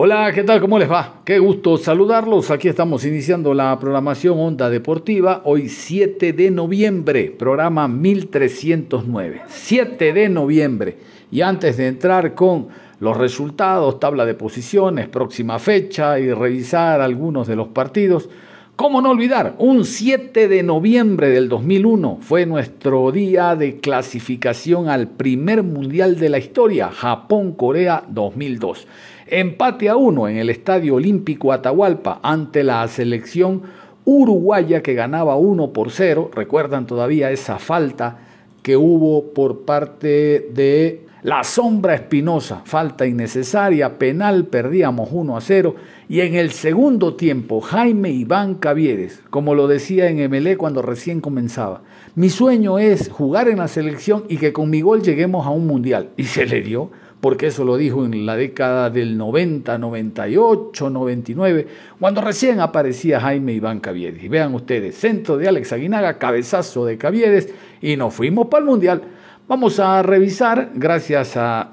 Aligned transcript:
Hola, 0.00 0.30
¿qué 0.32 0.44
tal? 0.44 0.60
¿Cómo 0.60 0.78
les 0.78 0.88
va? 0.88 1.22
Qué 1.24 1.40
gusto 1.40 1.76
saludarlos. 1.76 2.52
Aquí 2.52 2.68
estamos 2.68 3.04
iniciando 3.04 3.52
la 3.52 3.76
programación 3.80 4.38
Onda 4.38 4.70
Deportiva. 4.70 5.42
Hoy 5.44 5.68
7 5.68 6.32
de 6.34 6.52
noviembre, 6.52 7.34
programa 7.36 7.88
1309. 7.88 9.42
7 9.48 10.12
de 10.12 10.28
noviembre. 10.28 10.98
Y 11.32 11.40
antes 11.40 11.78
de 11.78 11.88
entrar 11.88 12.36
con 12.36 12.68
los 13.00 13.16
resultados, 13.16 13.98
tabla 13.98 14.24
de 14.24 14.34
posiciones, 14.34 15.08
próxima 15.08 15.58
fecha 15.58 16.20
y 16.20 16.32
revisar 16.32 17.00
algunos 17.00 17.48
de 17.48 17.56
los 17.56 17.66
partidos, 17.66 18.28
¿Cómo 18.78 19.02
no 19.02 19.10
olvidar? 19.10 19.56
Un 19.58 19.84
7 19.84 20.46
de 20.46 20.62
noviembre 20.62 21.30
del 21.30 21.48
2001 21.48 22.18
fue 22.20 22.46
nuestro 22.46 23.10
día 23.10 23.56
de 23.56 23.80
clasificación 23.80 24.88
al 24.88 25.08
primer 25.08 25.64
mundial 25.64 26.16
de 26.16 26.28
la 26.28 26.38
historia, 26.38 26.88
Japón-Corea 26.88 28.04
2002. 28.08 28.86
Empate 29.30 29.88
a 29.88 29.96
uno 29.96 30.26
en 30.26 30.38
el 30.38 30.48
Estadio 30.48 30.94
Olímpico 30.94 31.52
Atahualpa 31.52 32.20
ante 32.22 32.64
la 32.64 32.86
selección 32.88 33.62
uruguaya 34.04 34.82
que 34.82 34.94
ganaba 34.94 35.36
1 35.36 35.72
por 35.72 35.90
0. 35.90 36.30
Recuerdan 36.34 36.86
todavía 36.86 37.30
esa 37.30 37.58
falta 37.58 38.20
que 38.62 38.76
hubo 38.76 39.34
por 39.34 39.66
parte 39.66 40.48
de 40.52 41.08
la 41.22 41.44
sombra 41.44 41.94
espinosa, 41.94 42.62
falta 42.64 43.04
innecesaria, 43.04 43.98
penal, 43.98 44.46
perdíamos 44.46 45.10
1 45.12 45.36
a 45.36 45.40
0. 45.40 45.74
Y 46.08 46.20
en 46.20 46.34
el 46.34 46.52
segundo 46.52 47.14
tiempo, 47.14 47.60
Jaime 47.60 48.10
Iván 48.10 48.54
Cavieres, 48.54 49.22
como 49.28 49.54
lo 49.54 49.66
decía 49.66 50.08
en 50.08 50.30
MLE 50.30 50.56
cuando 50.56 50.80
recién 50.80 51.20
comenzaba, 51.20 51.82
mi 52.14 52.30
sueño 52.30 52.78
es 52.78 53.10
jugar 53.10 53.48
en 53.48 53.58
la 53.58 53.68
selección 53.68 54.24
y 54.28 54.38
que 54.38 54.52
con 54.52 54.70
mi 54.70 54.80
gol 54.80 55.02
lleguemos 55.02 55.46
a 55.46 55.50
un 55.50 55.66
mundial. 55.66 56.10
Y 56.16 56.24
se 56.24 56.46
le 56.46 56.62
dio, 56.62 56.90
porque 57.20 57.48
eso 57.48 57.64
lo 57.64 57.76
dijo 57.76 58.04
en 58.04 58.26
la 58.26 58.36
década 58.36 58.90
del 58.90 59.18
90, 59.18 59.76
98, 59.78 60.90
99, 60.90 61.66
cuando 61.98 62.20
recién 62.20 62.60
aparecía 62.60 63.20
Jaime 63.20 63.52
Iván 63.52 63.80
Cavieres. 63.80 64.22
Y 64.22 64.28
vean 64.28 64.54
ustedes, 64.54 64.96
centro 64.96 65.36
de 65.36 65.48
Alex 65.48 65.72
Aguinaga, 65.72 66.18
cabezazo 66.18 66.84
de 66.84 66.96
Cavieres, 66.96 67.52
y 67.80 67.96
nos 67.96 68.14
fuimos 68.14 68.46
para 68.46 68.60
el 68.60 68.66
mundial. 68.66 69.02
Vamos 69.48 69.80
a 69.80 70.02
revisar, 70.02 70.70
gracias 70.74 71.32
a 71.36 71.70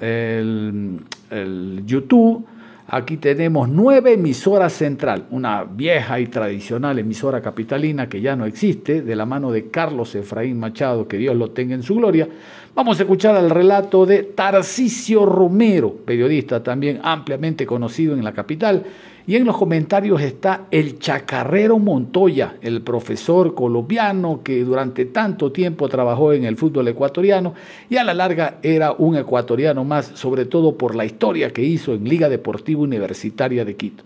YouTube, 1.84 2.46
aquí 2.88 3.16
tenemos 3.18 3.68
nueve 3.68 4.14
emisoras 4.14 4.72
central, 4.72 5.26
una 5.30 5.64
vieja 5.64 6.18
y 6.18 6.26
tradicional 6.26 6.98
emisora 6.98 7.42
capitalina 7.42 8.08
que 8.08 8.20
ya 8.20 8.34
no 8.34 8.46
existe, 8.46 9.02
de 9.02 9.14
la 9.14 9.26
mano 9.26 9.52
de 9.52 9.68
Carlos 9.70 10.14
Efraín 10.14 10.58
Machado, 10.58 11.06
que 11.06 11.18
Dios 11.18 11.36
lo 11.36 11.50
tenga 11.50 11.74
en 11.74 11.82
su 11.82 11.96
gloria. 11.96 12.28
Vamos 12.76 13.00
a 13.00 13.04
escuchar 13.04 13.42
el 13.42 13.48
relato 13.48 14.04
de 14.04 14.22
Tarcisio 14.22 15.24
Romero, 15.24 15.94
periodista 16.04 16.62
también 16.62 17.00
ampliamente 17.02 17.64
conocido 17.64 18.12
en 18.12 18.22
la 18.22 18.34
capital. 18.34 18.84
Y 19.26 19.36
en 19.36 19.46
los 19.46 19.56
comentarios 19.56 20.20
está 20.20 20.66
el 20.70 20.98
chacarrero 20.98 21.78
Montoya, 21.78 22.56
el 22.60 22.82
profesor 22.82 23.54
colombiano 23.54 24.42
que 24.44 24.62
durante 24.62 25.06
tanto 25.06 25.50
tiempo 25.52 25.88
trabajó 25.88 26.34
en 26.34 26.44
el 26.44 26.58
fútbol 26.58 26.86
ecuatoriano 26.88 27.54
y 27.88 27.96
a 27.96 28.04
la 28.04 28.12
larga 28.12 28.58
era 28.62 28.92
un 28.92 29.16
ecuatoriano 29.16 29.82
más, 29.82 30.12
sobre 30.12 30.44
todo 30.44 30.76
por 30.76 30.94
la 30.94 31.06
historia 31.06 31.54
que 31.54 31.62
hizo 31.62 31.94
en 31.94 32.06
Liga 32.06 32.28
Deportiva 32.28 32.82
Universitaria 32.82 33.64
de 33.64 33.74
Quito. 33.74 34.04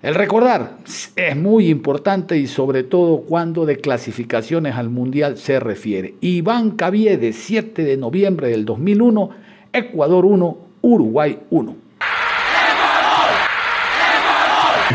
El 0.00 0.14
recordar 0.14 0.76
es 1.16 1.36
muy 1.36 1.68
importante 1.68 2.36
y 2.36 2.46
sobre 2.46 2.84
todo 2.84 3.22
cuando 3.22 3.66
de 3.66 3.78
clasificaciones 3.78 4.76
al 4.76 4.90
Mundial 4.90 5.38
se 5.38 5.58
refiere. 5.58 6.14
Iván 6.20 6.70
Caviedes, 6.72 7.34
7 7.36 7.82
de 7.82 7.96
noviembre 7.96 8.48
del 8.48 8.64
2001, 8.64 9.30
Ecuador 9.72 10.24
1, 10.24 10.58
Uruguay 10.82 11.40
1. 11.50 11.76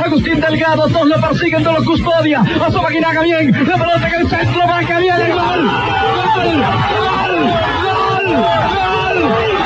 Agustín 0.06 0.40
Delgado, 0.40 0.88
dos 0.88 1.06
lo 1.06 1.20
persiguen, 1.20 1.64
dos 1.64 1.80
lo 1.80 1.86
custodia. 1.86 2.40
Asoma 2.40 2.90
Guinaga 2.90 3.24
bien. 3.24 3.52
La 3.52 3.78
pelota 3.78 4.08
en 4.08 4.22
el 4.22 4.30
centro, 4.30 4.60
va 4.62 4.78
a 4.78 5.00
bien 5.00 5.16
el 5.22 5.34
gol. 5.34 5.70
Gol, 6.34 6.64
gol, 7.24 7.44
gol, 9.04 9.22
gol, 9.22 9.63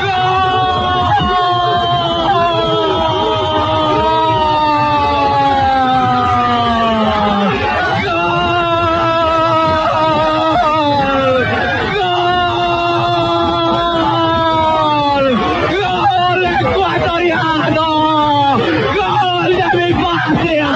Mi 19.74 19.92
patria. 19.92 20.68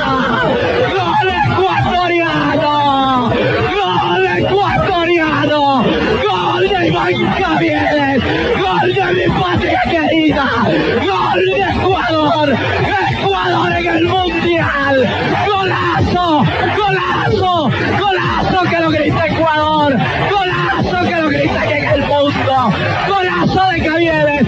Gol 0.95 1.29
ecuatoriano. 1.49 2.75
Gol 3.79 4.27
ecuatoriano. 4.39 5.63
Gol 6.29 6.69
de 6.69 6.89
Iván 6.89 7.35
Cavieres. 7.39 8.23
Gol 8.61 8.95
de 8.95 9.07
mi 9.15 9.27
patria 9.41 9.81
querida. 9.91 10.47
Gol 10.67 11.45
de 11.47 11.63
Ecuador. 11.81 12.49
Ecuador 13.11 13.73
en 13.73 13.87
el 13.87 14.05
mundial. 14.09 14.97
Golazo. 15.47 16.45
Golazo. 16.77 17.71
Golazo 18.01 18.61
que 18.71 18.81
lo 18.81 18.91
grita 18.91 19.27
Ecuador. 19.27 19.97
Golazo 20.31 21.09
que 21.09 21.17
lo 21.21 21.29
grita 21.29 21.61
aquí 21.63 21.73
en 21.73 21.85
el 21.85 22.01
mundo. 22.03 22.73
Golazo 23.09 23.69
de 23.71 23.83
Cavieres. 23.85 24.47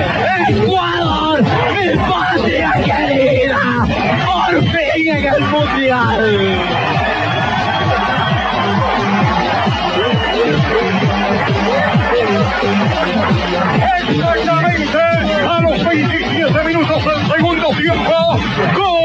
Ecuador. 0.49 1.43
Mi 1.43 1.97
patria 1.97 2.73
querida. 2.85 3.04
Por 4.47 4.63
fin 4.63 5.09
el 5.09 5.41
mundial. 5.47 6.59
Exactamente 14.01 14.99
a 15.49 15.61
los 15.61 15.85
27 15.85 16.65
minutos 16.65 17.05
del 17.05 17.37
segundo 17.37 17.69
tiempo. 17.71 18.39
¡Gol! 18.77 19.05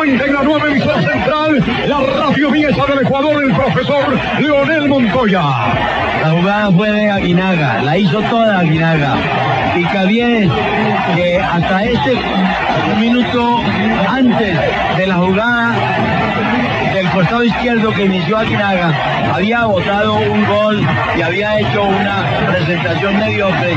En 0.00 0.34
la 0.34 0.42
nueva 0.42 0.68
emisora 0.68 1.02
central, 1.02 1.62
la 1.86 2.00
radio 2.00 2.50
Viesa 2.50 2.86
del 2.86 3.00
Ecuador, 3.00 3.44
el 3.44 3.54
profesor 3.54 4.18
Leonel 4.40 4.88
Montoya. 4.88 6.09
La 6.22 6.30
jugada 6.32 6.70
fue 6.70 6.90
de 6.90 7.10
Aguinaga, 7.10 7.82
la 7.82 7.96
hizo 7.96 8.20
toda 8.22 8.58
Aguinaga. 8.58 9.14
Y 9.76 9.84
Cavieres, 9.84 10.50
que 11.14 11.38
hasta 11.38 11.84
este 11.84 12.18
minuto 12.98 13.62
antes 14.08 14.58
de 14.98 15.06
la 15.06 15.14
jugada 15.14 15.74
del 16.92 17.08
costado 17.10 17.44
izquierdo 17.44 17.92
que 17.92 18.04
inició 18.04 18.38
Aguinaga, 18.38 18.92
había 19.34 19.64
votado 19.64 20.14
un 20.16 20.44
gol 20.44 20.86
y 21.16 21.22
había 21.22 21.58
hecho 21.58 21.84
una 21.84 22.24
presentación 22.46 23.18
mediocre, 23.18 23.74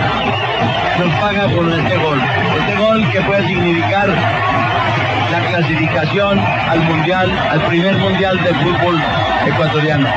nos 1.00 1.14
paga 1.22 1.48
por 1.48 1.70
este 1.70 1.98
gol. 1.98 2.22
Este 2.60 2.76
gol 2.76 3.12
que 3.12 3.22
puede 3.22 3.48
significar 3.48 4.10
la 5.32 5.40
clasificación 5.50 6.40
al 6.40 6.80
mundial, 6.82 7.32
al 7.52 7.62
primer 7.68 7.96
mundial 7.98 8.44
del 8.44 8.56
fútbol 8.56 9.02
ecuatoriano. 9.48 10.08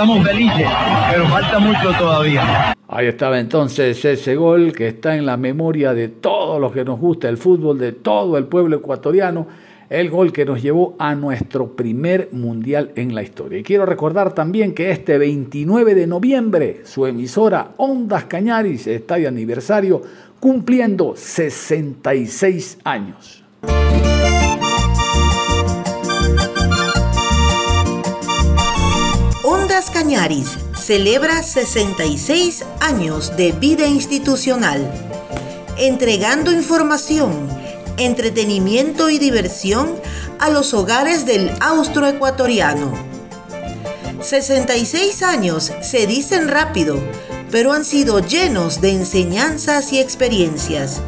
Estamos 0.00 0.26
felices, 0.26 0.66
pero 1.10 1.28
falta 1.28 1.58
mucho 1.58 1.92
todavía. 1.98 2.74
Ahí 2.88 3.06
estaba 3.06 3.38
entonces 3.38 4.02
ese 4.02 4.34
gol 4.34 4.72
que 4.72 4.88
está 4.88 5.14
en 5.14 5.26
la 5.26 5.36
memoria 5.36 5.92
de 5.92 6.08
todos 6.08 6.58
los 6.58 6.72
que 6.72 6.86
nos 6.86 6.98
gusta 6.98 7.28
el 7.28 7.36
fútbol, 7.36 7.78
de 7.78 7.92
todo 7.92 8.38
el 8.38 8.46
pueblo 8.46 8.76
ecuatoriano, 8.76 9.46
el 9.90 10.08
gol 10.08 10.32
que 10.32 10.46
nos 10.46 10.62
llevó 10.62 10.96
a 10.98 11.14
nuestro 11.14 11.76
primer 11.76 12.30
mundial 12.32 12.92
en 12.96 13.14
la 13.14 13.22
historia. 13.22 13.58
Y 13.58 13.62
quiero 13.62 13.84
recordar 13.84 14.32
también 14.32 14.72
que 14.72 14.90
este 14.90 15.18
29 15.18 15.94
de 15.94 16.06
noviembre 16.06 16.80
su 16.84 17.04
emisora 17.04 17.72
Ondas 17.76 18.24
Cañaris 18.24 18.86
está 18.86 19.16
de 19.16 19.28
aniversario 19.28 20.00
cumpliendo 20.40 21.12
66 21.14 22.78
años. 22.84 23.44
Cañaris 29.88 30.58
celebra 30.76 31.42
66 31.42 32.64
años 32.80 33.34
de 33.38 33.52
vida 33.52 33.86
institucional, 33.86 34.92
entregando 35.78 36.52
información, 36.52 37.48
entretenimiento 37.96 39.08
y 39.08 39.18
diversión 39.18 39.94
a 40.38 40.50
los 40.50 40.74
hogares 40.74 41.24
del 41.24 41.50
austroecuatoriano. 41.60 42.92
66 44.20 45.22
años 45.22 45.72
se 45.80 46.06
dicen 46.06 46.48
rápido, 46.48 47.00
pero 47.50 47.72
han 47.72 47.86
sido 47.86 48.18
llenos 48.20 48.82
de 48.82 48.90
enseñanzas 48.90 49.94
y 49.94 50.00
experiencias 50.00 51.00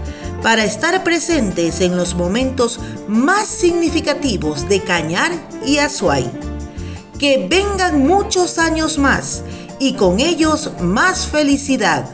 para 0.43 0.65
estar 0.65 1.05
presentes 1.05 1.83
en 1.83 1.97
los 1.97 2.15
momentos 2.15 2.81
más 3.07 3.47
significativos 3.47 4.69
de 4.69 4.81
Cañar 4.81 5.33
y 5.67 5.79
Azuay. 5.79 6.52
Que 7.23 7.47
vengan 7.49 8.05
muchos 8.05 8.59
años 8.59 8.99
más 8.99 9.45
y 9.79 9.95
con 9.95 10.19
ellos 10.19 10.73
más 10.81 11.29
felicidad. 11.29 12.11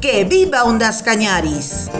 ¡Que 0.00 0.24
viva 0.24 0.64
Ondas 0.64 1.02
Cañaris! 1.02 1.90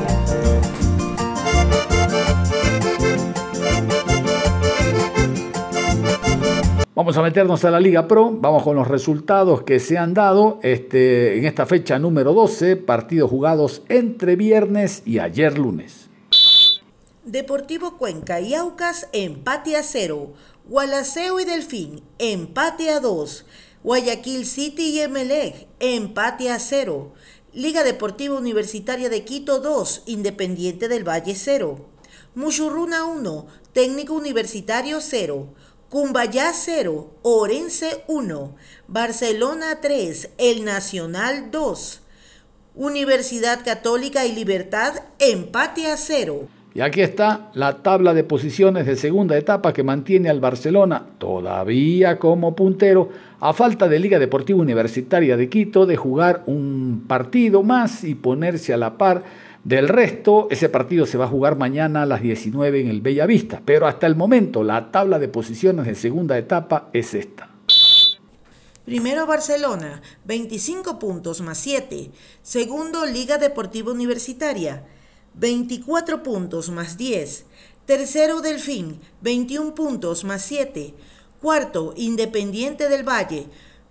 Vamos 6.95 7.19
a 7.19 7.21
meternos 7.21 7.63
a 7.67 7.71
la 7.71 7.81
Liga 7.81 8.09
Pro, 8.09 8.31
vamos 8.31 8.62
con 8.62 8.77
los 8.77 8.89
resultados 8.89 9.65
que 9.65 9.79
se 9.79 9.99
han 9.99 10.15
dado 10.15 10.59
este, 10.62 11.37
en 11.37 11.45
esta 11.45 11.67
fecha 11.67 11.99
número 11.99 12.33
12, 12.33 12.77
partidos 12.77 13.29
jugados 13.29 13.83
entre 13.91 14.37
viernes 14.37 15.03
y 15.05 15.19
ayer 15.19 15.59
lunes. 15.59 16.09
Deportivo 17.27 17.99
Cuenca 17.99 18.41
y 18.41 18.55
Aucas 18.55 19.09
empate 19.12 19.77
a 19.77 19.83
cero, 19.83 20.31
Gualaceo 20.69 21.39
y 21.39 21.45
Delfín 21.45 22.03
empate 22.19 22.91
a 22.91 22.99
2, 22.99 23.45
Guayaquil 23.85 24.45
City 24.45 24.91
y 24.91 25.01
Emelec 25.01 25.69
empate 25.79 26.51
a 26.51 26.59
cero, 26.59 27.13
Liga 27.53 27.85
Deportiva 27.85 28.35
Universitaria 28.35 29.09
de 29.09 29.25
Quito 29.25 29.61
2, 29.61 30.03
Independiente 30.07 30.89
del 30.89 31.09
Valle 31.09 31.37
0, 31.37 31.87
Muchurruna 32.35 33.05
1, 33.05 33.47
Técnico 33.73 34.15
Universitario 34.15 35.01
0, 35.01 35.55
Cumbayá 35.89 36.53
0, 36.53 37.15
Orense 37.23 38.03
1, 38.09 38.57
Barcelona 38.89 39.81
3, 39.81 40.31
El 40.37 40.65
Nacional 40.65 41.53
2, 41.53 42.01
Universidad 42.75 43.65
Católica 43.65 44.27
y 44.27 44.33
Libertad 44.33 44.95
empate 45.21 45.87
a 45.93 45.97
0. 45.97 46.49
Y 46.76 46.82
aquí 46.82 47.00
está 47.00 47.49
la 47.55 47.78
tabla 47.78 48.12
de 48.12 48.23
posiciones 48.23 48.84
de 48.84 48.96
segunda 48.96 49.38
etapa 49.38 49.73
que 49.73 49.82
mantiene 49.82 50.28
al 50.28 50.40
Barcelona 50.40 51.06
todavía 51.17 52.19
como 52.19 52.55
puntero 52.55 53.08
a 53.40 53.55
falta 53.55 53.88
de 53.88 53.99
Liga 53.99 54.19
Deportiva 54.19 54.61
Universitaria 54.61 55.38
de 55.38 55.49
Quito 55.49 55.87
de 55.87 55.96
jugar 55.96 56.43
un 56.44 57.06
partido 57.08 57.62
más 57.62 58.05
y 58.05 58.14
ponerse 58.14 58.75
a 58.75 58.76
la 58.76 58.99
par 58.99 59.25
del 59.64 59.88
resto, 59.88 60.49
ese 60.50 60.69
partido 60.69 61.06
se 61.06 61.17
va 61.17 61.25
a 61.25 61.28
jugar 61.28 61.56
mañana 61.56 62.02
a 62.02 62.06
las 62.06 62.20
19 62.20 62.82
en 62.82 62.88
el 62.88 63.00
Bellavista, 63.00 63.62
pero 63.64 63.87
hasta 63.87 64.06
el 64.06 64.14
momento 64.14 64.62
la 64.62 64.90
tabla 64.90 65.19
de 65.19 65.28
posiciones 65.28 65.87
de 65.87 65.94
segunda 65.94 66.37
etapa 66.37 66.90
es 66.93 67.14
esta. 67.14 67.49
Primero 68.84 69.26
Barcelona, 69.26 70.02
25 70.26 70.99
puntos 70.99 71.40
más 71.40 71.56
7. 71.56 72.11
Segundo 72.43 73.06
Liga 73.06 73.38
Deportiva 73.38 73.90
Universitaria, 73.90 74.84
24 75.37 76.23
puntos 76.23 76.71
más 76.71 76.97
10. 76.97 77.44
Tercero 77.85 78.41
Delfín, 78.41 79.00
21 79.21 79.75
puntos 79.75 80.25
más 80.25 80.43
7. 80.43 80.94
Cuarto 81.41 81.93
Independiente 81.94 82.88
del 82.88 83.06
Valle, 83.06 83.47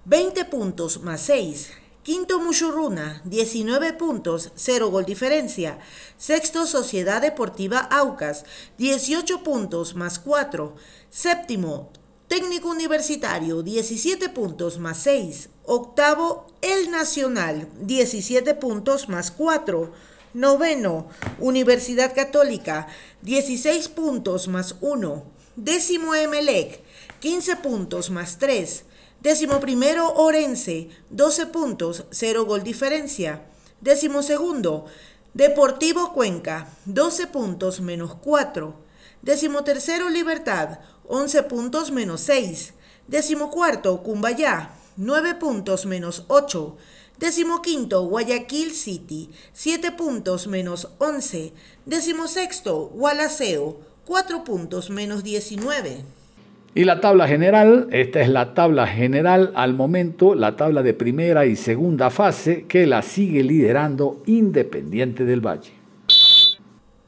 20 0.05 0.45
puntos 0.45 1.01
más 1.03 1.21
6. 1.21 1.69
Quinto 2.01 2.39
Muchurruna, 2.39 3.21
19 3.25 3.93
puntos, 3.93 4.51
0 4.55 4.89
gol 4.89 5.05
diferencia. 5.05 5.79
Sexto 6.17 6.65
Sociedad 6.65 7.21
Deportiva 7.21 7.79
Aucas, 7.79 8.43
18 8.79 9.43
puntos 9.43 9.95
más 9.95 10.17
4. 10.17 10.75
Séptimo 11.09 11.91
Técnico 12.27 12.69
Universitario, 12.69 13.61
17 13.61 14.29
puntos 14.29 14.79
más 14.79 14.97
6. 15.03 15.49
Octavo 15.63 16.47
El 16.63 16.89
Nacional, 16.89 17.69
17 17.81 18.55
puntos 18.55 19.09
más 19.09 19.29
4. 19.29 20.14
Noveno 20.35 21.07
Universidad 21.39 22.13
Católica, 22.13 22.87
16 23.21 23.87
puntos 23.87 24.49
más 24.49 24.75
1. 24.81 25.23
Décimo 25.55 26.13
Emelec, 26.13 26.81
15 27.21 27.55
puntos 27.55 28.09
más 28.09 28.37
3. 28.37 28.83
Décimo 29.21 29.61
primero, 29.61 30.11
Orense, 30.13 30.89
12 31.09 31.45
puntos, 31.45 32.03
0 32.11 32.43
gol 32.43 32.63
diferencia. 32.63 33.45
Décimo 33.79 34.21
segundo, 34.21 34.87
Deportivo 35.33 36.11
Cuenca, 36.11 36.67
12 36.83 37.27
puntos 37.27 37.79
menos 37.79 38.15
4. 38.15 38.75
Décimo 39.21 39.63
tercero, 39.63 40.09
Libertad, 40.09 40.79
11 41.07 41.43
puntos 41.43 41.91
menos 41.91 42.19
6. 42.19 42.73
Décimo 43.07 43.49
cuarto, 43.49 44.03
Cumbayá, 44.03 44.75
9 44.97 45.35
puntos 45.35 45.85
menos 45.85 46.25
8. 46.27 46.75
Décimo 47.19 47.61
quinto, 47.61 48.05
Guayaquil 48.07 48.71
City, 48.71 49.29
7 49.53 49.93
puntos 49.93 50.47
menos 50.47 50.89
11. 50.97 51.53
Décimo 51.85 52.27
sexto, 52.27 52.89
Gualaceo, 52.93 53.79
4 54.05 54.43
puntos 54.43 54.89
menos 54.89 55.23
19. 55.23 56.03
Y 56.73 56.83
la 56.83 56.99
tabla 56.99 57.25
general, 57.25 57.87
esta 57.91 58.19
es 58.19 58.27
la 58.27 58.53
tabla 58.53 58.85
general 58.85 59.53
al 59.55 59.73
momento, 59.73 60.35
la 60.35 60.57
tabla 60.57 60.83
de 60.83 60.93
primera 60.93 61.45
y 61.45 61.55
segunda 61.55 62.09
fase 62.09 62.65
que 62.65 62.85
la 62.85 63.01
sigue 63.01 63.43
liderando 63.43 64.21
Independiente 64.25 65.23
del 65.23 65.39
Valle. 65.39 65.71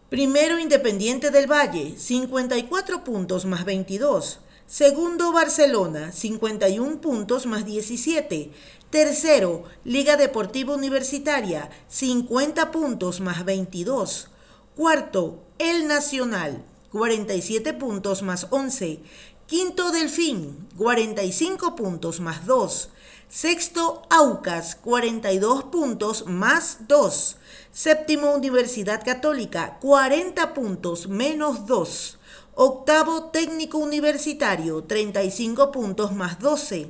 Primero 0.10 0.58
Independiente 0.58 1.32
del 1.32 1.51
Valle, 1.51 1.96
54 1.98 3.03
puntos 3.03 3.43
más 3.46 3.65
22. 3.65 4.39
Segundo 4.67 5.32
Barcelona, 5.32 6.12
51 6.12 7.00
puntos 7.00 7.46
más 7.46 7.65
17. 7.65 8.51
Tercero, 8.89 9.65
Liga 9.84 10.15
Deportiva 10.15 10.74
Universitaria, 10.74 11.70
50 11.89 12.72
puntos 12.72 13.20
más 13.20 13.44
22. 13.44 14.29
Cuarto, 14.77 15.44
El 15.60 15.89
Nacional, 15.89 16.63
47 16.94 17.74
puntos 17.74 18.24
más 18.24 18.48
11. 18.50 19.01
Quinto 19.46 19.91
Delfín, 19.91 20.70
45 20.77 21.75
puntos 21.75 22.22
más 22.22 22.46
2. 22.46 22.89
Sexto 23.27 24.03
Aucas, 24.10 24.77
42 24.77 25.65
puntos 25.65 26.25
más 26.25 26.88
2. 26.88 27.36
Séptimo 27.74 28.34
Universidad 28.34 29.03
Católica, 29.03 29.79
40 29.82 30.53
puntos 30.53 31.10
menos 31.10 31.65
2. 31.65 32.20
Octavo 32.56 33.25
Técnico 33.25 33.79
Universitario, 33.79 34.86
35 34.86 35.74
puntos 35.74 36.13
más 36.13 36.39
12. 36.39 36.89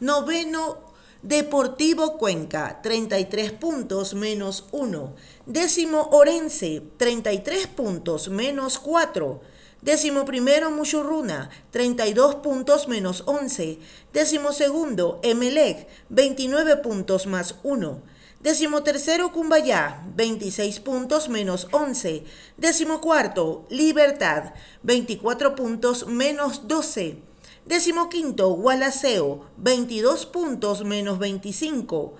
Noveno 0.00 0.87
Deportivo 1.22 2.16
Cuenca, 2.16 2.80
33 2.80 3.50
puntos 3.50 4.14
menos 4.14 4.66
1. 4.70 5.16
Décimo 5.46 6.10
Orense, 6.12 6.80
33 6.96 7.66
puntos 7.66 8.28
menos 8.28 8.78
4. 8.78 9.40
Décimo 9.82 10.24
primero 10.24 10.70
Muchurruna, 10.70 11.50
32 11.72 12.36
puntos 12.36 12.86
menos 12.86 13.24
11. 13.26 13.80
Décimo 14.12 14.52
segundo 14.52 15.18
Emelec, 15.24 15.88
29 16.08 16.76
puntos 16.76 17.26
más 17.26 17.56
1. 17.64 18.00
Décimo 18.40 18.84
tercero 18.84 19.32
Cumbayá, 19.32 20.06
26 20.14 20.78
puntos 20.78 21.28
menos 21.28 21.66
11. 21.72 22.22
Décimo 22.56 23.00
cuarto 23.00 23.66
Libertad, 23.70 24.54
24 24.84 25.56
puntos 25.56 26.06
menos 26.06 26.68
12. 26.68 27.27
Décimo 27.68 28.08
quinto 28.08 28.48
Gualaceo, 28.56 29.44
22 29.58 30.24
puntos 30.24 30.86
menos 30.86 31.18
25. 31.18 32.14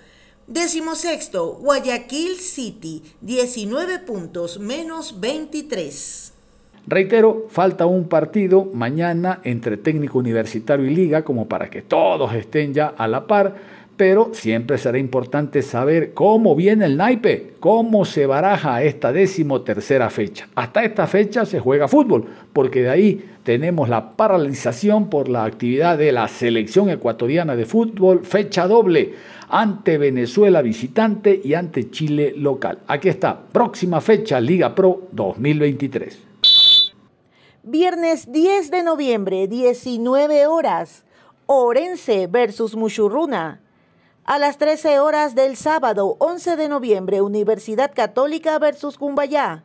Décimo 0.46 0.94
sexto 0.94 1.54
Guayaquil 1.54 2.36
City, 2.36 3.02
19 3.22 4.00
puntos 4.00 4.60
menos 4.60 5.18
23. 5.20 6.34
Reitero, 6.86 7.46
falta 7.48 7.86
un 7.86 8.08
partido 8.08 8.66
mañana 8.74 9.40
entre 9.42 9.78
técnico 9.78 10.18
universitario 10.18 10.84
y 10.84 10.94
liga 10.94 11.24
como 11.24 11.48
para 11.48 11.70
que 11.70 11.80
todos 11.80 12.34
estén 12.34 12.74
ya 12.74 12.88
a 12.88 13.08
la 13.08 13.26
par, 13.26 13.56
pero 13.98 14.30
siempre 14.32 14.78
será 14.78 14.96
importante 14.96 15.60
saber 15.60 16.14
cómo 16.14 16.54
viene 16.54 16.86
el 16.86 16.96
naipe, 16.96 17.54
cómo 17.58 18.04
se 18.04 18.26
baraja 18.26 18.80
esta 18.84 19.12
décimo 19.12 19.62
tercera 19.62 20.08
fecha. 20.08 20.48
Hasta 20.54 20.84
esta 20.84 21.08
fecha 21.08 21.44
se 21.44 21.58
juega 21.58 21.88
fútbol, 21.88 22.26
porque 22.52 22.82
de 22.82 22.90
ahí 22.90 23.24
tenemos 23.42 23.88
la 23.88 24.10
paralización 24.12 25.10
por 25.10 25.28
la 25.28 25.44
actividad 25.44 25.98
de 25.98 26.12
la 26.12 26.28
selección 26.28 26.88
ecuatoriana 26.90 27.56
de 27.56 27.66
fútbol, 27.66 28.24
fecha 28.24 28.68
doble 28.68 29.14
ante 29.48 29.98
Venezuela 29.98 30.62
visitante 30.62 31.40
y 31.42 31.54
ante 31.54 31.90
Chile 31.90 32.34
local. 32.36 32.78
Aquí 32.86 33.08
está, 33.08 33.48
próxima 33.50 34.00
fecha 34.00 34.40
Liga 34.40 34.76
Pro 34.76 35.08
2023. 35.10 36.20
Viernes 37.64 38.30
10 38.30 38.70
de 38.70 38.82
noviembre, 38.84 39.48
19 39.48 40.46
horas. 40.46 41.04
Orense 41.46 42.28
versus 42.28 42.76
Muchurruna. 42.76 43.60
A 44.28 44.38
las 44.38 44.58
13 44.58 45.00
horas 45.00 45.34
del 45.34 45.56
sábado 45.56 46.16
11 46.18 46.56
de 46.56 46.68
noviembre, 46.68 47.22
Universidad 47.22 47.94
Católica 47.94 48.58
versus 48.58 48.98
Cumbayá. 48.98 49.64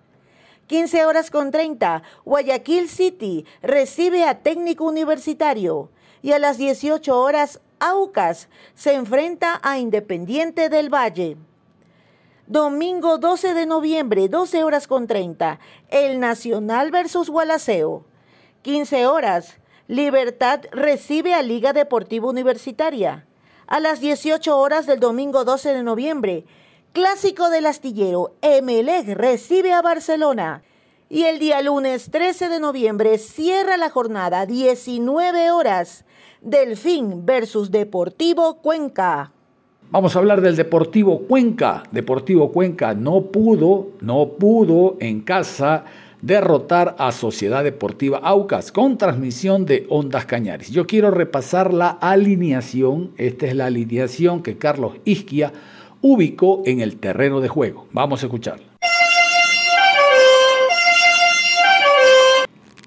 15 0.67 1.05
horas 1.05 1.29
con 1.29 1.51
30, 1.51 2.01
Guayaquil 2.23 2.87
City 2.87 3.45
recibe 3.61 4.23
a 4.23 4.39
Técnico 4.39 4.85
Universitario. 4.85 5.89
Y 6.21 6.31
a 6.31 6.39
las 6.39 6.57
18 6.57 7.19
horas, 7.19 7.59
Aucas 7.79 8.47
se 8.73 8.93
enfrenta 8.93 9.59
a 9.63 9.79
Independiente 9.79 10.69
del 10.69 10.87
Valle. 10.87 11.35
Domingo 12.47 13.17
12 13.17 13.55
de 13.55 13.65
noviembre, 13.65 14.29
12 14.29 14.63
horas 14.63 14.87
con 14.87 15.07
30. 15.07 15.59
El 15.89 16.21
Nacional 16.21 16.89
versus 16.89 17.29
Gualaceo. 17.29 18.05
15 18.61 19.07
horas. 19.07 19.59
Libertad 19.89 20.61
recibe 20.71 21.33
a 21.33 21.41
Liga 21.41 21.73
Deportiva 21.73 22.29
Universitaria. 22.29 23.27
A 23.67 23.79
las 23.79 24.01
18 24.01 24.57
horas 24.57 24.85
del 24.85 24.99
domingo 24.99 25.45
12 25.45 25.73
de 25.73 25.83
noviembre. 25.83 26.45
Clásico 26.91 27.49
del 27.49 27.65
astillero. 27.65 28.35
Emelec 28.41 29.07
recibe 29.09 29.71
a 29.71 29.81
Barcelona. 29.81 30.63
Y 31.09 31.23
el 31.23 31.39
día 31.39 31.61
lunes 31.61 32.11
13 32.11 32.49
de 32.49 32.59
noviembre 32.59 33.17
cierra 33.17 33.77
la 33.77 33.89
jornada 33.89 34.45
19 34.45 35.51
horas. 35.51 36.05
Delfín 36.41 37.25
versus 37.25 37.71
Deportivo 37.71 38.55
Cuenca. 38.55 39.31
Vamos 39.91 40.15
a 40.15 40.19
hablar 40.19 40.41
del 40.41 40.55
Deportivo 40.55 41.19
Cuenca. 41.27 41.83
Deportivo 41.91 42.51
Cuenca 42.51 42.93
no 42.95 43.21
pudo, 43.21 43.89
no 44.01 44.29
pudo 44.39 44.97
en 44.99 45.21
casa 45.21 45.85
derrotar 46.23 46.95
a 46.99 47.11
Sociedad 47.11 47.65
Deportiva 47.65 48.17
Aucas 48.23 48.71
con 48.71 48.97
transmisión 48.97 49.65
de 49.65 49.85
Ondas 49.89 50.25
Cañares. 50.25 50.71
Yo 50.71 50.87
quiero 50.87 51.11
repasar 51.11 51.73
la 51.73 51.89
alineación. 51.89 53.11
Esta 53.17 53.45
es 53.45 53.55
la 53.55 53.65
alineación 53.65 54.41
que 54.41 54.57
Carlos 54.57 54.93
Isquia 55.03 55.51
ubicó 56.01 56.63
en 56.65 56.79
el 56.79 56.95
terreno 56.95 57.41
de 57.41 57.49
juego. 57.49 57.87
Vamos 57.91 58.23
a 58.23 58.27
escucharla. 58.27 58.63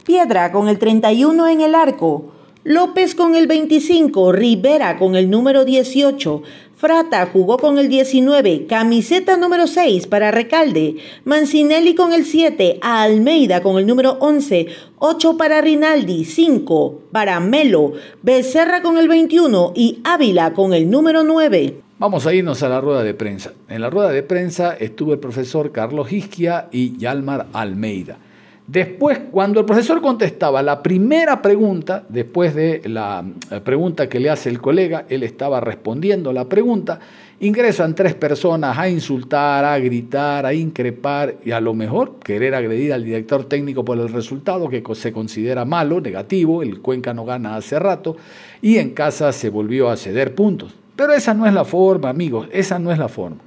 Piedra 0.06 0.50
con 0.50 0.68
el 0.68 0.78
31 0.78 1.48
en 1.48 1.60
el 1.60 1.74
arco. 1.74 2.32
López 2.64 3.14
con 3.14 3.36
el 3.36 3.46
25, 3.46 4.32
Rivera 4.32 4.96
con 4.96 5.14
el 5.14 5.30
número 5.30 5.64
18, 5.64 6.42
Frata 6.76 7.24
jugó 7.24 7.56
con 7.56 7.78
el 7.78 7.88
19, 7.88 8.66
camiseta 8.66 9.38
número 9.38 9.66
6 9.66 10.08
para 10.08 10.30
Recalde, 10.30 10.96
Mancinelli 11.24 11.94
con 11.94 12.12
el 12.12 12.26
7, 12.26 12.80
Almeida 12.82 13.62
con 13.62 13.78
el 13.78 13.86
número 13.86 14.18
11, 14.20 14.66
8 14.98 15.38
para 15.38 15.62
Rinaldi, 15.62 16.26
5 16.26 17.00
para 17.12 17.40
Melo, 17.40 17.94
Becerra 18.20 18.82
con 18.82 18.98
el 18.98 19.08
21 19.08 19.72
y 19.74 20.00
Ávila 20.04 20.52
con 20.52 20.74
el 20.74 20.90
número 20.90 21.24
9. 21.24 21.78
Vamos 21.98 22.26
a 22.26 22.34
irnos 22.34 22.62
a 22.62 22.68
la 22.68 22.82
rueda 22.82 23.02
de 23.02 23.14
prensa. 23.14 23.54
En 23.70 23.80
la 23.80 23.88
rueda 23.88 24.10
de 24.10 24.22
prensa 24.22 24.74
estuvo 24.74 25.14
el 25.14 25.18
profesor 25.18 25.72
Carlos 25.72 26.12
Isquia 26.12 26.68
y 26.70 26.98
Yalmar 26.98 27.46
Almeida. 27.54 28.18
Después, 28.66 29.20
cuando 29.30 29.60
el 29.60 29.66
profesor 29.66 30.00
contestaba 30.00 30.60
la 30.60 30.82
primera 30.82 31.40
pregunta, 31.40 32.04
después 32.08 32.52
de 32.52 32.82
la 32.86 33.24
pregunta 33.62 34.08
que 34.08 34.18
le 34.18 34.28
hace 34.28 34.48
el 34.48 34.60
colega, 34.60 35.04
él 35.08 35.22
estaba 35.22 35.60
respondiendo 35.60 36.32
la 36.32 36.48
pregunta, 36.48 36.98
ingresan 37.38 37.94
tres 37.94 38.14
personas 38.14 38.76
a 38.76 38.88
insultar, 38.88 39.64
a 39.64 39.78
gritar, 39.78 40.46
a 40.46 40.52
increpar 40.52 41.36
y 41.44 41.52
a 41.52 41.60
lo 41.60 41.74
mejor 41.74 42.18
querer 42.18 42.56
agredir 42.56 42.92
al 42.92 43.04
director 43.04 43.44
técnico 43.44 43.84
por 43.84 43.98
el 43.98 44.08
resultado 44.08 44.68
que 44.68 44.82
se 44.94 45.12
considera 45.12 45.64
malo, 45.64 46.00
negativo, 46.00 46.62
el 46.64 46.80
Cuenca 46.80 47.14
no 47.14 47.24
gana 47.24 47.54
hace 47.54 47.78
rato 47.78 48.16
y 48.60 48.78
en 48.78 48.90
casa 48.90 49.32
se 49.32 49.48
volvió 49.48 49.90
a 49.90 49.96
ceder 49.96 50.34
puntos. 50.34 50.74
Pero 50.96 51.12
esa 51.12 51.34
no 51.34 51.46
es 51.46 51.52
la 51.52 51.64
forma, 51.64 52.08
amigos, 52.08 52.48
esa 52.50 52.80
no 52.80 52.90
es 52.90 52.98
la 52.98 53.08
forma. 53.08 53.38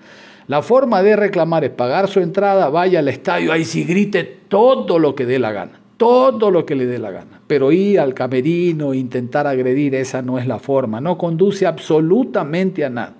La 0.49 0.63
forma 0.63 1.03
de 1.03 1.15
reclamar 1.15 1.63
es 1.63 1.69
pagar 1.69 2.07
su 2.07 2.21
entrada, 2.21 2.69
vaya 2.69 2.97
al 2.97 3.07
estadio, 3.07 3.53
ahí 3.53 3.63
sí 3.63 3.83
grite 3.83 4.23
todo 4.23 4.97
lo 4.97 5.13
que 5.13 5.27
dé 5.27 5.37
la 5.37 5.51
gana, 5.51 5.79
todo 5.95 6.49
lo 6.49 6.65
que 6.65 6.73
le 6.73 6.87
dé 6.87 6.97
la 6.97 7.11
gana. 7.11 7.39
Pero 7.45 7.71
ir 7.71 7.99
al 7.99 8.15
camerino, 8.15 8.95
intentar 8.95 9.45
agredir, 9.45 9.93
esa 9.93 10.23
no 10.23 10.39
es 10.39 10.47
la 10.47 10.57
forma, 10.57 10.99
no 10.99 11.19
conduce 11.19 11.67
absolutamente 11.67 12.83
a 12.83 12.89
nada. 12.89 13.13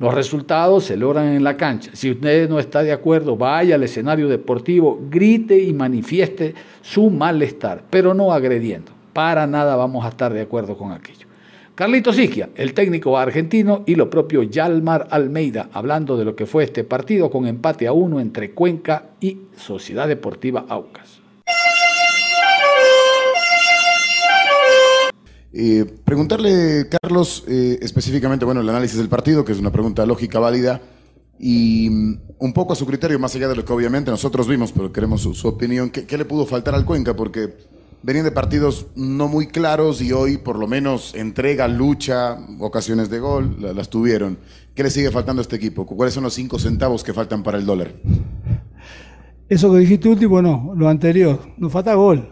Los 0.00 0.12
resultados 0.12 0.82
se 0.82 0.96
logran 0.96 1.28
en 1.28 1.44
la 1.44 1.56
cancha. 1.56 1.92
Si 1.94 2.10
usted 2.10 2.50
no 2.50 2.58
está 2.58 2.82
de 2.82 2.90
acuerdo, 2.90 3.36
vaya 3.36 3.76
al 3.76 3.84
escenario 3.84 4.26
deportivo, 4.26 4.98
grite 5.08 5.56
y 5.56 5.72
manifieste 5.72 6.56
su 6.82 7.10
malestar, 7.10 7.84
pero 7.90 8.12
no 8.12 8.32
agrediendo. 8.32 8.90
Para 9.12 9.46
nada 9.46 9.76
vamos 9.76 10.04
a 10.04 10.08
estar 10.08 10.32
de 10.32 10.40
acuerdo 10.40 10.76
con 10.76 10.90
aquello. 10.90 11.29
Carlitos 11.80 12.18
Isquia, 12.18 12.50
el 12.56 12.74
técnico 12.74 13.16
argentino, 13.16 13.84
y 13.86 13.94
lo 13.94 14.10
propio 14.10 14.42
Yalmar 14.42 15.08
Almeida, 15.10 15.70
hablando 15.72 16.18
de 16.18 16.26
lo 16.26 16.36
que 16.36 16.44
fue 16.44 16.64
este 16.64 16.84
partido 16.84 17.30
con 17.30 17.46
empate 17.46 17.86
a 17.86 17.94
uno 17.94 18.20
entre 18.20 18.50
Cuenca 18.50 19.12
y 19.18 19.46
Sociedad 19.56 20.06
Deportiva 20.06 20.66
Aucas. 20.68 21.22
Eh, 25.54 25.86
preguntarle, 26.04 26.86
Carlos, 27.00 27.44
eh, 27.48 27.78
específicamente, 27.80 28.44
bueno, 28.44 28.60
el 28.60 28.68
análisis 28.68 28.98
del 28.98 29.08
partido, 29.08 29.42
que 29.42 29.52
es 29.52 29.58
una 29.58 29.72
pregunta 29.72 30.04
lógica, 30.04 30.38
válida, 30.38 30.82
y 31.38 31.88
mm, 31.88 32.20
un 32.40 32.52
poco 32.52 32.74
a 32.74 32.76
su 32.76 32.84
criterio, 32.84 33.18
más 33.18 33.34
allá 33.36 33.48
de 33.48 33.56
lo 33.56 33.64
que 33.64 33.72
obviamente 33.72 34.10
nosotros 34.10 34.46
vimos, 34.46 34.72
pero 34.72 34.92
queremos 34.92 35.22
su, 35.22 35.48
opinión, 35.48 35.88
¿qué, 35.88 36.18
le 36.18 36.26
pudo 36.26 36.44
faltar 36.44 36.74
al 36.74 36.84
Cuenca? 36.84 37.16
Porque 37.16 37.54
venían 38.02 38.24
de 38.24 38.30
partidos 38.30 38.86
no 38.94 39.28
muy 39.28 39.46
claros 39.46 40.00
y 40.00 40.12
hoy 40.12 40.38
por 40.38 40.58
lo 40.58 40.66
menos 40.66 41.14
entrega, 41.14 41.68
lucha, 41.68 42.38
ocasiones 42.58 43.10
de 43.10 43.18
gol, 43.18 43.56
las 43.74 43.90
tuvieron. 43.90 44.38
¿Qué 44.74 44.82
le 44.82 44.90
sigue 44.90 45.10
faltando 45.10 45.40
a 45.40 45.42
este 45.42 45.56
equipo? 45.56 45.84
¿Cuáles 45.84 46.14
son 46.14 46.24
los 46.24 46.34
cinco 46.34 46.58
centavos 46.58 47.04
que 47.04 47.12
faltan 47.12 47.42
para 47.42 47.58
el 47.58 47.66
dólar? 47.66 47.92
Eso 49.48 49.72
que 49.72 49.78
dijiste 49.78 50.08
último, 50.08 50.40
no, 50.40 50.72
lo 50.76 50.88
anterior, 50.88 51.40
nos 51.56 51.72
falta 51.72 51.94
gol. 51.94 52.28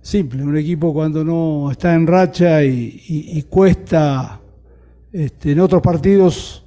Simple, 0.00 0.42
un 0.42 0.56
equipo 0.56 0.92
cuando 0.92 1.22
no 1.22 1.70
está 1.70 1.94
en 1.94 2.06
racha 2.08 2.64
y, 2.64 3.46
cuesta, 3.48 4.40
este, 5.12 5.52
en 5.52 5.60
otros 5.60 5.80
partidos 5.80 6.64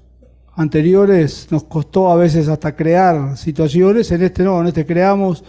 anteriores 0.55 1.47
nos 1.51 1.65
costó 1.65 2.09
a 2.09 2.15
veces 2.15 2.47
hasta 2.47 2.73
crear 2.73 3.37
situaciones, 3.37 4.09
en 4.11 4.23
este 4.23 4.43
no, 4.43 4.61
en 4.61 4.67
este 4.67 4.85
creamos 4.85 5.43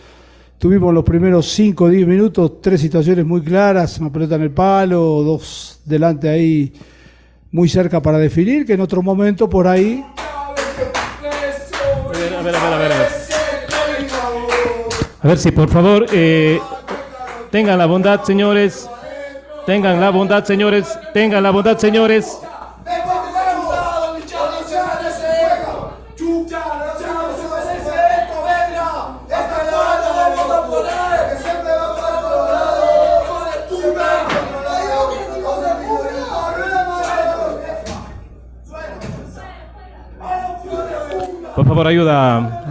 Tuvimos 0.59 0.95
los 0.95 1.05
primeros 1.05 1.51
5 1.51 1.85
o 1.85 1.89
10 1.89 2.07
minutos 2.07 2.63
tres 2.63 2.81
situaciones 2.81 3.27
muy 3.27 3.43
claras, 3.43 3.99
una 3.99 4.11
pelota 4.11 4.37
en 4.37 4.43
el 4.43 4.51
palo, 4.51 5.23
dos 5.23 5.81
delante 5.85 6.31
ahí 6.31 6.73
muy 7.51 7.69
cerca 7.69 8.01
para 8.01 8.19
definir, 8.19 8.65
que 8.65 8.73
en 8.73 8.81
otro 8.81 9.03
momento 9.03 9.49
por 9.49 9.69
ahí... 9.69 10.03
A 12.09 12.13
ver, 12.13 12.35
a 12.35 12.43
ver, 12.43 12.57
a 12.57 12.79
ver. 12.79 13.27
A 15.23 15.29
ver, 15.29 15.39
si 15.39 15.51
por 15.51 15.69
favor 15.69 16.07
eh, 16.13 16.61
tengan 17.51 17.79
la 17.79 17.87
bondad, 17.87 18.23
señores. 18.23 18.89
Tengan 19.67 20.01
la 20.01 20.11
bondad, 20.11 20.45
señores. 20.45 20.87
Tengan 21.13 21.43
la 21.43 21.51
bondad, 21.51 21.77
señores. 21.77 22.39
Por 41.77 41.87
ayuda. 41.87 42.66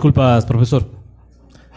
Disculpas, 0.00 0.46
profesor. 0.46 0.86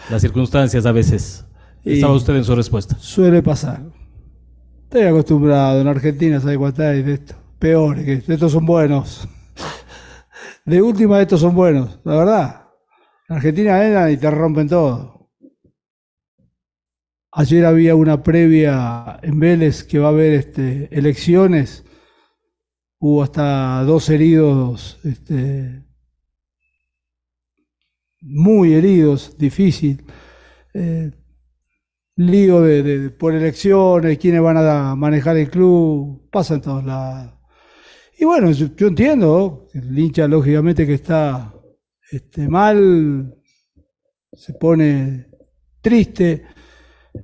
Las 0.09 0.21
circunstancias 0.21 0.85
a 0.85 0.93
veces. 0.93 1.45
Estaba 1.83 2.13
usted 2.13 2.33
en 2.37 2.45
su 2.45 2.55
respuesta. 2.55 2.95
Suele 2.97 3.43
pasar. 3.43 3.81
Estoy 4.83 5.01
acostumbrado 5.01 5.81
en 5.81 5.89
Argentina, 5.89 6.39
¿sabes 6.39 6.57
cuánto 6.57 6.83
hay 6.83 7.03
de 7.03 7.15
esto? 7.15 7.35
Peores 7.59 8.05
que 8.05 8.13
esto. 8.13 8.31
Estos 8.31 8.53
son 8.53 8.65
buenos. 8.65 9.27
De 10.65 10.81
última, 10.81 11.21
estos 11.21 11.41
son 11.41 11.53
buenos, 11.53 11.99
la 12.05 12.15
verdad. 12.15 12.67
En 13.27 13.35
Argentina 13.35 13.85
entran 13.85 14.13
y 14.13 14.15
te 14.15 14.31
rompen 14.31 14.69
todo. 14.69 15.29
Ayer 17.33 17.65
había 17.65 17.95
una 17.95 18.23
previa 18.23 19.19
en 19.21 19.37
Vélez 19.37 19.83
que 19.83 19.99
va 19.99 20.07
a 20.07 20.11
haber 20.11 20.33
este, 20.33 20.87
elecciones. 20.97 21.83
Hubo 22.99 23.21
hasta 23.21 23.83
dos 23.83 24.09
heridos, 24.09 25.01
este, 25.03 25.83
muy 28.23 28.73
heridos, 28.73 29.37
difícil. 29.37 30.03
Eh, 30.73 31.11
de, 32.15 33.09
por 33.17 33.33
elecciones, 33.33 34.17
quiénes 34.17 34.41
van 34.41 34.57
a 34.57 34.95
manejar 34.95 35.37
el 35.37 35.49
club, 35.49 36.29
pasa 36.31 36.55
en 36.55 36.61
todos 36.61 36.83
lados. 36.83 37.33
Y 38.17 38.25
bueno, 38.25 38.51
yo, 38.51 38.87
entiendo, 38.87 39.67
el 39.73 39.97
hincha 39.97 40.27
lógicamente 40.27 40.85
que 40.85 40.93
está 40.93 41.53
este, 42.11 42.47
mal, 42.47 43.35
se 44.31 44.53
pone 44.53 45.27
triste. 45.81 46.43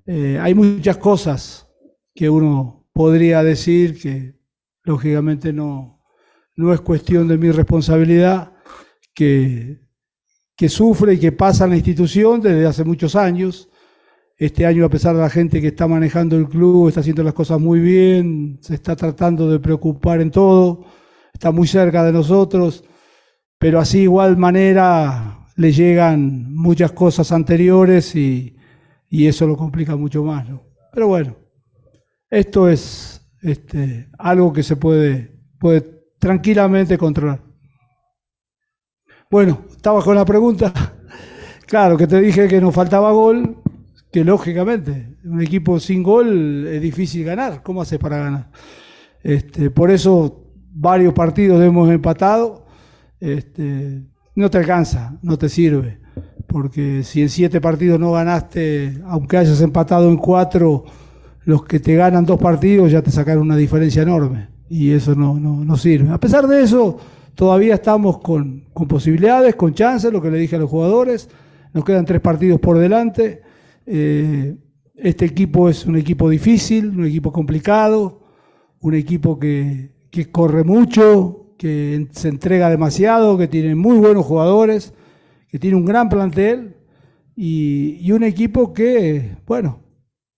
Eh, 0.05 0.37
hay 0.41 0.53
muchas 0.53 0.97
cosas 0.97 1.67
que 2.13 2.29
uno 2.29 2.89
podría 2.91 3.43
decir 3.43 3.99
que 3.99 4.35
lógicamente 4.83 5.53
no, 5.53 6.01
no 6.55 6.73
es 6.73 6.81
cuestión 6.81 7.27
de 7.27 7.37
mi 7.37 7.51
responsabilidad, 7.51 8.53
que, 9.13 9.88
que 10.59 10.67
sufre 10.67 11.13
y 11.13 11.19
que 11.19 11.31
pasa 11.31 11.63
en 11.63 11.69
la 11.69 11.77
institución 11.77 12.41
desde 12.41 12.65
hace 12.65 12.83
muchos 12.83 13.15
años. 13.15 13.69
Este 14.35 14.65
año, 14.65 14.83
a 14.83 14.89
pesar 14.89 15.15
de 15.15 15.21
la 15.21 15.29
gente 15.29 15.61
que 15.61 15.67
está 15.67 15.87
manejando 15.87 16.35
el 16.35 16.49
club, 16.49 16.89
está 16.89 16.99
haciendo 16.99 17.23
las 17.23 17.33
cosas 17.33 17.61
muy 17.61 17.79
bien, 17.79 18.57
se 18.59 18.75
está 18.75 18.93
tratando 18.93 19.49
de 19.49 19.59
preocupar 19.59 20.19
en 20.19 20.31
todo, 20.31 20.83
está 21.33 21.51
muy 21.51 21.65
cerca 21.65 22.03
de 22.03 22.11
nosotros, 22.11 22.83
pero 23.57 23.79
así 23.79 23.99
igual 23.99 24.35
manera 24.35 25.47
le 25.55 25.71
llegan 25.71 26.53
muchas 26.53 26.91
cosas 26.91 27.31
anteriores 27.31 28.13
y, 28.17 28.57
y 29.09 29.27
eso 29.27 29.47
lo 29.47 29.55
complica 29.55 29.95
mucho 29.95 30.25
más. 30.25 30.45
Pero 30.91 31.07
bueno, 31.07 31.37
esto 32.29 32.67
es 32.67 33.21
este, 33.41 34.09
algo 34.17 34.51
que 34.51 34.63
se 34.63 34.75
puede, 34.75 35.39
puede 35.57 36.03
tranquilamente 36.19 36.97
controlar. 36.97 37.48
Bueno, 39.31 39.59
estaba 39.69 40.01
con 40.01 40.15
la 40.15 40.25
pregunta. 40.25 40.73
Claro, 41.67 41.97
que 41.97 42.07
te 42.07 42.19
dije 42.19 42.47
que 42.47 42.59
nos 42.59 42.73
faltaba 42.73 43.11
gol, 43.11 43.57
que 44.11 44.23
lógicamente, 44.23 45.17
un 45.23 45.39
equipo 45.39 45.79
sin 45.79 46.01
gol 46.01 46.65
es 46.65 46.81
difícil 46.81 47.25
ganar. 47.25 47.61
¿Cómo 47.61 47.83
haces 47.83 47.99
para 47.99 48.17
ganar? 48.17 48.49
Este, 49.21 49.69
por 49.69 49.91
eso 49.91 50.47
varios 50.73 51.13
partidos 51.13 51.63
hemos 51.63 51.91
empatado. 51.91 52.65
Este, 53.19 54.01
no 54.33 54.49
te 54.49 54.57
alcanza, 54.57 55.19
no 55.21 55.37
te 55.37 55.47
sirve. 55.47 55.99
Porque 56.47 57.03
si 57.03 57.21
en 57.21 57.29
siete 57.29 57.61
partidos 57.61 57.99
no 57.99 58.13
ganaste, 58.13 58.99
aunque 59.05 59.37
hayas 59.37 59.61
empatado 59.61 60.09
en 60.09 60.17
cuatro, 60.17 60.85
los 61.45 61.65
que 61.65 61.79
te 61.79 61.93
ganan 61.93 62.25
dos 62.25 62.39
partidos 62.39 62.91
ya 62.91 63.03
te 63.03 63.11
sacaron 63.11 63.43
una 63.43 63.57
diferencia 63.57 64.01
enorme. 64.01 64.47
Y 64.69 64.89
eso 64.89 65.13
no, 65.13 65.39
no, 65.39 65.63
no 65.63 65.77
sirve. 65.77 66.09
A 66.09 66.19
pesar 66.19 66.47
de 66.47 66.63
eso, 66.63 66.97
todavía 67.39 67.75
estamos 67.75 68.17
con, 68.17 68.65
posibilidades, 68.89 69.55
con 69.55 69.73
chances, 69.73 70.11
lo 70.11 70.21
que 70.21 70.29
le 70.29 70.39
dije 70.39 70.57
a 70.57 70.59
los 70.59 70.69
jugadores. 70.69 71.29
Nos 71.73 71.85
quedan 71.85 72.03
tres 72.03 72.19
partidos 72.19 72.59
por 72.59 72.77
delante. 72.77 73.41
Eh, 73.85 74.57
este 74.93 75.23
equipo 75.23 75.69
es 75.69 75.85
un 75.85 75.95
equipo 75.95 76.29
difícil, 76.29 76.89
un 76.89 77.05
equipo 77.05 77.31
complicado, 77.31 78.23
un 78.81 78.93
equipo 78.93 79.39
que, 79.39 79.91
corre 80.33 80.65
mucho, 80.65 81.53
que 81.57 82.09
se 82.11 82.27
entrega 82.27 82.69
demasiado, 82.69 83.37
que 83.37 83.47
tiene 83.47 83.73
muy 83.73 83.95
buenos 83.99 84.25
jugadores, 84.25 84.93
que 85.47 85.59
tiene 85.59 85.77
un 85.77 85.85
gran 85.85 86.09
plantel 86.09 86.75
y, 87.37 88.11
un 88.11 88.23
equipo 88.23 88.73
que, 88.73 89.37
bueno, 89.47 89.79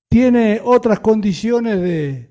tiene 0.08 0.62
otras 0.64 1.00
condiciones 1.00 2.30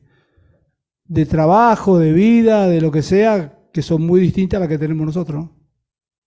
de 1.04 1.26
trabajo, 1.26 1.98
de 1.98 2.12
vida, 2.12 2.68
de 2.68 2.80
lo 2.80 2.92
que 2.92 3.02
sea, 3.02 3.56
que 3.72 3.82
son 3.82 4.02
muy 4.02 4.20
distintas 4.20 4.58
a 4.58 4.60
las 4.60 4.68
que 4.68 4.78
tenemos 4.78 5.06
nosotros. 5.06 5.44
¿no? 5.44 5.52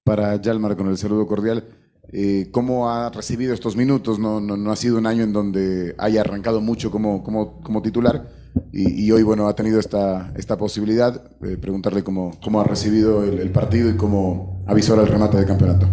Para 0.03 0.35
Yalmar, 0.41 0.75
con 0.75 0.87
el 0.87 0.97
saludo 0.97 1.25
cordial, 1.27 1.65
eh, 2.11 2.49
¿cómo 2.51 2.89
ha 2.89 3.09
recibido 3.09 3.53
estos 3.53 3.75
minutos? 3.75 4.19
No, 4.19 4.39
no, 4.39 4.57
no 4.57 4.71
ha 4.71 4.75
sido 4.75 4.97
un 4.97 5.07
año 5.07 5.23
en 5.23 5.33
donde 5.33 5.95
haya 5.97 6.21
arrancado 6.21 6.61
mucho 6.61 6.91
como, 6.91 7.23
como, 7.23 7.61
como 7.61 7.81
titular 7.81 8.29
y, 8.71 9.05
y 9.05 9.11
hoy, 9.11 9.23
bueno, 9.23 9.47
ha 9.47 9.55
tenido 9.55 9.79
esta, 9.79 10.33
esta 10.35 10.57
posibilidad. 10.57 11.23
eh, 11.43 11.57
preguntarle 11.57 12.03
cómo, 12.03 12.37
cómo 12.43 12.61
ha 12.61 12.65
recibido 12.65 13.23
el, 13.23 13.39
el 13.39 13.49
partido 13.51 13.89
y 13.89 13.95
cómo 13.95 14.63
avisora 14.67 15.01
el 15.01 15.07
remate 15.07 15.37
de 15.37 15.45
campeonato. 15.45 15.87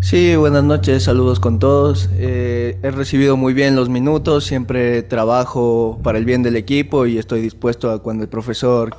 Sí, 0.00 0.36
buenas 0.36 0.62
noches, 0.62 1.04
saludos 1.04 1.40
con 1.40 1.58
todos. 1.58 2.10
Eh, 2.12 2.78
he 2.82 2.90
recibido 2.90 3.36
muy 3.36 3.54
bien 3.54 3.74
los 3.74 3.88
minutos, 3.88 4.44
siempre 4.44 5.02
trabajo 5.02 5.98
para 6.02 6.18
el 6.18 6.26
bien 6.26 6.42
del 6.42 6.54
equipo 6.54 7.06
y 7.06 7.16
estoy 7.18 7.40
dispuesto 7.40 7.90
a 7.90 8.02
cuando 8.02 8.22
el 8.22 8.28
profesor 8.28 8.94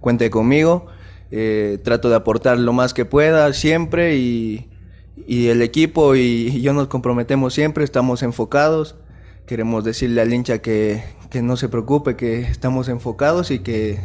cuente 0.00 0.28
conmigo. 0.28 0.86
Eh, 1.30 1.78
trato 1.84 2.08
de 2.08 2.16
aportar 2.16 2.58
lo 2.58 2.72
más 2.72 2.92
que 2.92 3.04
pueda 3.04 3.52
siempre 3.52 4.16
y, 4.16 4.66
el 5.28 5.62
equipo 5.62 6.16
y, 6.16 6.60
yo 6.60 6.72
nos 6.72 6.88
comprometemos 6.88 7.54
siempre, 7.54 7.84
estamos 7.84 8.22
enfocados. 8.22 8.96
Queremos 9.46 9.84
decirle 9.84 10.20
al 10.20 10.32
hincha 10.32 10.58
que, 10.58 11.02
que 11.30 11.42
no 11.42 11.56
se 11.56 11.68
preocupe, 11.68 12.16
que 12.16 12.40
estamos 12.40 12.88
enfocados 12.88 13.50
y 13.50 13.60
que 13.60 14.00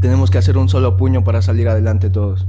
tenemos 0.00 0.30
que 0.30 0.38
hacer 0.38 0.56
un 0.56 0.68
solo 0.68 0.96
puño 0.96 1.24
para 1.24 1.42
salir 1.42 1.68
adelante 1.68 2.10
todos. 2.10 2.46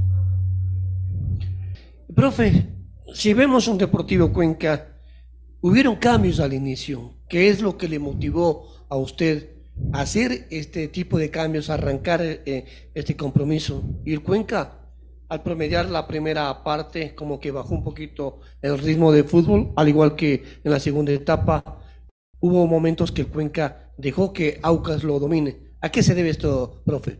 Profe, 2.14 2.68
si 3.14 3.34
vemos 3.34 3.68
un 3.68 3.78
Deportivo 3.78 4.32
Cuenca, 4.32 4.98
hubieron 5.60 5.96
cambios 5.96 6.40
al 6.40 6.52
inicio. 6.52 7.14
¿Qué 7.28 7.48
es 7.48 7.62
lo 7.62 7.78
que 7.78 7.88
le 7.88 7.98
motivó 7.98 8.68
a 8.88 8.96
usted 8.96 9.51
hacer 9.92 10.46
este 10.50 10.88
tipo 10.88 11.18
de 11.18 11.30
cambios, 11.30 11.70
arrancar 11.70 12.20
eh, 12.22 12.64
este 12.94 13.16
compromiso? 13.16 13.82
Y 14.04 14.12
el 14.12 14.22
Cuenca, 14.22 14.78
al 15.28 15.42
promediar 15.42 15.88
la 15.88 16.06
primera 16.06 16.62
parte, 16.62 17.14
como 17.14 17.40
que 17.40 17.50
bajó 17.50 17.74
un 17.74 17.84
poquito 17.84 18.40
el 18.60 18.78
ritmo 18.78 19.12
de 19.12 19.24
fútbol, 19.24 19.72
al 19.76 19.88
igual 19.88 20.14
que 20.16 20.42
en 20.62 20.70
la 20.70 20.80
segunda 20.80 21.12
etapa, 21.12 21.64
hubo 22.40 22.66
momentos 22.66 23.12
que 23.12 23.22
el 23.22 23.28
Cuenca 23.28 23.92
dejó 23.96 24.32
que 24.32 24.58
Aucas 24.62 25.04
lo 25.04 25.18
domine. 25.18 25.72
¿A 25.80 25.90
qué 25.90 26.02
se 26.02 26.14
debe 26.14 26.30
esto, 26.30 26.82
profe? 26.84 27.18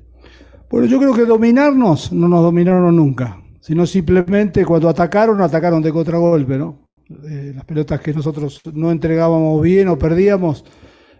Bueno, 0.70 0.86
yo 0.86 0.98
creo 0.98 1.14
que 1.14 1.24
dominarnos 1.24 2.12
no 2.12 2.28
nos 2.28 2.42
dominaron 2.42 2.94
nunca, 2.96 3.42
sino 3.60 3.86
simplemente 3.86 4.64
cuando 4.64 4.88
atacaron, 4.88 5.40
atacaron 5.40 5.82
de 5.82 5.92
contragolpe, 5.92 6.56
¿no? 6.56 6.88
Eh, 7.28 7.52
las 7.54 7.64
pelotas 7.64 8.00
que 8.00 8.14
nosotros 8.14 8.60
no 8.72 8.90
entregábamos 8.90 9.60
bien 9.60 9.88
o 9.88 9.98
perdíamos, 9.98 10.64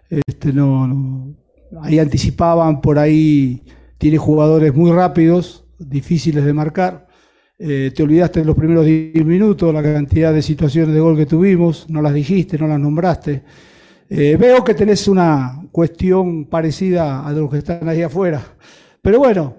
este, 0.09 0.53
no, 0.53 0.87
no- 0.87 1.35
ahí 1.81 1.99
anticipaban, 1.99 2.81
por 2.81 2.99
ahí 2.99 3.63
tiene 3.97 4.17
jugadores 4.17 4.73
muy 4.75 4.91
rápidos, 4.91 5.65
difíciles 5.79 6.43
de 6.45 6.53
marcar. 6.53 7.07
Eh, 7.57 7.91
te 7.95 8.03
olvidaste 8.03 8.41
en 8.41 8.47
los 8.47 8.55
primeros 8.55 8.85
10 8.85 9.25
minutos 9.25 9.73
la 9.73 9.81
cantidad 9.83 10.33
de 10.33 10.41
situaciones 10.41 10.93
de 10.93 10.99
gol 10.99 11.15
que 11.15 11.25
tuvimos, 11.25 11.89
no 11.89 12.01
las 12.01 12.13
dijiste, 12.13 12.57
no 12.57 12.67
las 12.67 12.79
nombraste. 12.79 13.43
Eh, 14.09 14.37
veo 14.39 14.63
que 14.63 14.73
tenés 14.75 15.07
una 15.07 15.61
cuestión 15.71 16.45
parecida 16.45 17.25
a 17.25 17.31
los 17.31 17.49
que 17.49 17.59
están 17.59 17.87
ahí 17.89 18.01
afuera. 18.01 18.41
Pero 19.01 19.19
bueno, 19.19 19.55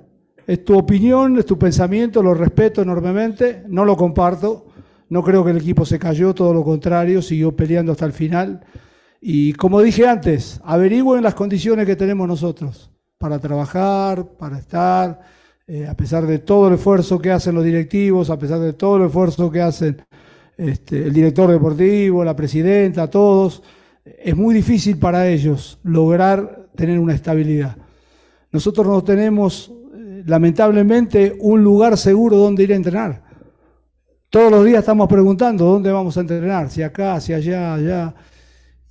es 0.46 0.64
tu 0.64 0.76
opinión, 0.78 1.38
es 1.38 1.46
tu 1.46 1.59
pensamiento, 1.59 2.22
lo 2.22 2.35
respeto 2.35 2.83
enormemente, 2.83 3.62
no 3.68 3.85
lo 3.85 3.96
comparto. 3.96 4.66
No 5.09 5.22
creo 5.22 5.44
que 5.44 5.50
el 5.52 5.59
equipo 5.59 5.85
se 5.85 5.98
cayó, 5.98 6.35
todo 6.35 6.52
lo 6.54 6.64
contrario, 6.64 7.22
siguió 7.22 7.54
peleando 7.54 7.92
hasta 7.92 8.07
el 8.07 8.12
final. 8.12 8.64
Y 9.27 9.55
como 9.55 9.81
dije 9.81 10.07
antes, 10.07 10.61
averigüen 10.65 11.23
las 11.23 11.33
condiciones 11.33 11.87
que 11.87 11.97
tenemos 11.97 12.29
nosotros 12.29 12.91
para 13.17 13.39
trabajar, 13.39 14.27
para 14.37 14.59
estar, 14.59 15.19
eh, 15.67 15.87
a 15.89 15.97
pesar 15.97 16.27
de 16.27 16.41
todo 16.41 16.69
el 16.69 16.75
esfuerzo 16.75 17.19
que 17.19 17.31
hacen 17.31 17.55
los 17.55 17.65
directivos, 17.65 18.29
a 18.29 18.39
pesar 18.39 18.61
de 18.61 18.75
todo 18.75 18.99
el 18.99 19.07
esfuerzo 19.07 19.51
que 19.51 19.63
hacen 19.63 19.97
este, 20.59 21.05
el 21.05 21.15
director 21.15 21.51
deportivo, 21.51 22.23
la 22.23 22.37
presidenta, 22.37 23.09
todos, 23.09 23.63
es 24.05 24.37
muy 24.37 24.55
difícil 24.55 24.99
para 24.99 25.27
ellos 25.27 25.79
lograr 25.85 26.69
tener 26.77 26.99
una 26.99 27.15
estabilidad. 27.15 27.79
Nosotros 28.53 28.87
no 28.87 29.03
tenemos, 29.03 29.73
eh, 29.95 30.23
lamentablemente, 30.27 31.35
un 31.41 31.65
lugar 31.65 31.97
seguro 31.97 32.37
donde 32.37 32.65
ir 32.65 32.75
a 32.75 32.77
entrenar. 32.77 33.23
Todos 34.29 34.51
los 34.51 34.67
días 34.67 34.81
estamos 34.81 35.09
preguntando 35.09 35.65
dónde 35.65 35.91
vamos 35.91 36.15
a 36.19 36.21
entrenar, 36.21 36.69
si 36.69 36.83
acá, 36.83 37.19
si 37.21 37.33
allá, 37.33 37.73
allá. 37.73 38.15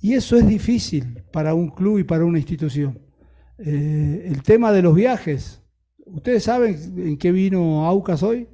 Y 0.04 0.12
eso 0.12 0.36
es 0.36 0.46
difícil 0.46 1.22
para 1.32 1.54
un 1.54 1.70
club 1.70 1.98
y 1.98 2.04
para 2.04 2.26
una 2.26 2.36
institución. 2.36 2.98
Eh, 3.56 4.26
el 4.26 4.42
tema 4.42 4.70
de 4.70 4.82
los 4.82 4.94
viajes. 4.94 5.62
¿Ustedes 6.04 6.44
saben 6.44 6.76
en 6.98 7.16
qué 7.16 7.32
vino 7.32 7.86
Aucas 7.86 8.22
hoy? 8.22 8.46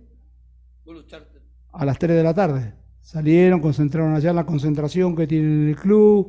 A 1.72 1.84
las 1.84 1.98
3 1.98 2.16
de 2.18 2.22
la 2.22 2.34
tarde. 2.34 2.74
Salieron, 3.00 3.58
concentraron 3.58 4.14
allá 4.14 4.32
la 4.32 4.46
concentración 4.46 5.16
que 5.16 5.26
tienen 5.26 5.62
en 5.62 5.68
el 5.70 5.74
club, 5.74 6.28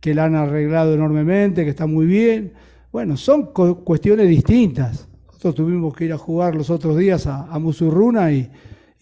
que 0.00 0.14
la 0.14 0.24
han 0.24 0.36
arreglado 0.36 0.94
enormemente, 0.94 1.64
que 1.64 1.70
está 1.70 1.86
muy 1.86 2.06
bien. 2.06 2.54
Bueno, 2.90 3.18
son 3.18 3.52
cuestiones 3.52 4.26
distintas. 4.26 5.06
Nosotros 5.26 5.54
tuvimos 5.54 5.94
que 5.94 6.06
ir 6.06 6.14
a 6.14 6.18
jugar 6.18 6.54
los 6.54 6.70
otros 6.70 6.96
días 6.96 7.26
a, 7.26 7.58
Musurruna 7.58 8.32
y, 8.32 8.50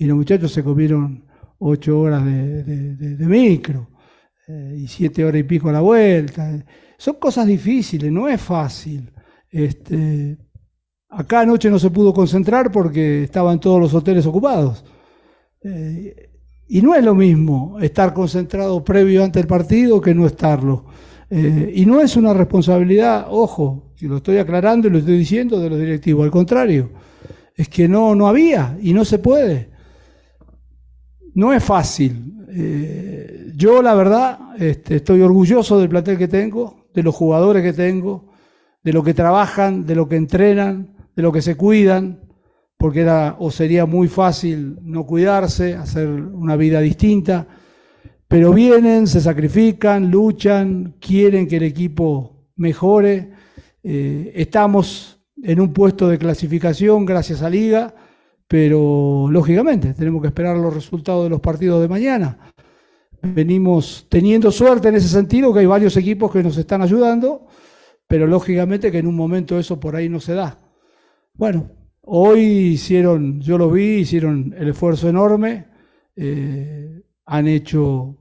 los 0.00 0.16
muchachos 0.16 0.50
se 0.50 0.64
comieron 0.64 1.22
ocho 1.61 2.00
horas 2.00 2.24
de, 2.24 3.16
micro 3.20 3.87
eh, 4.53 4.79
y 4.79 4.89
siete 4.89 5.25
horas 5.25 5.41
y 5.41 5.45
pico 5.45 5.69
a 5.69 5.73
la 5.73 5.81
vuelta. 5.81 6.65
Son 6.99 7.15
cosas 7.15 7.47
difíciles, 7.47 8.11
no 8.11 8.29
es 8.29 8.41
fácil. 8.41 9.13
Este, 9.49 10.37
acá 11.09 11.41
anoche 11.41 11.71
no 11.71 11.79
se 11.79 11.91
pudo 11.91 12.13
concentrar 12.13 12.73
porque 12.73 13.23
estaban 13.23 13.61
todos 13.61 13.81
los 13.81 13.95
hoteles 13.95 14.27
ocupados. 14.27 14.85
Eh, 15.63 16.31
y 16.67 16.83
no 16.83 16.97
es 16.97 17.05
lo 17.05 17.15
mismo 17.15 17.79
estar 17.81 18.13
concentrado 18.13 18.83
previo 18.83 19.23
ante 19.23 19.39
el 19.39 19.47
partido 19.47 20.01
que 20.01 20.15
no 20.15 20.27
estarlo. 20.27 20.87
Eh, 21.31 21.73
y 21.77 21.87
no 21.87 22.01
es 22.01 22.17
una 22.17 22.35
responsabilidad, 22.35 23.27
ojo, 23.31 23.93
si 23.95 24.09
lo 24.09 24.17
estoy 24.17 24.39
aclarando 24.39 24.89
y 24.89 24.91
lo 24.91 24.99
estoy 24.99 25.17
diciendo 25.17 25.61
de 25.61 25.71
los 25.71 25.79
directivos, 25.79 26.25
al 26.25 26.33
contrario, 26.33 26.91
es 27.55 27.69
que 27.69 27.87
no, 27.87 28.17
no 28.17 28.27
había 28.27 28.77
y 28.83 28.93
no 28.95 29.05
se 29.05 29.21
puede. 29.21 29.71
No 31.35 31.53
es 31.53 31.63
fácil. 31.63 32.27
Yo, 33.61 33.83
la 33.83 33.94
verdad, 33.94 34.38
este, 34.59 34.96
estoy 34.96 35.20
orgulloso 35.20 35.79
del 35.79 35.88
plantel 35.88 36.16
que 36.18 36.29
tengo, 36.29 36.87
de 36.94 37.03
los 37.03 37.14
jugadores 37.14 37.62
que 37.62 37.73
tengo, 37.73 38.33
de 38.83 38.92
lo 38.92 39.05
que 39.05 39.14
trabajan, 39.14 39.85
de 39.85 39.94
lo 39.94 40.09
que 40.09 40.16
entrenan, 40.16 40.96
de 41.14 41.23
lo 41.23 41.31
que 41.31 41.42
se 41.42 41.57
cuidan, 41.57 42.20
porque 42.79 43.01
era 43.01 43.37
o 43.38 43.51
sería 43.51 43.87
muy 43.87 44.09
fácil 44.09 44.79
no 44.83 45.05
cuidarse, 45.05 45.75
hacer 45.75 46.09
una 46.09 46.57
vida 46.57 46.81
distinta 46.81 47.46
pero 48.31 48.53
vienen, 48.53 49.09
se 49.09 49.20
sacrifican, 49.20 50.09
luchan, 50.09 50.94
quieren 51.01 51.49
que 51.49 51.57
el 51.57 51.64
equipo 51.64 52.46
mejore. 52.55 53.33
Eh, 53.83 54.31
estamos 54.37 55.20
en 55.42 55.59
un 55.59 55.73
puesto 55.73 56.09
de 56.09 56.16
clasificación 56.16 57.05
gracias 57.05 57.42
a 57.42 57.51
Liga, 57.51 57.92
pero 58.46 59.27
lógicamente 59.29 59.94
tenemos 59.94 60.23
que 60.23 60.29
esperar 60.29 60.57
los 60.57 60.73
resultados 60.73 61.25
de 61.25 61.31
los 61.31 61.40
partidos 61.40 61.83
de 61.83 61.88
mañana. 61.88 62.38
Venimos 63.22 64.06
teniendo 64.09 64.50
suerte 64.50 64.88
en 64.88 64.96
ese 64.96 65.09
sentido, 65.09 65.52
que 65.52 65.61
hay 65.61 65.66
varios 65.66 65.96
equipos 65.96 66.33
que 66.33 66.42
nos 66.42 66.56
están 66.56 66.80
ayudando, 66.83 67.46
pero 68.06 68.26
lógicamente 68.26 68.90
que 68.90 68.98
en 68.98 69.06
un 69.06 69.14
momento 69.14 69.59
eso 69.59 69.78
por 69.78 69.94
ahí 69.94 70.09
no 70.09 70.20
se 70.20 70.35
da. 70.35 70.59
Bueno, 71.35 71.70
hoy 72.02 72.40
hicieron, 72.40 73.40
yo 73.40 73.59
lo 73.59 73.70
vi, 73.70 73.98
hicieron 73.98 74.54
el 74.56 74.68
esfuerzo 74.68 75.09
enorme, 75.09 75.66
eh, 76.16 77.02
han 77.26 77.46
hecho 77.46 78.16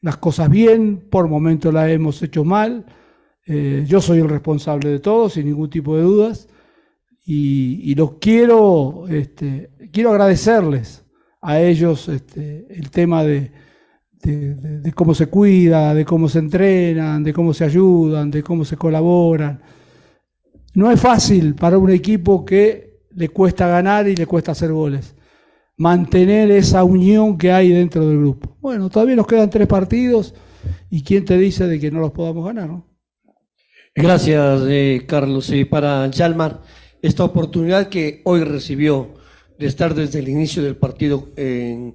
las 0.00 0.16
cosas 0.16 0.48
bien, 0.48 1.08
por 1.10 1.28
momentos 1.28 1.72
las 1.72 1.90
hemos 1.90 2.22
hecho 2.22 2.44
mal. 2.44 2.86
Eh, 3.46 3.84
yo 3.86 4.00
soy 4.00 4.18
el 4.18 4.28
responsable 4.28 4.90
de 4.90 4.98
todo, 5.00 5.28
sin 5.28 5.46
ningún 5.46 5.70
tipo 5.70 5.96
de 5.96 6.02
dudas. 6.02 6.48
Y, 7.28 7.94
los 7.96 8.14
quiero, 8.20 9.06
este, 9.08 9.70
quiero 9.92 10.10
agradecerles 10.10 11.04
a 11.40 11.60
ellos 11.60 12.08
este, 12.08 12.66
el 12.70 12.90
tema 12.90 13.24
de, 13.24 13.50
de, 14.22 14.92
cómo 14.92 15.14
se 15.14 15.26
cuida, 15.26 15.94
de 15.94 16.04
cómo 16.04 16.28
se 16.28 16.38
entrenan, 16.38 17.22
de 17.22 17.32
cómo 17.32 17.54
se 17.54 17.64
ayudan, 17.64 18.30
de 18.30 18.42
cómo 18.42 18.64
se 18.64 18.76
colaboran. 18.76 19.60
No 20.74 20.90
es 20.90 21.00
fácil 21.00 21.54
para 21.54 21.78
un 21.78 21.90
equipo 21.90 22.44
que 22.44 23.00
le 23.14 23.28
cuesta 23.28 23.66
ganar 23.66 24.08
y 24.08 24.16
le 24.16 24.26
cuesta 24.26 24.52
hacer 24.52 24.72
goles 24.72 25.16
mantener 25.76 26.50
esa 26.50 26.84
unión 26.84 27.36
que 27.36 27.52
hay 27.52 27.70
dentro 27.70 28.06
del 28.06 28.18
grupo. 28.18 28.56
Bueno, 28.60 28.88
todavía 28.88 29.16
nos 29.16 29.26
quedan 29.26 29.50
tres 29.50 29.66
partidos 29.66 30.34
y 30.90 31.02
quién 31.02 31.24
te 31.24 31.36
dice 31.36 31.66
de 31.66 31.78
que 31.78 31.90
no 31.90 32.00
los 32.00 32.12
podamos 32.12 32.44
ganar, 32.46 32.68
¿no? 32.68 32.86
Gracias, 33.94 34.62
eh, 34.68 35.04
Carlos. 35.06 35.50
Y 35.50 35.64
para 35.64 36.06
Yalmar, 36.08 36.62
esta 37.00 37.24
oportunidad 37.24 37.88
que 37.88 38.20
hoy 38.24 38.40
recibió 38.44 39.14
de 39.58 39.66
estar 39.66 39.94
desde 39.94 40.18
el 40.18 40.28
inicio 40.28 40.62
del 40.62 40.76
partido 40.76 41.30
en 41.36 41.94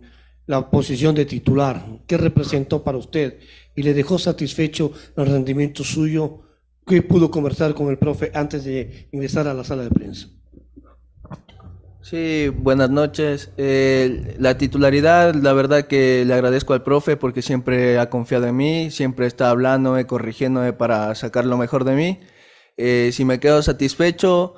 la 0.52 0.70
posición 0.70 1.16
de 1.16 1.24
titular, 1.24 1.86
¿qué 2.06 2.18
representó 2.18 2.84
para 2.84 2.98
usted? 2.98 3.40
¿Y 3.74 3.84
le 3.84 3.94
dejó 3.94 4.20
satisfecho 4.20 4.92
el 5.16 5.26
rendimiento 5.26 5.86
suyo? 5.86 6.42
¿Qué 6.86 7.02
pudo 7.02 7.32
conversar 7.32 7.74
con 7.74 7.88
el 7.88 7.98
profe 7.98 8.32
antes 8.34 8.66
de 8.66 9.08
ingresar 9.14 9.48
a 9.48 9.54
la 9.54 9.64
sala 9.64 9.84
de 9.84 9.92
prensa? 9.92 10.28
Sí, 12.02 12.50
buenas 12.54 12.90
noches. 12.90 13.52
Eh, 13.56 14.36
la 14.40 14.58
titularidad, 14.58 15.36
la 15.36 15.54
verdad 15.54 15.88
que 15.88 16.26
le 16.26 16.34
agradezco 16.34 16.74
al 16.74 16.84
profe 16.84 17.16
porque 17.16 17.42
siempre 17.42 17.98
ha 17.98 18.10
confiado 18.10 18.46
en 18.48 18.58
mí, 18.58 18.92
siempre 18.92 19.28
está 19.28 19.52
hablándome, 19.52 20.06
corrigiéndome 20.06 20.74
para 20.74 21.16
sacar 21.16 21.46
lo 21.46 21.56
mejor 21.56 21.86
de 21.86 21.96
mí. 21.96 22.20
Eh, 22.76 23.12
si 23.14 23.24
me 23.24 23.40
quedo 23.40 23.62
satisfecho, 23.62 24.56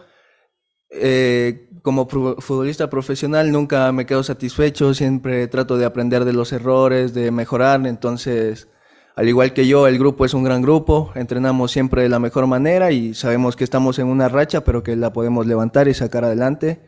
eh, 0.93 1.67
como 1.81 2.07
futbolista 2.07 2.89
profesional 2.89 3.51
nunca 3.51 3.91
me 3.91 4.05
quedo 4.05 4.23
satisfecho, 4.23 4.93
siempre 4.93 5.47
trato 5.47 5.77
de 5.77 5.85
aprender 5.85 6.25
de 6.25 6.33
los 6.33 6.53
errores, 6.53 7.13
de 7.13 7.31
mejorar, 7.31 7.85
entonces... 7.87 8.67
Al 9.15 9.29
igual 9.29 9.53
que 9.53 9.67
yo, 9.67 9.85
el 9.87 9.99
grupo 9.99 10.25
es 10.25 10.33
un 10.33 10.43
gran 10.43 10.63
grupo, 10.63 11.11
entrenamos 11.13 11.71
siempre 11.71 12.01
de 12.01 12.09
la 12.09 12.17
mejor 12.17 12.47
manera 12.47 12.91
y 12.91 13.13
sabemos 13.13 13.55
que 13.55 13.63
estamos 13.63 13.99
en 13.99 14.07
una 14.07 14.27
racha, 14.27 14.63
pero 14.63 14.81
que 14.81 14.95
la 14.95 15.13
podemos 15.13 15.45
levantar 15.45 15.87
y 15.87 15.93
sacar 15.93 16.25
adelante. 16.25 16.81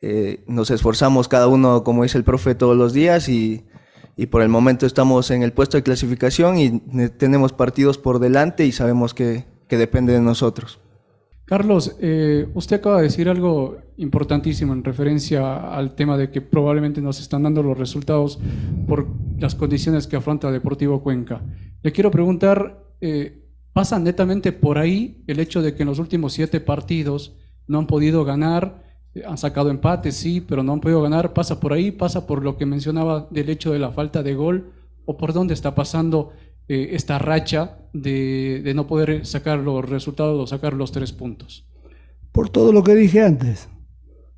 Eh, 0.00 0.44
nos 0.46 0.70
esforzamos 0.70 1.26
cada 1.26 1.46
uno, 1.48 1.82
como 1.82 2.04
dice 2.04 2.18
el 2.18 2.24
profe, 2.24 2.54
todos 2.54 2.76
los 2.76 2.92
días 2.92 3.28
y, 3.28 3.64
por 4.30 4.42
el 4.42 4.48
momento 4.48 4.86
estamos 4.86 5.32
en 5.32 5.42
el 5.42 5.52
puesto 5.52 5.76
de 5.76 5.82
clasificación 5.82 6.58
y 6.58 6.80
tenemos 7.18 7.52
partidos 7.52 7.98
por 7.98 8.20
delante 8.20 8.64
y 8.64 8.70
sabemos 8.70 9.14
que, 9.14 9.44
depende 9.68 10.12
de 10.12 10.20
nosotros. 10.20 10.80
Carlos, 11.52 11.96
eh, 12.00 12.48
usted 12.54 12.76
acaba 12.76 12.96
de 12.96 13.02
decir 13.02 13.28
algo 13.28 13.76
importantísimo 13.98 14.72
en 14.72 14.82
referencia 14.82 15.76
al 15.76 15.94
tema 15.94 16.16
de 16.16 16.30
que 16.30 16.40
probablemente 16.40 17.02
nos 17.02 17.20
están 17.20 17.42
dando 17.42 17.62
los 17.62 17.76
resultados 17.76 18.38
por 18.88 19.06
las 19.38 19.54
condiciones 19.54 20.06
que 20.06 20.16
afronta 20.16 20.50
Deportivo 20.50 21.02
Cuenca. 21.02 21.42
Le 21.82 21.92
quiero 21.92 22.10
preguntar, 22.10 22.82
eh, 23.02 23.44
¿pasa 23.74 23.98
netamente 23.98 24.52
por 24.52 24.78
ahí 24.78 25.22
el 25.26 25.40
hecho 25.40 25.60
de 25.60 25.74
que 25.74 25.82
en 25.82 25.90
los 25.90 25.98
últimos 25.98 26.32
siete 26.32 26.58
partidos 26.58 27.36
no 27.66 27.80
han 27.80 27.86
podido 27.86 28.24
ganar? 28.24 28.82
han 29.26 29.36
sacado 29.36 29.68
empates, 29.68 30.16
sí, 30.16 30.40
pero 30.40 30.62
no 30.62 30.72
han 30.72 30.80
podido 30.80 31.02
ganar. 31.02 31.34
¿Pasa 31.34 31.60
por 31.60 31.74
ahí? 31.74 31.90
¿Pasa 31.90 32.26
por 32.26 32.42
lo 32.42 32.56
que 32.56 32.64
mencionaba 32.64 33.28
del 33.30 33.50
hecho 33.50 33.74
de 33.74 33.78
la 33.78 33.92
falta 33.92 34.22
de 34.22 34.34
gol? 34.34 34.72
¿O 35.04 35.18
por 35.18 35.34
dónde 35.34 35.52
está 35.52 35.74
pasando 35.74 36.32
eh, 36.68 36.90
esta 36.92 37.18
racha 37.18 37.78
de, 37.92 38.72
no 38.74 38.86
poder 38.86 39.26
sacar 39.26 39.58
los 39.58 39.88
resultados 39.88 40.40
o 40.40 40.46
sacar 40.46 40.74
los 40.74 40.92
tres 40.92 41.12
puntos? 41.12 41.64
Por 42.32 42.48
todo 42.48 42.72
lo 42.72 42.82
que 42.82 42.94
dije 42.94 43.22
antes, 43.22 43.68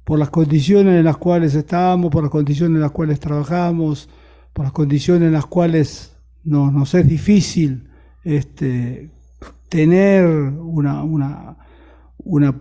por 0.05 0.19
las 0.19 0.31
condiciones 0.31 0.99
en 0.99 1.05
las 1.05 1.17
cuales 1.17 1.55
estábamos, 1.55 2.11
por 2.11 2.23
las 2.23 2.31
condiciones 2.31 2.77
en 2.77 2.83
las 2.83 2.91
cuales 2.91 3.21
trabajamos, 3.21 4.09
por 4.53 4.65
las 4.65 4.73
condiciones 4.73 5.27
en 5.27 5.33
las 5.33 5.47
cuales 5.47 6.17
nos 6.45 6.95
es 6.95 7.09
difícil 7.09 7.89
este, 8.23 9.11
tener 9.69 10.27
una, 10.27 11.03
una, 11.03 11.57
una 12.19 12.55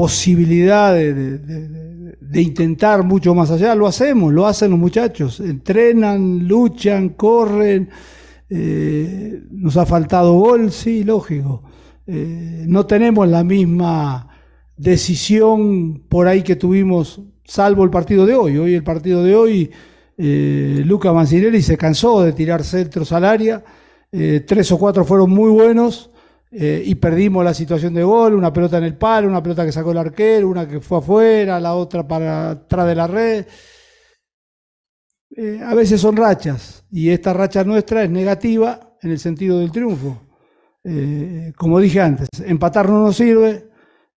posibilidad 0.00 0.94
de, 0.94 2.16
intentar 2.40 3.02
mucho 3.02 3.34
más 3.34 3.50
allá, 3.50 3.74
lo 3.74 3.86
hacemos, 3.86 4.32
lo 4.32 4.46
hacen 4.46 4.70
los 4.70 4.78
muchachos, 4.78 5.40
entrenan, 5.40 6.46
luchan, 6.48 7.10
corren, 7.10 7.90
eh, 8.50 9.42
nos 9.50 9.76
ha 9.76 9.86
faltado 9.86 10.34
gol, 10.34 10.70
sí, 10.72 11.04
lógico. 11.04 11.62
Eh, 12.06 12.64
no 12.66 12.86
tenemos 12.86 13.28
la 13.28 13.44
misma 13.44 14.28
decisión 14.76 16.02
por 16.08 16.26
ahí 16.26 16.42
que 16.42 16.56
tuvimos, 16.56 17.20
salvo 17.44 17.84
el 17.84 17.90
partido 17.90 18.26
de 18.26 18.34
hoy. 18.34 18.58
Hoy 18.58 18.74
el 18.74 18.84
partido 18.84 19.22
de 19.22 19.34
hoy, 19.34 19.70
eh, 20.18 20.82
Luca 20.84 21.12
Mancinelli 21.12 21.62
se 21.62 21.78
cansó 21.78 22.22
de 22.22 22.32
tirar 22.32 22.64
centros 22.64 23.12
al 23.12 23.24
área, 23.24 23.64
tres 24.10 24.72
o 24.72 24.78
cuatro 24.78 25.04
fueron 25.04 25.30
muy 25.30 25.50
buenos 25.50 26.10
eh, 26.52 26.82
y 26.84 26.96
perdimos 26.96 27.44
la 27.44 27.54
situación 27.54 27.94
de 27.94 28.02
gol, 28.02 28.34
una 28.34 28.52
pelota 28.52 28.78
en 28.78 28.84
el 28.84 28.96
palo, 28.96 29.28
una 29.28 29.42
pelota 29.42 29.64
que 29.64 29.70
sacó 29.70 29.92
el 29.92 29.98
arquero, 29.98 30.48
una 30.48 30.66
que 30.66 30.80
fue 30.80 30.98
afuera, 30.98 31.60
la 31.60 31.74
otra 31.74 32.06
para 32.06 32.50
atrás 32.50 32.86
de 32.88 32.94
la 32.94 33.06
red. 33.06 33.46
Eh, 35.36 35.60
a 35.64 35.74
veces 35.74 36.00
son 36.00 36.16
rachas 36.16 36.84
y 36.90 37.10
esta 37.10 37.32
racha 37.32 37.62
nuestra 37.62 38.02
es 38.02 38.10
negativa 38.10 38.96
en 39.00 39.10
el 39.10 39.18
sentido 39.18 39.60
del 39.60 39.70
triunfo. 39.70 40.20
Eh, 40.82 41.52
como 41.56 41.78
dije 41.78 42.00
antes, 42.00 42.28
empatar 42.44 42.88
no 42.88 43.02
nos 43.04 43.16
sirve. 43.16 43.68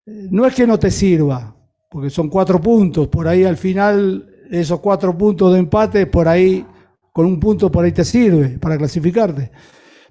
no 0.05 0.45
es 0.45 0.55
que 0.55 0.67
no 0.67 0.77
te 0.77 0.91
sirva, 0.91 1.55
porque 1.89 2.09
son 2.09 2.29
cuatro 2.29 2.59
puntos, 2.59 3.07
por 3.07 3.27
ahí 3.27 3.43
al 3.43 3.57
final 3.57 4.29
esos 4.49 4.79
cuatro 4.79 5.17
puntos 5.17 5.53
de 5.53 5.59
empate, 5.59 6.05
por 6.07 6.27
ahí, 6.27 6.65
con 7.11 7.25
un 7.25 7.39
punto 7.39 7.71
por 7.71 7.85
ahí 7.85 7.91
te 7.91 8.03
sirve 8.03 8.57
para 8.59 8.77
clasificarte. 8.77 9.51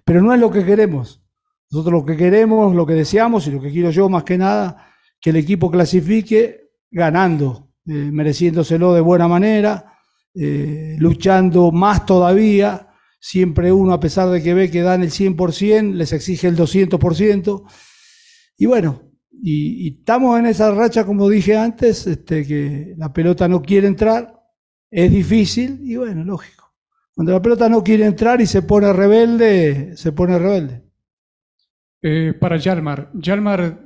Pero 0.04 0.22
no 0.22 0.32
es 0.32 0.40
lo 0.40 0.50
que 0.50 0.64
queremos. 0.64 1.22
Nosotros 1.70 2.00
lo 2.00 2.06
que 2.06 2.16
queremos, 2.16 2.74
lo 2.74 2.86
que 2.86 2.94
deseamos 2.94 3.46
y 3.46 3.50
lo 3.50 3.60
que 3.60 3.70
quiero 3.70 3.90
yo 3.90 4.08
más 4.08 4.24
que 4.24 4.36
nada, 4.36 4.88
que 5.20 5.30
el 5.30 5.36
equipo 5.36 5.70
clasifique 5.70 6.70
ganando, 6.90 7.70
eh, 7.86 8.10
mereciéndoselo 8.12 8.92
de 8.94 9.00
buena 9.00 9.26
manera, 9.28 9.91
eh, 10.34 10.96
luchando 10.98 11.70
más 11.72 12.06
todavía. 12.06 12.88
Siempre 13.20 13.72
uno, 13.72 13.92
a 13.92 14.00
pesar 14.00 14.30
de 14.30 14.42
que 14.42 14.54
ve 14.54 14.70
que 14.70 14.82
dan 14.82 15.02
el 15.02 15.10
100%, 15.10 15.94
les 15.94 16.12
exige 16.12 16.48
el 16.48 16.56
200%. 16.56 17.64
Y 18.56 18.66
bueno, 18.66 19.12
y, 19.30 19.98
estamos 19.98 20.38
en 20.38 20.46
esa 20.46 20.70
racha, 20.72 21.04
como 21.04 21.28
dije 21.28 21.56
antes, 21.56 22.06
este, 22.06 22.46
que 22.46 22.94
la 22.96 23.12
pelota 23.12 23.48
no 23.48 23.62
quiere 23.62 23.88
entrar, 23.88 24.40
es 24.90 25.10
difícil 25.10 25.80
y 25.82 25.96
bueno, 25.96 26.24
lógico. 26.24 26.72
Cuando 27.14 27.32
la 27.32 27.42
pelota 27.42 27.68
no 27.68 27.82
quiere 27.82 28.06
entrar 28.06 28.40
y 28.40 28.46
se 28.46 28.62
pone 28.62 28.92
rebelde, 28.92 29.96
se 29.96 30.12
pone 30.12 30.38
rebelde. 30.38 30.82
Eh, 32.00 32.34
para 32.38 32.56
Yalmar, 32.56 33.10
Yalmar, 33.14 33.84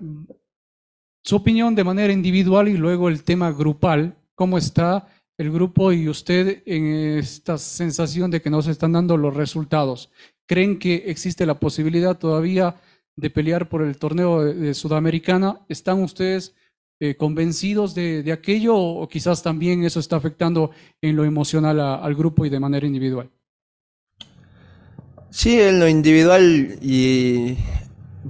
su 1.22 1.36
opinión 1.36 1.74
de 1.74 1.84
manera 1.84 2.12
individual 2.12 2.68
y 2.68 2.76
luego 2.76 3.08
el 3.08 3.24
tema 3.24 3.50
grupal, 3.50 4.16
¿cómo 4.34 4.58
está 4.58 5.08
el 5.38 5.52
grupo 5.52 5.92
y 5.92 6.08
usted 6.08 6.62
en 6.66 7.18
esta 7.18 7.58
sensación 7.58 8.30
de 8.30 8.40
que 8.40 8.50
no 8.50 8.62
se 8.62 8.70
están 8.70 8.92
dando 8.92 9.16
los 9.16 9.34
resultados? 9.34 10.10
¿Creen 10.46 10.78
que 10.78 11.04
existe 11.06 11.46
la 11.46 11.58
posibilidad 11.58 12.18
todavía 12.18 12.76
de 13.16 13.30
pelear 13.30 13.68
por 13.68 13.82
el 13.82 13.98
torneo 13.98 14.44
de, 14.44 14.74
Sudamericana? 14.74 15.60
¿Están 15.68 16.02
ustedes 16.02 16.54
eh, 17.00 17.16
convencidos 17.16 17.94
de, 17.94 18.30
aquello 18.32 18.76
o 18.76 19.06
quizás 19.08 19.42
también 19.42 19.84
eso 19.84 20.00
está 20.00 20.16
afectando 20.16 20.70
en 21.02 21.16
lo 21.16 21.24
emocional 21.24 21.80
al 21.80 22.14
grupo 22.14 22.46
y 22.46 22.50
de 22.50 22.60
manera 22.60 22.86
individual? 22.86 23.30
Sí, 25.30 25.60
en 25.60 25.80
lo 25.80 25.88
individual 25.88 26.78
y 26.80 27.56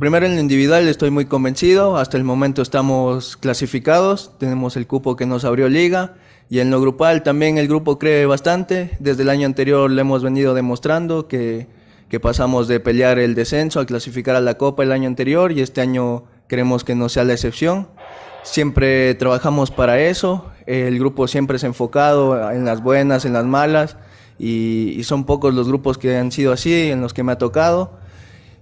primero 0.00 0.26
en 0.26 0.34
lo 0.34 0.40
individual 0.40 0.88
estoy 0.88 1.10
muy 1.10 1.26
convencido. 1.26 1.98
Hasta 1.98 2.16
el 2.16 2.24
momento 2.24 2.62
estamos 2.62 3.36
clasificados, 3.36 4.32
tenemos 4.38 4.76
el 4.76 4.88
cupo 4.88 5.14
que 5.14 5.26
nos 5.26 5.44
abrió 5.44 5.68
liga 5.68 6.16
y 6.48 6.60
en 6.60 6.70
lo 6.70 6.80
grupal 6.80 7.22
también 7.22 7.58
el 7.58 7.68
grupo 7.68 7.98
cree 7.98 8.26
bastante. 8.26 8.96
Desde 9.00 9.22
el 9.22 9.30
año 9.30 9.46
anterior 9.46 9.90
le 9.90 10.00
hemos 10.00 10.22
venido 10.22 10.54
demostrando 10.54 11.26
que, 11.26 11.66
que 12.08 12.20
pasamos 12.20 12.68
de 12.68 12.80
pelear 12.80 13.18
el 13.18 13.34
descenso 13.34 13.80
a 13.80 13.86
clasificar 13.86 14.36
a 14.36 14.40
la 14.40 14.56
Copa 14.56 14.82
el 14.82 14.92
año 14.92 15.08
anterior 15.08 15.52
y 15.52 15.60
este 15.60 15.80
año 15.80 16.24
queremos 16.48 16.84
que 16.84 16.94
no 16.94 17.08
sea 17.08 17.24
la 17.24 17.32
excepción. 17.32 17.88
Siempre 18.44 19.14
trabajamos 19.16 19.72
para 19.72 20.00
eso, 20.00 20.46
el 20.66 21.00
grupo 21.00 21.26
siempre 21.26 21.56
es 21.56 21.64
enfocado 21.64 22.52
en 22.52 22.64
las 22.64 22.80
buenas, 22.80 23.24
en 23.24 23.32
las 23.32 23.44
malas, 23.44 23.96
y, 24.38 24.94
y, 24.96 25.02
son 25.02 25.24
pocos 25.24 25.52
los 25.52 25.66
grupos 25.66 25.98
que 25.98 26.16
han 26.16 26.30
sido 26.30 26.52
así, 26.52 26.90
en 26.90 27.00
los 27.00 27.12
que 27.12 27.24
me 27.24 27.32
ha 27.32 27.38
tocado. 27.38 27.98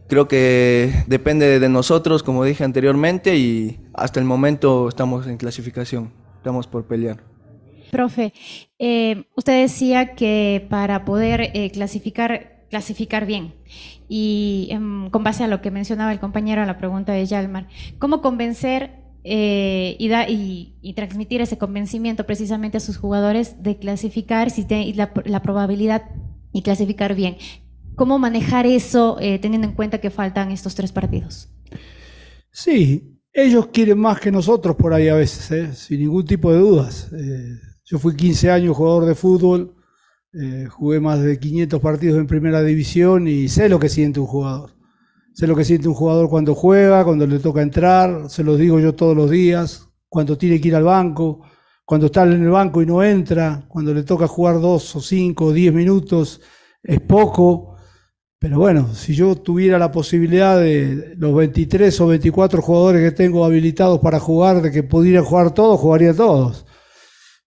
Creo 0.08 0.26
que 0.26 1.04
depende 1.06 1.58
de 1.58 1.68
nosotros, 1.68 2.22
como 2.22 2.44
dije 2.44 2.64
anteriormente, 2.64 3.36
y 3.36 3.78
hasta 3.92 4.20
el 4.20 4.26
momento 4.26 4.88
estamos 4.88 5.26
en 5.26 5.36
clasificación, 5.36 6.12
estamos 6.38 6.66
por 6.66 6.84
pelear. 6.84 7.33
Profe, 7.94 8.32
eh, 8.80 9.28
usted 9.36 9.62
decía 9.62 10.16
que 10.16 10.66
para 10.68 11.04
poder 11.04 11.52
eh, 11.54 11.70
clasificar, 11.70 12.66
clasificar 12.68 13.24
bien, 13.24 13.54
y 14.08 14.66
eh, 14.72 14.80
con 15.12 15.22
base 15.22 15.44
a 15.44 15.46
lo 15.46 15.62
que 15.62 15.70
mencionaba 15.70 16.10
el 16.10 16.18
compañero 16.18 16.60
a 16.60 16.66
la 16.66 16.76
pregunta 16.76 17.12
de 17.12 17.24
Yalmar, 17.24 17.68
¿cómo 18.00 18.20
convencer 18.20 18.90
eh, 19.22 19.96
y, 19.98 20.92
transmitir 20.94 21.40
ese 21.40 21.56
convencimiento 21.56 22.26
precisamente 22.26 22.78
a 22.78 22.80
sus 22.80 22.96
jugadores 22.96 23.62
de 23.62 23.78
clasificar 23.78 24.50
si 24.50 24.64
te, 24.64 24.92
la, 24.94 25.42
probabilidad 25.42 26.02
y 26.52 26.62
clasificar 26.62 27.14
bien. 27.14 27.36
¿Cómo 27.94 28.18
manejar 28.18 28.66
eso 28.66 29.18
teniendo 29.40 29.68
en 29.68 29.74
cuenta 29.74 29.98
que 29.98 30.10
faltan 30.10 30.50
estos 30.50 30.74
tres 30.74 30.90
partidos? 30.90 31.48
Sí, 32.50 33.20
ellos 33.32 33.68
quieren 33.68 33.98
más 33.98 34.20
que 34.20 34.32
nosotros 34.32 34.74
por 34.74 34.92
ahí 34.92 35.08
a 35.08 35.14
veces, 35.14 35.78
sin 35.78 36.00
ningún 36.00 36.26
tipo 36.26 36.52
de 36.52 36.58
dudas. 36.58 37.08
Eh, 37.84 37.90
yo 37.90 37.98
fui 37.98 38.16
15 38.16 38.50
años 38.50 38.76
jugador 38.76 39.06
de 39.06 39.14
fútbol, 39.14 39.74
jugué 40.70 41.00
más 41.00 41.20
de 41.20 41.38
500 41.38 41.80
partidos 41.80 42.18
en 42.18 42.26
primera 42.26 42.62
división 42.62 43.28
y 43.28 43.48
sé 43.48 43.68
lo 43.68 43.78
que 43.78 43.88
siente 43.88 44.20
un 44.20 44.26
jugador. 44.26 44.70
Sé 45.32 45.46
lo 45.46 45.56
que 45.56 45.64
siente 45.64 45.88
un 45.88 45.94
jugador 45.94 46.28
cuando 46.28 46.54
juega, 46.54 47.04
cuando 47.04 47.26
le 47.26 47.38
toca 47.40 47.62
entrar, 47.62 48.30
se 48.30 48.44
los 48.44 48.58
digo 48.58 48.80
yo 48.80 48.94
todos 48.94 49.16
los 49.16 49.30
días, 49.30 49.88
cuando 50.08 50.38
tiene 50.38 50.60
que 50.60 50.68
ir 50.68 50.76
al 50.76 50.84
banco, 50.84 51.42
cuando 51.84 52.06
está 52.06 52.22
en 52.22 52.42
el 52.42 52.50
banco 52.50 52.80
y 52.82 52.86
no 52.86 53.02
entra, 53.02 53.64
cuando 53.68 53.92
le 53.92 54.04
toca 54.04 54.26
jugar 54.28 54.60
dos 54.60 54.94
o 54.96 55.00
cinco 55.00 55.46
o 55.46 55.52
diez 55.52 55.72
minutos, 55.74 56.40
es 56.82 57.00
poco. 57.00 57.76
Pero 58.38 58.58
bueno, 58.58 58.94
si 58.94 59.14
yo 59.14 59.34
tuviera 59.36 59.78
la 59.78 59.90
posibilidad 59.90 60.58
de 60.58 61.14
los 61.16 61.34
23 61.34 62.00
o 62.00 62.06
24 62.08 62.62
jugadores 62.62 63.02
que 63.02 63.16
tengo 63.16 63.44
habilitados 63.44 64.00
para 64.00 64.20
jugar, 64.20 64.62
de 64.62 64.70
que 64.70 64.82
pudieran 64.82 65.24
jugar 65.24 65.52
todos, 65.52 65.80
jugaría 65.80 66.14
todos. 66.14 66.64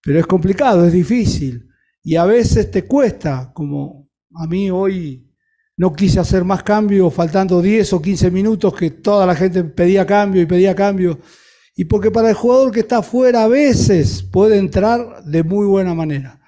Pero 0.07 0.21
es 0.21 0.25
complicado, 0.25 0.85
es 0.85 0.93
difícil. 0.93 1.67
Y 2.01 2.15
a 2.15 2.23
veces 2.23 2.71
te 2.71 2.85
cuesta, 2.85 3.51
como 3.53 4.09
a 4.35 4.47
mí 4.47 4.71
hoy 4.71 5.29
no 5.75 5.91
quise 5.91 6.21
hacer 6.21 6.45
más 6.45 6.63
cambios 6.63 7.13
faltando 7.13 7.61
10 7.61 7.91
o 7.91 8.01
15 8.01 8.31
minutos 8.31 8.73
que 8.73 8.91
toda 8.91 9.25
la 9.25 9.35
gente 9.35 9.65
pedía 9.65 10.05
cambio 10.05 10.41
y 10.41 10.45
pedía 10.45 10.73
cambio. 10.73 11.19
Y 11.75 11.83
porque 11.83 12.09
para 12.09 12.29
el 12.29 12.35
jugador 12.35 12.71
que 12.71 12.79
está 12.79 12.99
afuera 12.99 13.43
a 13.43 13.49
veces 13.49 14.23
puede 14.23 14.57
entrar 14.57 15.25
de 15.25 15.43
muy 15.43 15.67
buena 15.67 15.93
manera, 15.93 16.39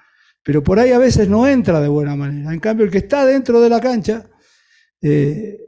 pero 0.42 0.64
por 0.64 0.78
ahí 0.78 0.92
a 0.92 0.98
veces 0.98 1.28
no 1.28 1.46
entra 1.46 1.82
de 1.82 1.88
buena 1.88 2.16
manera. 2.16 2.54
En 2.54 2.60
cambio, 2.60 2.86
el 2.86 2.90
que 2.90 2.96
está 2.96 3.26
dentro 3.26 3.60
de 3.60 3.68
la 3.68 3.78
cancha 3.78 4.24
eh, 5.02 5.58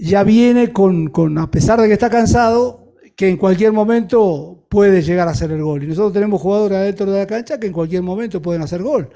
ya 0.00 0.24
viene 0.24 0.72
con, 0.72 1.10
con, 1.10 1.38
a 1.38 1.48
pesar 1.48 1.80
de 1.80 1.86
que 1.86 1.92
está 1.92 2.10
cansado, 2.10 2.81
que 3.22 3.28
en 3.28 3.36
cualquier 3.36 3.70
momento 3.70 4.66
puede 4.68 5.00
llegar 5.00 5.28
a 5.28 5.30
hacer 5.30 5.52
el 5.52 5.62
gol. 5.62 5.84
Y 5.84 5.86
nosotros 5.86 6.12
tenemos 6.12 6.40
jugadores 6.40 6.76
adentro 6.76 7.08
de 7.08 7.20
la 7.20 7.26
cancha 7.28 7.60
que 7.60 7.68
en 7.68 7.72
cualquier 7.72 8.02
momento 8.02 8.42
pueden 8.42 8.62
hacer 8.62 8.82
gol 8.82 9.10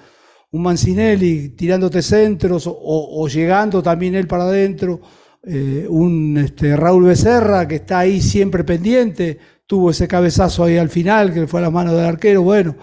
un 0.53 0.63
Mancinelli 0.63 1.57
tirándote 1.57 2.03
centros 2.03 2.69
o, 2.69 3.27
llegando 3.27 3.83
también 3.83 4.15
él 4.15 4.29
para 4.29 4.45
adentro, 4.45 5.01
eh, 5.43 5.89
un 5.91 6.39
este, 6.39 6.77
Raúl 6.77 7.07
Becerra 7.07 7.67
que 7.67 7.75
está 7.75 7.99
ahí 7.99 8.21
siempre 8.21 8.63
pendiente, 8.63 9.41
tuvo 9.67 9.91
ese 9.91 10.07
cabezazo 10.07 10.63
ahí 10.63 10.77
al 10.77 10.89
final 10.89 11.35
que 11.35 11.49
fue 11.49 11.59
a 11.59 11.65
la 11.65 11.71
mano 11.73 11.93
del 11.93 12.07
arquero, 12.07 12.43
bueno, 12.43 12.77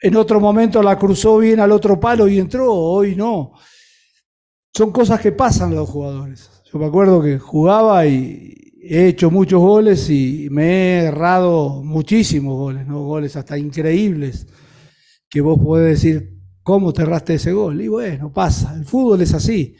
en 0.00 0.16
otro 0.16 0.40
momento 0.40 0.82
la 0.82 0.98
cruzó 0.98 1.38
bien 1.38 1.60
al 1.60 1.70
otro 1.70 2.00
palo 2.00 2.26
y 2.26 2.40
entró, 2.40 2.74
hoy 2.74 3.14
no. 3.14 3.52
Son 4.74 4.90
cosas 4.90 5.20
que 5.20 5.30
pasan 5.30 5.70
a 5.70 5.76
los 5.76 5.88
jugadores. 5.88 6.50
Yo 6.64 6.80
me 6.80 6.86
acuerdo 6.86 7.22
que 7.22 7.38
jugaba 7.38 8.04
y 8.06 8.71
he 8.82 9.08
hecho 9.08 9.30
muchos 9.30 9.60
goles 9.60 10.10
y 10.10 10.48
me 10.50 10.64
he 10.64 11.04
errado 11.04 11.82
muchísimos 11.82 12.56
goles, 12.56 12.86
¿no? 12.86 13.02
goles 13.04 13.36
hasta 13.36 13.56
increíbles, 13.56 14.46
que 15.28 15.40
vos 15.40 15.58
podés 15.58 16.02
decir, 16.02 16.32
¿Cómo 16.62 16.92
te 16.92 17.02
erraste 17.02 17.34
ese 17.34 17.52
gol? 17.52 17.80
Y 17.80 17.88
bueno, 17.88 18.32
pasa, 18.32 18.74
el 18.74 18.84
fútbol 18.84 19.20
es 19.20 19.34
así. 19.34 19.74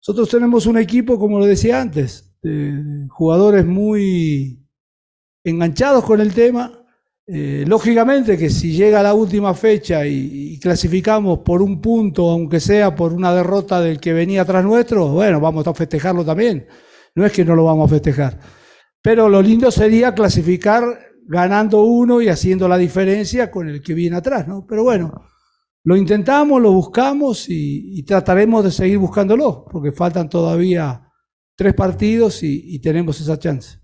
Nosotros 0.00 0.30
tenemos 0.30 0.66
un 0.66 0.78
equipo, 0.78 1.18
como 1.18 1.38
lo 1.38 1.44
decía 1.44 1.80
antes, 1.80 2.34
de 2.42 3.06
jugadores 3.10 3.66
muy 3.66 4.64
enganchados 5.44 6.04
con 6.04 6.20
el 6.20 6.32
tema. 6.32 6.72
Eh, 7.26 7.64
lógicamente 7.66 8.38
que 8.38 8.48
si 8.48 8.72
llega 8.72 9.02
la 9.02 9.12
última 9.12 9.52
fecha 9.52 10.06
y, 10.06 10.52
y, 10.54 10.60
clasificamos 10.60 11.40
por 11.40 11.60
un 11.60 11.80
punto, 11.80 12.30
aunque 12.30 12.60
sea 12.60 12.94
por 12.94 13.12
una 13.12 13.34
derrota 13.34 13.80
del 13.80 13.98
que 13.98 14.12
venía 14.12 14.42
atrás 14.42 14.64
nuestro, 14.64 15.08
bueno, 15.08 15.40
vamos 15.40 15.66
a 15.66 15.74
festejarlo 15.74 16.24
también. 16.24 16.66
No 17.16 17.26
es 17.26 17.32
que 17.32 17.44
no 17.44 17.56
lo 17.56 17.64
vamos 17.64 17.90
a 17.90 17.94
festejar. 17.94 18.38
Pero 19.02 19.28
lo 19.28 19.42
lindo 19.42 19.70
sería 19.72 20.14
clasificar 20.14 20.84
ganando 21.26 21.82
uno 21.82 22.22
y 22.22 22.28
haciendo 22.28 22.68
la 22.68 22.78
diferencia 22.78 23.50
con 23.50 23.68
el 23.68 23.82
que 23.82 23.94
viene 23.94 24.16
atrás, 24.16 24.46
¿no? 24.46 24.64
Pero 24.66 24.84
bueno, 24.84 25.12
lo 25.82 25.96
intentamos, 25.96 26.60
lo 26.60 26.72
buscamos 26.72 27.46
y, 27.48 28.02
trataremos 28.02 28.64
de 28.64 28.70
seguir 28.70 28.98
buscándolo, 28.98 29.64
porque 29.70 29.92
faltan 29.92 30.28
todavía 30.28 31.12
tres 31.56 31.74
partidos 31.74 32.42
y, 32.42 32.78
tenemos 32.80 33.20
esa 33.20 33.38
chance. 33.38 33.78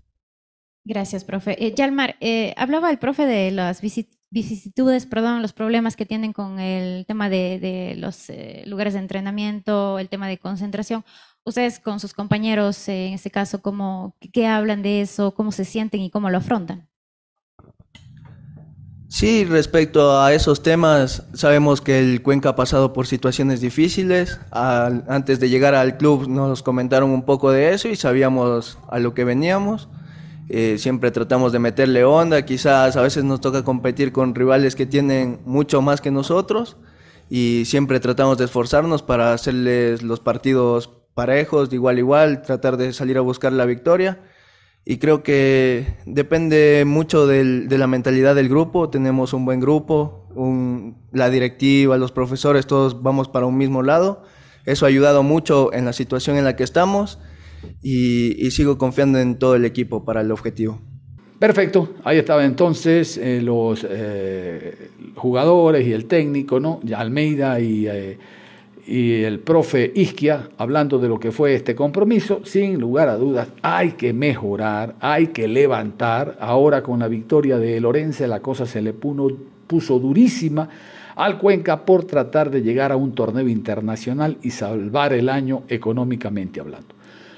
Gracias, 0.85 1.23
profe. 1.23 1.55
Eh, 1.65 1.73
Yalmar, 1.73 2.15
eh, 2.19 2.53
hablaba 2.57 2.91
el 2.91 2.99
profe 2.99 3.25
de 3.25 3.51
las 3.51 3.81
vicisitudes, 3.81 5.05
perdón, 5.05 5.41
los 5.41 5.53
problemas 5.53 5.95
que 5.95 6.05
tienen 6.05 6.33
con 6.33 6.59
el 6.59 7.05
tema 7.05 7.29
de, 7.29 7.57
de 7.59 7.95
los 7.95 8.29
eh, 8.29 8.63
lugares 8.67 8.93
de 8.93 8.99
entrenamiento, 8.99 9.97
el 9.97 10.09
tema 10.09 10.27
de 10.27 10.37
concentración. 10.37 11.05
Ustedes 11.45 11.79
con 11.79 11.99
sus 11.99 12.13
compañeros, 12.13 12.87
eh, 12.87 13.07
en 13.07 13.13
este 13.13 13.29
caso, 13.29 13.61
¿cómo, 13.61 14.15
¿qué 14.31 14.47
hablan 14.47 14.81
de 14.81 15.01
eso? 15.01 15.33
¿Cómo 15.33 15.51
se 15.51 15.65
sienten 15.65 15.99
y 15.99 16.09
cómo 16.09 16.29
lo 16.29 16.37
afrontan? 16.37 16.87
Sí, 19.09 19.45
respecto 19.45 20.19
a 20.19 20.33
esos 20.33 20.63
temas, 20.63 21.27
sabemos 21.33 21.81
que 21.81 21.99
el 21.99 22.23
Cuenca 22.23 22.49
ha 22.49 22.55
pasado 22.55 22.93
por 22.93 23.05
situaciones 23.05 23.61
difíciles. 23.61 24.39
Antes 24.51 25.39
de 25.39 25.49
llegar 25.49 25.75
al 25.75 25.97
club 25.97 26.27
nos 26.27 26.63
comentaron 26.63 27.11
un 27.11 27.23
poco 27.23 27.51
de 27.51 27.73
eso 27.73 27.89
y 27.89 27.95
sabíamos 27.95 28.79
a 28.89 28.97
lo 28.97 29.13
que 29.13 29.23
veníamos. 29.23 29.89
Eh, 30.49 30.77
siempre 30.79 31.11
tratamos 31.11 31.51
de 31.51 31.59
meterle 31.59 32.05
onda, 32.05 32.43
quizás 32.43 32.95
a 32.95 33.01
veces 33.01 33.23
nos 33.23 33.39
toca 33.39 33.63
competir 33.63 34.11
con 34.11 34.33
rivales 34.33 34.75
que 34.75 34.85
tienen 34.85 35.41
mucho 35.45 35.81
más 35.81 36.01
que 36.01 36.09
nosotros 36.09 36.77
y 37.29 37.63
siempre 37.65 37.99
tratamos 37.99 38.37
de 38.39 38.45
esforzarnos 38.45 39.03
para 39.03 39.33
hacerles 39.33 40.01
los 40.01 40.21
partidos 40.21 41.02
parejos, 41.13 41.69
de 41.69 41.75
igual 41.75 41.97
a 41.97 41.99
igual, 41.99 42.41
tratar 42.41 42.77
de 42.77 42.93
salir 42.93 43.17
a 43.17 43.21
buscar 43.21 43.53
la 43.53 43.65
victoria 43.65 44.19
y 44.85 44.97
creo 44.97 45.23
que 45.23 45.95
depende 46.05 46.83
mucho 46.85 47.25
de 47.25 47.77
la 47.77 47.87
mentalidad 47.87 48.35
del 48.35 48.49
grupo. 48.49 48.89
Tenemos 48.89 49.33
un 49.33 49.45
buen 49.45 49.61
grupo, 49.61 50.27
la 51.13 51.29
directiva, 51.29 51.97
los 51.97 52.11
profesores, 52.11 52.67
todos 52.67 53.01
vamos 53.01 53.29
para 53.29 53.45
un 53.45 53.57
mismo 53.57 53.81
lado. 53.81 54.23
Eso 54.65 54.85
ha 54.85 54.89
ayudado 54.89 55.23
mucho 55.23 55.73
en 55.73 55.85
la 55.85 55.93
situación 55.93 56.35
en 56.35 56.43
la 56.43 56.57
que 56.57 56.63
estamos 56.63 57.19
y, 57.81 58.51
sigo 58.51 58.77
confiando 58.77 59.19
en 59.19 59.39
todo 59.39 59.55
el 59.55 59.63
equipo 59.63 60.03
para 60.03 60.21
el 60.21 60.31
objetivo. 60.31 60.81
Perfecto, 61.39 61.95
ahí 62.03 62.17
estaban 62.17 62.45
entonces 62.45 63.17
eh, 63.17 63.41
los 63.41 63.85
eh, 63.89 64.89
jugadores 65.15 65.85
y 65.85 65.91
el 65.91 66.05
técnico, 66.05 66.59
¿no? 66.59 66.79
Almeida 66.95 67.59
y, 67.59 67.87
eh, 67.87 68.17
y 68.85 69.23
el 69.23 69.39
profe 69.39 69.91
Isquia 69.95 70.49
hablando 70.57 70.99
de 70.99 71.07
lo 71.07 71.19
que 71.19 71.31
fue 71.31 71.55
este 71.55 71.75
compromiso. 71.75 72.41
Sin 72.43 72.79
lugar 72.79 73.09
a 73.09 73.17
dudas, 73.17 73.47
hay 73.61 73.91
que 73.93 74.13
mejorar, 74.13 74.95
hay 74.99 75.27
que 75.27 75.47
levantar. 75.47 76.37
Ahora 76.39 76.83
con 76.83 76.99
la 76.99 77.07
victoria 77.07 77.57
de 77.57 77.79
Lorenzo 77.79 78.27
la 78.27 78.41
cosa 78.41 78.65
se 78.65 78.81
le 78.81 78.93
puso 78.93 79.99
durísima 79.99 80.69
al 81.15 81.37
Cuenca 81.37 81.85
por 81.85 82.05
tratar 82.05 82.49
de 82.49 82.61
llegar 82.61 82.91
a 82.91 82.95
un 82.95 83.13
torneo 83.13 83.47
internacional 83.47 84.37
y 84.41 84.49
salvar 84.49 85.13
el 85.13 85.29
año 85.29 85.63
económicamente 85.67 86.59
hablando. 86.59 86.87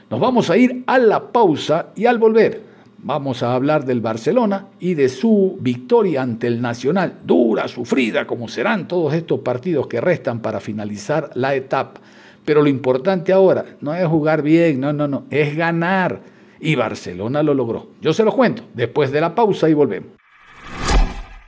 Nos 0.09 0.19
vamos 0.19 0.49
a 0.49 0.57
ir 0.57 0.83
a 0.87 0.97
la 0.97 1.31
pausa 1.31 1.87
y 1.95 2.05
al 2.05 2.17
volver 2.17 2.64
vamos 3.05 3.43
a 3.43 3.53
hablar 3.53 3.85
del 3.85 4.01
Barcelona 4.01 4.65
y 4.79 4.95
de 4.95 5.09
su 5.09 5.57
victoria 5.61 6.23
ante 6.23 6.47
el 6.47 6.59
Nacional, 6.59 7.19
dura, 7.23 7.67
sufrida, 7.67 8.25
como 8.25 8.47
serán 8.47 8.87
todos 8.87 9.13
estos 9.13 9.41
partidos 9.41 9.85
que 9.85 10.01
restan 10.01 10.39
para 10.39 10.59
finalizar 10.59 11.29
la 11.35 11.53
etapa. 11.53 12.01
Pero 12.43 12.63
lo 12.63 12.67
importante 12.67 13.31
ahora 13.31 13.63
no 13.79 13.93
es 13.93 14.05
jugar 14.07 14.41
bien, 14.41 14.79
no, 14.79 14.91
no, 14.91 15.07
no, 15.07 15.25
es 15.29 15.55
ganar. 15.55 16.19
Y 16.59 16.73
Barcelona 16.73 17.43
lo 17.43 17.53
logró. 17.53 17.89
Yo 18.01 18.11
se 18.11 18.23
lo 18.23 18.31
cuento 18.31 18.63
después 18.73 19.11
de 19.11 19.21
la 19.21 19.35
pausa 19.35 19.69
y 19.69 19.75
volvemos. 19.75 20.09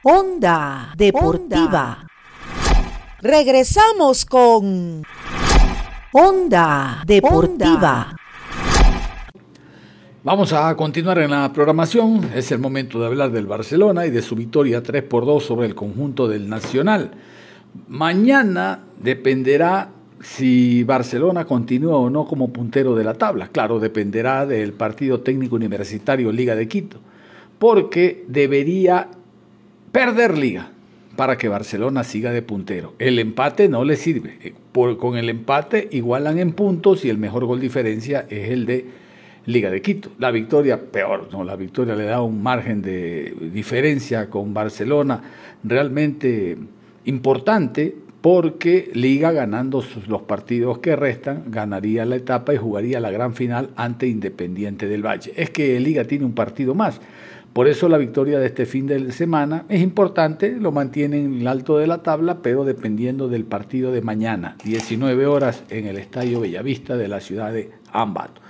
Onda 0.04 0.94
Deportiva. 0.96 2.06
Regresamos 3.20 4.26
con 4.26 5.04
Onda 6.14 7.02
Deportiva. 7.04 8.16
Vamos 10.28 10.52
a 10.52 10.76
continuar 10.76 11.20
en 11.20 11.32
la 11.32 11.54
programación. 11.54 12.32
Es 12.36 12.52
el 12.52 12.60
momento 12.60 13.00
de 13.00 13.06
hablar 13.06 13.32
del 13.32 13.46
Barcelona 13.46 14.06
y 14.06 14.10
de 14.10 14.22
su 14.22 14.36
victoria 14.36 14.84
3 14.84 15.04
por 15.04 15.26
2 15.26 15.42
sobre 15.42 15.68
el 15.68 15.74
conjunto 15.74 16.28
del 16.28 16.50
Nacional. 16.50 17.12
Mañana 17.88 18.82
dependerá 19.02 19.88
si 20.20 20.84
Barcelona 20.84 21.46
continúa 21.46 21.96
o 21.96 22.10
no 22.10 22.26
como 22.26 22.52
puntero 22.52 22.94
de 22.94 23.06
la 23.06 23.14
tabla. 23.14 23.48
Claro, 23.48 23.80
dependerá 23.80 24.46
del 24.46 24.74
partido 24.74 25.22
técnico 25.22 25.56
universitario 25.56 26.30
Liga 26.34 26.58
de 26.58 26.68
Quito, 26.68 26.98
porque 27.58 28.26
debería 28.28 29.08
perder 29.94 30.38
Liga 30.38 30.72
para 31.16 31.38
que 31.38 31.48
Barcelona 31.48 32.04
siga 32.04 32.32
de 32.32 32.42
puntero. 32.42 32.96
El 33.00 33.18
empate 33.20 33.70
no 33.70 33.86
le 33.86 33.96
sirve. 33.96 34.40
Eh, 34.44 34.54
con 34.98 35.16
el 35.16 35.30
empate 35.30 35.88
igualan 35.90 36.38
en 36.38 36.52
puntos 36.52 37.06
y 37.06 37.10
el 37.10 37.18
mejor 37.18 37.46
gol 37.46 37.62
diferencia 37.62 38.26
es 38.30 38.52
el 38.52 38.66
de 38.66 39.07
Liga 39.48 39.72
de 39.72 39.82
Quito. 39.82 40.12
La 40.20 40.30
victoria, 40.30 40.80
peor, 40.80 41.30
no, 41.32 41.44
la 41.44 41.56
victoria 41.56 41.96
le 41.96 42.04
da 42.04 42.22
un 42.22 42.44
margen 42.44 42.82
de 42.82 43.34
diferencia 43.54 44.30
con 44.30 44.54
Barcelona 44.54 45.22
realmente 45.64 46.58
importante 47.06 47.96
porque 48.20 48.92
Liga 48.94 49.32
ganando 49.32 49.82
los 50.08 50.22
partidos 50.24 50.80
que 50.80 50.98
restan 50.98 51.46
ganaría 51.48 52.06
la 52.06 52.18
etapa 52.18 52.54
y 52.54 52.58
jugaría 52.58 53.00
la 53.00 53.10
gran 53.10 53.36
final 53.36 53.70
ante 53.78 54.08
Independiente 54.08 54.86
del 54.86 55.06
Valle. 55.06 55.32
Es 55.38 55.50
que 55.50 55.80
Liga 55.80 56.04
tiene 56.04 56.26
un 56.26 56.34
partido 56.34 56.76
más. 56.76 57.00
Por 57.54 57.70
eso 57.70 57.88
la 57.88 57.98
victoria 57.98 58.40
de 58.40 58.48
este 58.48 58.66
fin 58.66 58.86
de 58.86 59.14
semana 59.14 59.64
es 59.70 59.82
importante, 59.82 60.58
lo 60.60 60.74
mantiene 60.74 61.24
en 61.24 61.40
el 61.40 61.48
alto 61.48 61.78
de 61.78 61.88
la 61.88 62.04
tabla, 62.04 62.40
pero 62.42 62.66
dependiendo 62.66 63.30
del 63.30 63.46
partido 63.46 63.94
de 63.94 64.02
mañana, 64.02 64.58
19 64.66 65.26
horas 65.26 65.64
en 65.70 65.88
el 65.88 65.98
Estadio 65.98 66.42
Bellavista 66.42 66.98
de 66.98 67.08
la 67.08 67.22
ciudad 67.22 67.54
de 67.54 67.72
Ambato. 67.94 68.42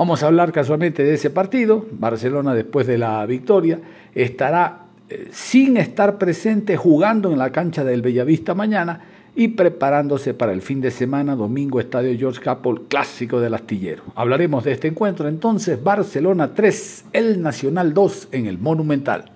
Vamos 0.00 0.22
a 0.22 0.28
hablar 0.28 0.50
casualmente 0.50 1.04
de 1.04 1.12
ese 1.12 1.28
partido. 1.28 1.84
Barcelona 1.92 2.54
después 2.54 2.86
de 2.86 2.96
la 2.96 3.26
victoria 3.26 3.80
estará 4.14 4.86
eh, 5.10 5.28
sin 5.30 5.76
estar 5.76 6.16
presente 6.16 6.78
jugando 6.78 7.30
en 7.30 7.36
la 7.36 7.52
cancha 7.52 7.84
del 7.84 8.00
Bellavista 8.00 8.54
mañana 8.54 8.98
y 9.36 9.48
preparándose 9.48 10.32
para 10.32 10.52
el 10.52 10.62
fin 10.62 10.80
de 10.80 10.90
semana, 10.90 11.36
domingo, 11.36 11.80
Estadio 11.80 12.18
George 12.18 12.40
Capel, 12.40 12.80
clásico 12.88 13.40
del 13.40 13.52
astillero. 13.52 14.04
Hablaremos 14.14 14.64
de 14.64 14.72
este 14.72 14.88
encuentro 14.88 15.28
entonces, 15.28 15.84
Barcelona 15.84 16.54
3, 16.54 17.04
el 17.12 17.42
Nacional 17.42 17.92
2 17.92 18.28
en 18.32 18.46
el 18.46 18.56
Monumental. 18.56 19.30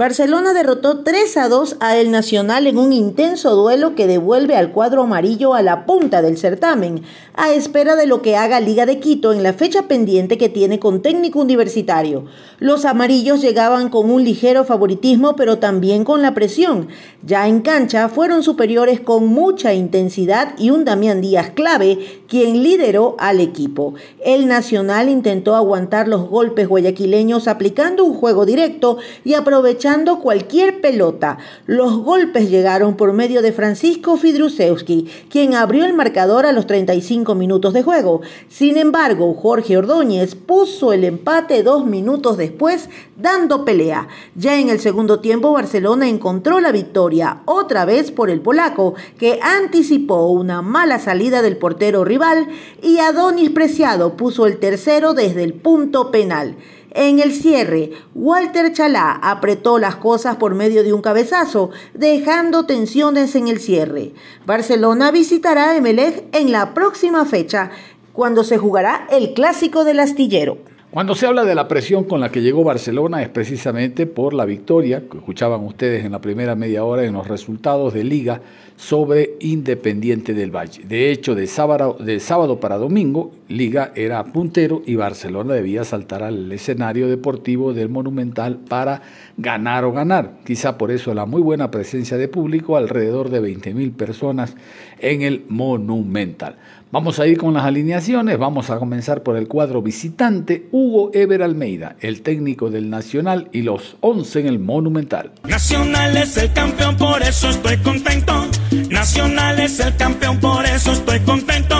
Barcelona 0.00 0.54
derrotó 0.54 1.00
3 1.00 1.36
a 1.36 1.50
2 1.50 1.76
a 1.80 1.98
El 1.98 2.10
Nacional 2.10 2.66
en 2.66 2.78
un 2.78 2.94
intenso 2.94 3.54
duelo 3.54 3.94
que 3.94 4.06
devuelve 4.06 4.56
al 4.56 4.72
cuadro 4.72 5.02
amarillo 5.02 5.52
a 5.52 5.60
la 5.60 5.84
punta 5.84 6.22
del 6.22 6.38
certamen, 6.38 7.02
a 7.34 7.52
espera 7.52 7.96
de 7.96 8.06
lo 8.06 8.22
que 8.22 8.34
haga 8.34 8.60
Liga 8.60 8.86
de 8.86 8.98
Quito 8.98 9.34
en 9.34 9.42
la 9.42 9.52
fecha 9.52 9.88
pendiente 9.88 10.38
que 10.38 10.48
tiene 10.48 10.78
con 10.78 11.02
técnico 11.02 11.40
universitario. 11.40 12.24
Los 12.60 12.86
amarillos 12.86 13.42
llegaban 13.42 13.90
con 13.90 14.10
un 14.10 14.24
ligero 14.24 14.64
favoritismo, 14.64 15.36
pero 15.36 15.58
también 15.58 16.04
con 16.04 16.22
la 16.22 16.32
presión. 16.32 16.88
Ya 17.22 17.46
en 17.46 17.60
cancha 17.60 18.08
fueron 18.08 18.42
superiores 18.42 19.00
con 19.00 19.26
mucha 19.26 19.74
intensidad 19.74 20.54
y 20.56 20.70
un 20.70 20.86
Damián 20.86 21.20
Díaz 21.20 21.50
clave, 21.50 22.22
quien 22.26 22.62
lideró 22.62 23.16
al 23.18 23.38
equipo. 23.38 23.92
El 24.24 24.48
Nacional 24.48 25.10
intentó 25.10 25.56
aguantar 25.56 26.08
los 26.08 26.26
golpes 26.26 26.68
guayaquileños 26.68 27.48
aplicando 27.48 28.02
un 28.02 28.14
juego 28.14 28.46
directo 28.46 28.96
y 29.26 29.34
aprovechando 29.34 29.89
cualquier 30.20 30.80
pelota. 30.80 31.38
Los 31.66 31.98
golpes 31.98 32.48
llegaron 32.48 32.96
por 32.96 33.12
medio 33.12 33.42
de 33.42 33.52
Francisco 33.52 34.16
Fidrusewski, 34.16 35.10
quien 35.28 35.54
abrió 35.54 35.84
el 35.84 35.94
marcador 35.94 36.46
a 36.46 36.52
los 36.52 36.66
35 36.66 37.34
minutos 37.34 37.72
de 37.72 37.82
juego. 37.82 38.20
Sin 38.48 38.76
embargo, 38.76 39.34
Jorge 39.34 39.76
Ordóñez 39.76 40.34
puso 40.34 40.92
el 40.92 41.04
empate 41.04 41.62
dos 41.62 41.86
minutos 41.86 42.36
después, 42.36 42.88
dando 43.16 43.64
pelea. 43.64 44.08
Ya 44.34 44.58
en 44.58 44.68
el 44.68 44.80
segundo 44.80 45.20
tiempo, 45.20 45.52
Barcelona 45.52 46.08
encontró 46.08 46.60
la 46.60 46.72
victoria, 46.72 47.42
otra 47.44 47.84
vez 47.84 48.10
por 48.10 48.30
el 48.30 48.40
polaco, 48.40 48.94
que 49.18 49.40
anticipó 49.42 50.26
una 50.28 50.62
mala 50.62 50.98
salida 50.98 51.42
del 51.42 51.56
portero 51.56 52.04
rival 52.04 52.46
y 52.82 52.98
Adonis 52.98 53.50
Preciado 53.50 54.16
puso 54.16 54.46
el 54.46 54.58
tercero 54.58 55.14
desde 55.14 55.42
el 55.42 55.54
punto 55.54 56.10
penal. 56.10 56.56
En 56.92 57.20
el 57.20 57.32
cierre, 57.32 57.90
Walter 58.14 58.72
Chalá 58.72 59.12
apretó 59.22 59.78
las 59.78 59.94
cosas 59.96 60.36
por 60.36 60.56
medio 60.56 60.82
de 60.82 60.92
un 60.92 61.02
cabezazo, 61.02 61.70
dejando 61.94 62.66
tensiones 62.66 63.36
en 63.36 63.46
el 63.46 63.60
cierre. 63.60 64.12
Barcelona 64.44 65.12
visitará 65.12 65.70
a 65.70 65.76
Emelec 65.76 66.24
en 66.34 66.50
la 66.50 66.74
próxima 66.74 67.24
fecha, 67.24 67.70
cuando 68.12 68.42
se 68.42 68.58
jugará 68.58 69.06
el 69.10 69.34
clásico 69.34 69.84
del 69.84 70.00
astillero. 70.00 70.58
Cuando 70.90 71.14
se 71.14 71.24
habla 71.24 71.44
de 71.44 71.54
la 71.54 71.68
presión 71.68 72.02
con 72.02 72.18
la 72.18 72.32
que 72.32 72.42
llegó 72.42 72.64
Barcelona 72.64 73.22
es 73.22 73.28
precisamente 73.28 74.06
por 74.06 74.34
la 74.34 74.44
victoria, 74.44 75.04
que 75.08 75.18
escuchaban 75.18 75.64
ustedes 75.64 76.04
en 76.04 76.10
la 76.10 76.20
primera 76.20 76.56
media 76.56 76.84
hora 76.84 77.04
en 77.04 77.12
los 77.12 77.28
resultados 77.28 77.94
de 77.94 78.02
liga 78.02 78.40
sobre 78.80 79.36
Independiente 79.40 80.32
del 80.32 80.50
Valle. 80.50 80.84
De 80.88 81.10
hecho, 81.10 81.34
de 81.34 81.46
sábado, 81.46 82.60
para 82.60 82.78
domingo, 82.78 83.30
liga 83.46 83.92
era 83.94 84.24
puntero 84.24 84.82
y 84.86 84.94
Barcelona 84.94 85.52
debía 85.52 85.84
saltar 85.84 86.22
al 86.22 86.50
escenario 86.50 87.06
deportivo 87.06 87.74
del 87.74 87.90
Monumental 87.90 88.56
para 88.56 89.02
ganar 89.36 89.84
o 89.84 89.92
ganar. 89.92 90.38
Quizá 90.46 90.78
por 90.78 90.90
eso 90.90 91.12
la 91.12 91.26
muy 91.26 91.42
buena 91.42 91.70
presencia 91.70 92.16
de 92.16 92.28
público, 92.28 92.78
alrededor 92.78 93.28
de 93.28 93.40
20 93.40 93.74
mil 93.74 93.92
personas 93.92 94.56
en 94.98 95.20
el 95.20 95.44
Monumental. 95.48 96.56
Vamos 96.90 97.20
a 97.20 97.26
ir 97.26 97.38
con 97.38 97.54
las 97.54 97.64
alineaciones, 97.64 98.38
vamos 98.38 98.70
a 98.70 98.78
comenzar 98.78 99.22
por 99.22 99.36
el 99.36 99.46
cuadro 99.46 99.82
visitante, 99.82 100.66
Hugo 100.72 101.10
Ever 101.12 101.42
Almeida, 101.42 101.96
el 102.00 102.22
técnico 102.22 102.70
del 102.70 102.90
Nacional 102.90 103.48
y 103.52 103.62
los 103.62 103.96
11 104.00 104.40
en 104.40 104.46
el 104.46 104.58
Monumental. 104.58 105.32
Nacional 105.46 106.16
es 106.16 106.36
el 106.38 106.52
campeón, 106.52 106.96
por 106.96 107.22
eso 107.22 107.50
estoy 107.50 107.76
contento. 107.76 108.32
Nacional 108.70 109.58
es 109.58 109.80
el 109.80 109.96
campeón, 109.96 110.38
por 110.38 110.64
eso 110.64 110.92
estoy 110.92 111.20
contento. 111.20 111.76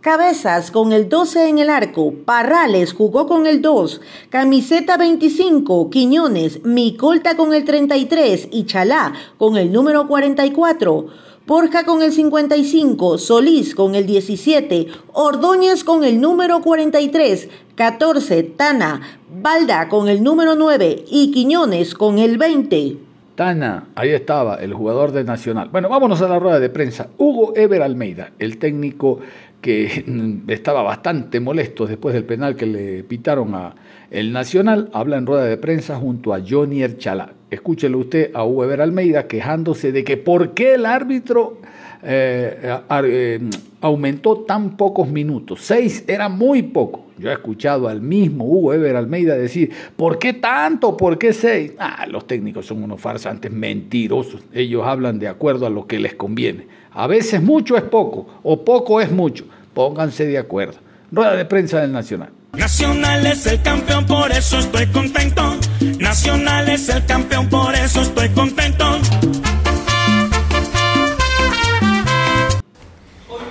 Cabezas 0.00 0.70
con 0.70 0.92
el 0.92 1.08
12 1.08 1.48
en 1.48 1.58
el 1.58 1.70
arco, 1.70 2.14
Parrales 2.24 2.92
jugó 2.94 3.26
con 3.26 3.46
el 3.46 3.60
2, 3.60 4.00
Camiseta 4.30 4.96
25, 4.96 5.90
Quiñones, 5.90 6.64
Micolta 6.64 7.36
con 7.36 7.52
el 7.52 7.64
33 7.64 8.48
y 8.50 8.64
Chalá 8.64 9.12
con 9.38 9.56
el 9.56 9.72
número 9.72 10.06
44. 10.06 11.06
Borja 11.50 11.82
con 11.82 12.00
el 12.00 12.12
55, 12.12 13.18
Solís 13.18 13.74
con 13.74 13.96
el 13.96 14.06
17, 14.06 14.86
Ordóñez 15.14 15.82
con 15.82 16.04
el 16.04 16.20
número 16.20 16.60
43, 16.60 17.48
14, 17.74 18.44
Tana, 18.44 19.18
Balda 19.42 19.88
con 19.88 20.08
el 20.08 20.22
número 20.22 20.54
9 20.54 21.06
y 21.10 21.32
Quiñones 21.32 21.96
con 21.96 22.20
el 22.20 22.38
20. 22.38 22.98
Tana, 23.34 23.88
ahí 23.96 24.10
estaba, 24.10 24.58
el 24.62 24.74
jugador 24.74 25.10
de 25.10 25.24
Nacional. 25.24 25.70
Bueno, 25.72 25.88
vámonos 25.88 26.22
a 26.22 26.28
la 26.28 26.38
rueda 26.38 26.60
de 26.60 26.70
prensa. 26.70 27.08
Hugo 27.18 27.52
Ever 27.56 27.82
Almeida, 27.82 28.30
el 28.38 28.58
técnico 28.58 29.18
que 29.60 30.04
estaba 30.46 30.84
bastante 30.84 31.40
molesto 31.40 31.84
después 31.84 32.14
del 32.14 32.26
penal 32.26 32.54
que 32.54 32.66
le 32.66 33.02
pitaron 33.02 33.56
a 33.56 33.74
el 34.12 34.32
Nacional, 34.32 34.88
habla 34.92 35.16
en 35.16 35.26
rueda 35.26 35.46
de 35.46 35.56
prensa 35.56 35.96
junto 35.96 36.32
a 36.32 36.40
Johnny 36.48 36.84
Erchalá. 36.84 37.39
Escúchelo 37.50 37.98
usted 37.98 38.30
a 38.34 38.44
Weber 38.44 38.80
Almeida 38.80 39.26
quejándose 39.26 39.92
de 39.92 40.04
que 40.04 40.16
por 40.16 40.54
qué 40.54 40.74
el 40.74 40.86
árbitro 40.86 41.58
eh, 42.02 42.78
eh, 43.04 43.40
aumentó 43.80 44.38
tan 44.38 44.76
pocos 44.76 45.08
minutos. 45.08 45.60
Seis 45.62 46.04
era 46.06 46.28
muy 46.28 46.62
poco. 46.62 47.06
Yo 47.18 47.28
he 47.28 47.32
escuchado 47.32 47.88
al 47.88 48.00
mismo 48.00 48.46
Hugo 48.46 48.72
Eber 48.72 48.96
Almeida 48.96 49.34
decir, 49.34 49.70
¿por 49.96 50.18
qué 50.18 50.32
tanto? 50.32 50.96
¿Por 50.96 51.18
qué 51.18 51.32
seis? 51.32 51.72
Ah, 51.78 52.06
los 52.08 52.26
técnicos 52.26 52.66
son 52.66 52.82
unos 52.82 53.00
farsantes 53.00 53.52
mentirosos. 53.52 54.42
Ellos 54.54 54.86
hablan 54.86 55.18
de 55.18 55.28
acuerdo 55.28 55.66
a 55.66 55.70
lo 55.70 55.86
que 55.86 55.98
les 55.98 56.14
conviene. 56.14 56.66
A 56.92 57.06
veces 57.06 57.42
mucho 57.42 57.76
es 57.76 57.82
poco 57.82 58.26
o 58.42 58.64
poco 58.64 59.00
es 59.00 59.12
mucho. 59.12 59.44
Pónganse 59.74 60.26
de 60.26 60.38
acuerdo. 60.38 60.78
Rueda 61.12 61.36
de 61.36 61.44
prensa 61.44 61.80
del 61.80 61.92
Nacional. 61.92 62.30
Nacional 62.52 63.26
es 63.26 63.46
el 63.46 63.62
campeón, 63.62 64.06
por 64.06 64.32
eso 64.32 64.58
estoy 64.58 64.86
contento. 64.88 65.56
Nacional 65.98 66.68
es 66.68 66.88
el 66.88 67.06
campeón, 67.06 67.48
por 67.48 67.74
eso 67.74 68.02
estoy 68.02 68.28
contento. 68.30 68.98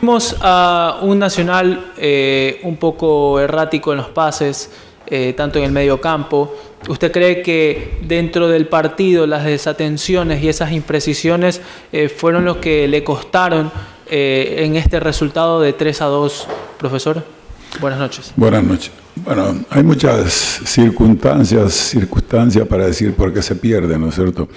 Vimos 0.02 0.36
a 0.42 1.00
un 1.02 1.18
Nacional 1.18 1.94
eh, 1.98 2.60
un 2.64 2.78
poco 2.78 3.40
errático 3.40 3.92
en 3.92 3.98
los 3.98 4.10
pases, 4.10 4.70
eh, 5.08 5.34
tanto 5.36 5.60
en 5.60 5.66
el 5.66 5.72
medio 5.72 6.02
campo. 6.02 6.56
¿Usted 6.88 7.12
cree 7.12 7.42
que 7.42 8.00
dentro 8.02 8.48
del 8.48 8.68
partido 8.68 9.28
las 9.28 9.46
desatenciones 9.46 10.44
y 10.44 10.50
esas 10.50 10.72
imprecisiones 10.72 11.62
eh, 11.92 12.10
fueron 12.10 12.46
los 12.46 12.58
que 12.58 12.88
le 12.88 13.04
costaron 13.04 13.72
en 14.12 14.76
este 14.76 15.00
resultado 15.00 15.62
de 15.62 15.72
3 15.72 16.02
a 16.02 16.06
2, 16.06 16.48
profesor? 16.80 17.39
Buenas 17.80 18.00
noches. 18.00 18.34
Buenas 18.36 18.64
noches. 18.64 18.92
Bueno, 19.24 19.56
hay 19.70 19.84
muchas 19.84 20.62
circunstancias, 20.66 21.74
circunstancias 21.74 22.68
para 22.68 22.86
decir 22.86 23.14
por 23.14 23.34
qué 23.34 23.42
se 23.42 23.56
pierde, 23.56 23.98
¿no 23.98 24.10
es 24.10 24.16
cierto? 24.16 24.50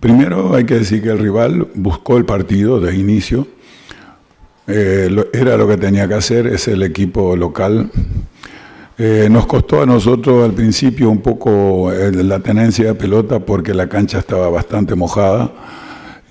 Primero 0.00 0.54
hay 0.54 0.64
que 0.64 0.74
decir 0.74 1.00
que 1.00 1.10
el 1.10 1.18
rival 1.18 1.68
buscó 1.74 2.16
el 2.16 2.24
partido 2.24 2.80
de 2.80 2.94
inicio, 2.96 3.46
eh, 4.66 5.08
era 5.32 5.56
lo 5.56 5.68
que 5.68 5.76
tenía 5.76 6.08
que 6.08 6.14
hacer, 6.14 6.48
es 6.48 6.66
el 6.66 6.82
equipo 6.82 7.36
local. 7.36 7.90
Eh, 8.98 9.28
nos 9.30 9.46
costó 9.46 9.82
a 9.82 9.86
nosotros 9.86 10.44
al 10.44 10.54
principio 10.54 11.10
un 11.10 11.20
poco 11.20 11.92
eh, 11.92 12.12
la 12.12 12.40
tenencia 12.40 12.86
de 12.86 12.94
pelota 12.94 13.40
porque 13.40 13.74
la 13.74 13.88
cancha 13.88 14.18
estaba 14.18 14.48
bastante 14.48 14.94
mojada 14.94 15.52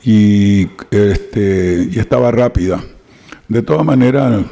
y, 0.04 0.68
este, 0.92 1.88
y 1.92 2.00
estaba 2.00 2.32
rápida. 2.32 2.84
De 3.48 3.62
todas 3.62 3.86
maneras, 3.86 4.44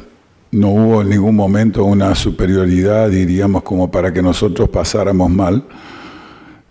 no 0.52 0.68
hubo 0.68 1.02
en 1.02 1.08
ningún 1.08 1.34
momento 1.34 1.84
una 1.84 2.14
superioridad, 2.14 3.10
diríamos, 3.10 3.62
como 3.62 3.90
para 3.90 4.12
que 4.12 4.22
nosotros 4.22 4.68
pasáramos 4.68 5.30
mal. 5.30 5.64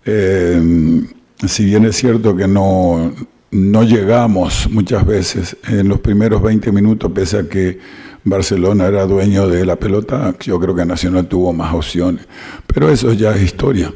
si 0.04 1.66
bien 1.66 1.86
es 1.86 1.96
cierto 1.96 2.36
que 2.36 2.48
no, 2.48 3.12
no 3.52 3.84
llegamos 3.84 4.70
muchas 4.72 5.06
veces 5.06 5.58
en 5.68 5.90
los 5.90 6.00
primeros 6.00 6.42
20 6.42 6.72
minutos, 6.72 7.12
pese 7.12 7.40
a 7.40 7.50
que 7.50 7.80
Barcelona 8.24 8.86
era 8.86 9.06
dueño 9.06 9.48
de 9.48 9.66
la 9.66 9.76
pelota, 9.76 10.34
yo 10.42 10.60
creo 10.60 10.76
que 10.76 10.86
Nacional 10.86 11.28
tuvo 11.28 11.52
más 11.52 11.74
opciones. 11.74 12.28
Pero 12.68 12.90
eso 12.90 13.14
ya 13.14 13.36
es 13.36 13.42
historia. 13.42 13.92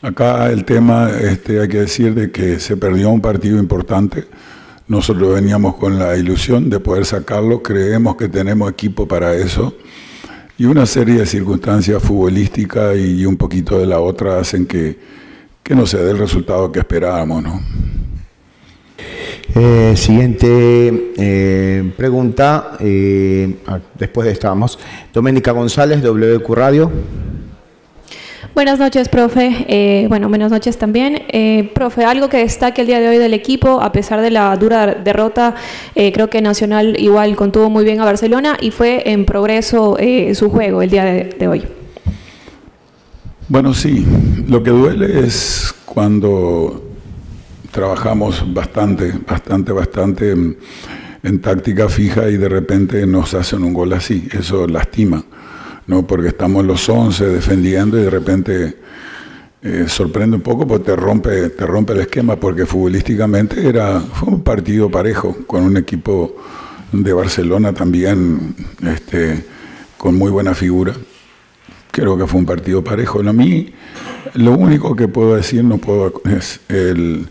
Acá 0.00 0.50
el 0.50 0.64
tema, 0.64 1.10
este, 1.10 1.60
hay 1.60 1.68
que 1.68 1.80
decir 1.80 2.14
de 2.14 2.30
que 2.30 2.60
se 2.60 2.76
perdió 2.76 3.10
un 3.10 3.20
partido 3.20 3.58
importante. 3.58 4.24
Nosotros 4.88 5.34
veníamos 5.34 5.76
con 5.76 5.98
la 5.98 6.16
ilusión 6.16 6.70
de 6.70 6.80
poder 6.80 7.04
sacarlo, 7.04 7.62
creemos 7.62 8.16
que 8.16 8.28
tenemos 8.28 8.70
equipo 8.70 9.06
para 9.06 9.34
eso. 9.34 9.74
Y 10.56 10.64
una 10.64 10.86
serie 10.86 11.16
de 11.16 11.26
circunstancias 11.26 12.02
futbolísticas 12.02 12.96
y 12.96 13.24
un 13.26 13.36
poquito 13.36 13.78
de 13.78 13.86
la 13.86 14.00
otra 14.00 14.40
hacen 14.40 14.66
que, 14.66 14.98
que 15.62 15.74
no 15.74 15.86
se 15.86 15.98
dé 15.98 16.10
el 16.10 16.18
resultado 16.18 16.72
que 16.72 16.78
esperábamos. 16.78 17.42
¿no? 17.42 17.60
Eh, 19.54 19.94
siguiente 19.96 21.12
eh, 21.16 21.92
pregunta, 21.96 22.76
eh, 22.80 23.56
ah, 23.66 23.80
después 23.98 24.26
de 24.26 24.32
esta 24.32 24.48
vamos. 24.48 24.78
Doménica 25.12 25.52
González, 25.52 26.02
WQ 26.02 26.54
Radio. 26.54 26.90
Buenas 28.54 28.78
noches, 28.78 29.08
profe. 29.08 30.06
bueno, 30.08 30.28
buenas 30.28 30.50
noches 30.50 30.78
también. 30.78 31.22
profe, 31.74 32.04
algo 32.04 32.28
que 32.28 32.38
destaque 32.38 32.80
el 32.80 32.88
día 32.88 32.98
de 33.00 33.08
hoy 33.08 33.18
del 33.18 33.34
equipo, 33.34 33.80
a 33.80 33.92
pesar 33.92 34.20
de 34.20 34.30
la 34.30 34.56
dura 34.56 34.86
derrota, 34.86 35.54
creo 35.94 36.28
que 36.28 36.42
Nacional 36.42 36.96
igual 36.98 37.36
contuvo 37.36 37.70
muy 37.70 37.84
bien 37.84 38.00
a 38.00 38.04
Barcelona 38.04 38.56
y 38.60 38.70
fue 38.72 39.02
en 39.10 39.24
progreso 39.24 39.96
su 40.34 40.50
juego 40.50 40.82
el 40.82 40.90
día 40.90 41.04
de 41.04 41.48
hoy. 41.48 41.64
Bueno, 43.50 43.72
sí, 43.72 44.04
lo 44.46 44.62
que 44.62 44.68
duele 44.68 45.20
es 45.20 45.74
cuando 45.86 46.82
trabajamos 47.70 48.44
bastante, 48.52 49.14
bastante, 49.26 49.72
bastante 49.72 50.32
en, 51.22 51.40
táctica 51.40 51.88
fija 51.88 52.28
y 52.28 52.36
de 52.36 52.48
repente 52.48 53.06
nos 53.06 53.32
hacen 53.32 53.64
un 53.64 53.72
gol 53.72 53.94
así. 53.94 54.28
Eso 54.32 54.66
lastima, 54.66 55.24
¿no? 55.88 56.06
Porque 56.06 56.28
estamos 56.28 56.64
los 56.64 56.88
11 56.88 57.26
defendiendo 57.26 57.98
y 57.98 58.02
de 58.02 58.10
repente 58.10 58.76
eh, 59.60 59.86
sorprende 59.88 60.36
un 60.36 60.42
poco 60.42 60.66
porque 60.66 60.84
te 60.84 60.94
rompe, 60.94 61.48
te 61.48 61.66
rompe 61.66 61.94
el 61.94 62.00
esquema 62.02 62.36
porque 62.36 62.64
futbolísticamente 62.64 63.68
era, 63.68 63.98
fue 64.00 64.28
un 64.28 64.42
partido 64.42 64.88
parejo 64.88 65.36
con 65.48 65.64
un 65.64 65.76
equipo 65.76 66.36
de 66.92 67.12
Barcelona 67.12 67.72
también 67.72 68.54
este, 68.86 69.44
con 69.96 70.14
muy 70.14 70.30
buena 70.30 70.54
figura. 70.54 70.92
Creo 71.90 72.16
que 72.16 72.26
fue 72.26 72.38
un 72.38 72.46
partido 72.46 72.84
parejo. 72.84 73.20
A 73.20 73.32
mí, 73.32 73.72
lo 74.34 74.52
único 74.52 74.94
que 74.94 75.08
puedo 75.08 75.34
decir 75.34 75.64
no 75.64 75.78
puedo 75.78 76.22
es 76.30 76.60
el, 76.68 77.28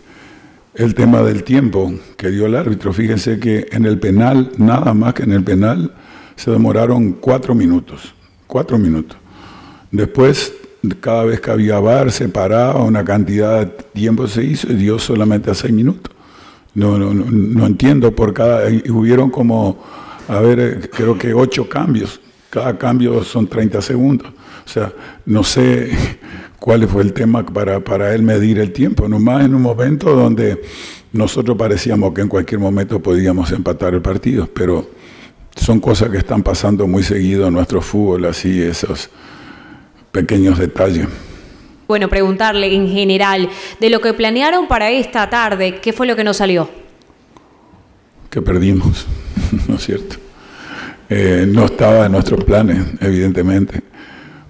el 0.74 0.94
tema 0.94 1.22
del 1.22 1.44
tiempo 1.44 1.94
que 2.16 2.30
dio 2.30 2.46
el 2.46 2.56
árbitro. 2.56 2.92
Fíjense 2.92 3.38
que 3.38 3.68
en 3.70 3.86
el 3.86 3.98
penal, 4.00 4.50
nada 4.58 4.92
más 4.94 5.14
que 5.14 5.22
en 5.22 5.32
el 5.32 5.44
penal, 5.44 5.94
se 6.36 6.50
demoraron 6.50 7.12
cuatro 7.12 7.54
minutos. 7.54 8.14
Cuatro 8.48 8.78
minutos. 8.78 9.18
Después, 9.90 10.54
cada 11.00 11.24
vez 11.24 11.38
que 11.38 11.50
había 11.50 11.78
bar, 11.80 12.10
se 12.10 12.30
paraba, 12.30 12.82
una 12.82 13.04
cantidad 13.04 13.60
de 13.60 13.66
tiempo 13.92 14.26
se 14.26 14.42
hizo 14.42 14.72
y 14.72 14.76
dio 14.76 14.98
solamente 14.98 15.50
a 15.50 15.54
seis 15.54 15.72
minutos. 15.72 16.14
No, 16.74 16.98
no, 16.98 17.12
no, 17.12 17.66
entiendo 17.66 18.10
por 18.10 18.32
cada. 18.32 18.66
Hubieron 18.88 19.30
como, 19.30 19.84
a 20.28 20.40
ver, 20.40 20.88
creo 20.90 21.18
que 21.18 21.34
ocho 21.34 21.68
cambios. 21.68 22.20
Cada 22.48 22.78
cambio 22.78 23.22
son 23.22 23.46
30 23.46 23.82
segundos. 23.82 24.28
O 24.64 24.68
sea, 24.68 24.92
no 25.26 25.44
sé 25.44 25.90
cuál 26.58 26.88
fue 26.88 27.02
el 27.02 27.12
tema 27.12 27.44
para, 27.44 27.80
para 27.80 28.14
él 28.14 28.22
medir 28.22 28.60
el 28.60 28.72
tiempo, 28.72 29.06
nomás 29.08 29.44
en 29.44 29.54
un 29.54 29.60
momento 29.60 30.14
donde 30.14 30.62
nosotros 31.12 31.54
parecíamos 31.58 32.14
que 32.14 32.22
en 32.22 32.28
cualquier 32.28 32.60
momento 32.60 32.98
podíamos 33.00 33.52
empatar 33.52 33.92
el 33.92 34.00
partido, 34.00 34.48
pero 34.54 34.88
son 35.58 35.80
cosas 35.80 36.10
que 36.10 36.18
están 36.18 36.42
pasando 36.42 36.86
muy 36.86 37.02
seguido 37.02 37.46
en 37.48 37.54
nuestro 37.54 37.82
fútbol, 37.82 38.24
así 38.24 38.62
esos 38.62 39.10
pequeños 40.12 40.58
detalles. 40.58 41.06
Bueno, 41.86 42.08
preguntarle 42.08 42.74
en 42.74 42.88
general, 42.88 43.48
de 43.80 43.90
lo 43.90 44.00
que 44.00 44.12
planearon 44.12 44.68
para 44.68 44.90
esta 44.90 45.28
tarde, 45.30 45.80
¿qué 45.80 45.92
fue 45.92 46.06
lo 46.06 46.16
que 46.16 46.24
nos 46.24 46.36
salió? 46.36 46.68
Que 48.30 48.42
perdimos, 48.42 49.06
¿no 49.68 49.76
es 49.76 49.84
cierto? 49.84 50.16
Eh, 51.08 51.46
no 51.48 51.64
estaba 51.64 52.06
en 52.06 52.12
nuestros 52.12 52.44
planes, 52.44 52.78
evidentemente, 53.00 53.80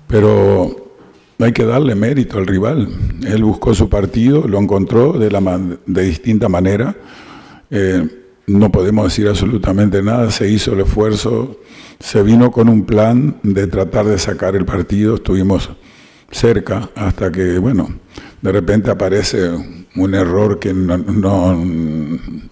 pero 0.09 0.94
hay 1.38 1.52
que 1.52 1.64
darle 1.64 1.94
mérito 1.94 2.38
al 2.38 2.46
rival. 2.46 2.88
Él 3.24 3.44
buscó 3.44 3.72
su 3.74 3.88
partido, 3.88 4.48
lo 4.48 4.59
encontró 4.59 5.12
de, 5.12 5.30
la 5.30 5.40
de 5.86 6.02
distinta 6.02 6.48
manera. 6.48 6.96
Eh, 7.70 8.09
no 8.49 8.72
podemos 8.72 9.05
decir 9.05 9.28
absolutamente 9.28 10.03
nada, 10.03 10.30
se 10.30 10.49
hizo 10.49 10.72
el 10.72 10.80
esfuerzo, 10.80 11.61
se 12.01 12.22
vino 12.22 12.51
con 12.51 12.68
un 12.68 12.84
plan 12.84 13.36
de 13.42 13.66
tratar 13.66 14.07
de 14.07 14.18
sacar 14.18 14.57
el 14.57 14.64
partido, 14.64 15.16
estuvimos 15.16 15.70
cerca 16.30 16.88
hasta 16.94 17.30
que, 17.30 17.59
bueno, 17.59 17.90
de 18.40 18.53
repente 18.53 18.90
aparece 18.90 19.51
un 19.96 20.14
error 20.14 20.59
que 20.59 20.72
no, 20.72 20.96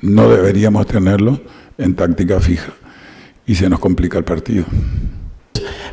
no 0.03 0.29
deberíamos 0.29 0.87
tenerlo 0.87 1.41
en 1.79 1.95
táctica 1.95 2.41
fija 2.41 2.73
y 3.47 3.55
se 3.55 3.71
nos 3.71 3.81
complica 3.81 4.19
el 4.19 4.25
partido. 4.25 4.65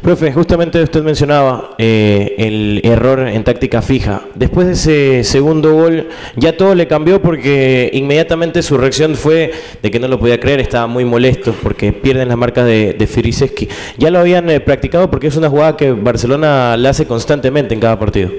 Profe, 0.03 0.33
justamente 0.33 0.83
usted 0.83 1.01
mencionaba 1.01 1.75
eh, 1.77 2.35
el 2.37 2.81
error 2.83 3.25
en 3.25 3.41
táctica 3.45 3.81
fija. 3.81 4.23
Después 4.35 4.67
de 4.67 4.73
ese 4.73 5.23
segundo 5.23 5.73
gol, 5.73 6.09
ya 6.35 6.57
todo 6.57 6.75
le 6.75 6.89
cambió 6.89 7.21
porque 7.21 7.89
inmediatamente 7.93 8.61
su 8.63 8.77
reacción 8.77 9.15
fue 9.15 9.53
de 9.81 9.91
que 9.91 10.01
no 10.01 10.09
lo 10.09 10.19
podía 10.19 10.41
creer, 10.41 10.59
estaba 10.59 10.87
muy 10.87 11.05
molesto 11.05 11.55
porque 11.63 11.93
pierden 11.93 12.27
las 12.27 12.37
marcas 12.37 12.65
de, 12.65 12.97
de 12.99 13.69
Ya 13.97 14.11
lo 14.11 14.19
habían 14.19 14.49
eh, 14.49 14.59
practicado 14.59 15.09
porque 15.09 15.27
es 15.27 15.37
una 15.37 15.49
jugada 15.49 15.77
que 15.77 15.93
Barcelona 15.93 16.75
la 16.75 16.89
hace 16.89 17.07
constantemente 17.07 17.73
en 17.73 17.79
cada 17.79 17.97
partido. 17.97 18.29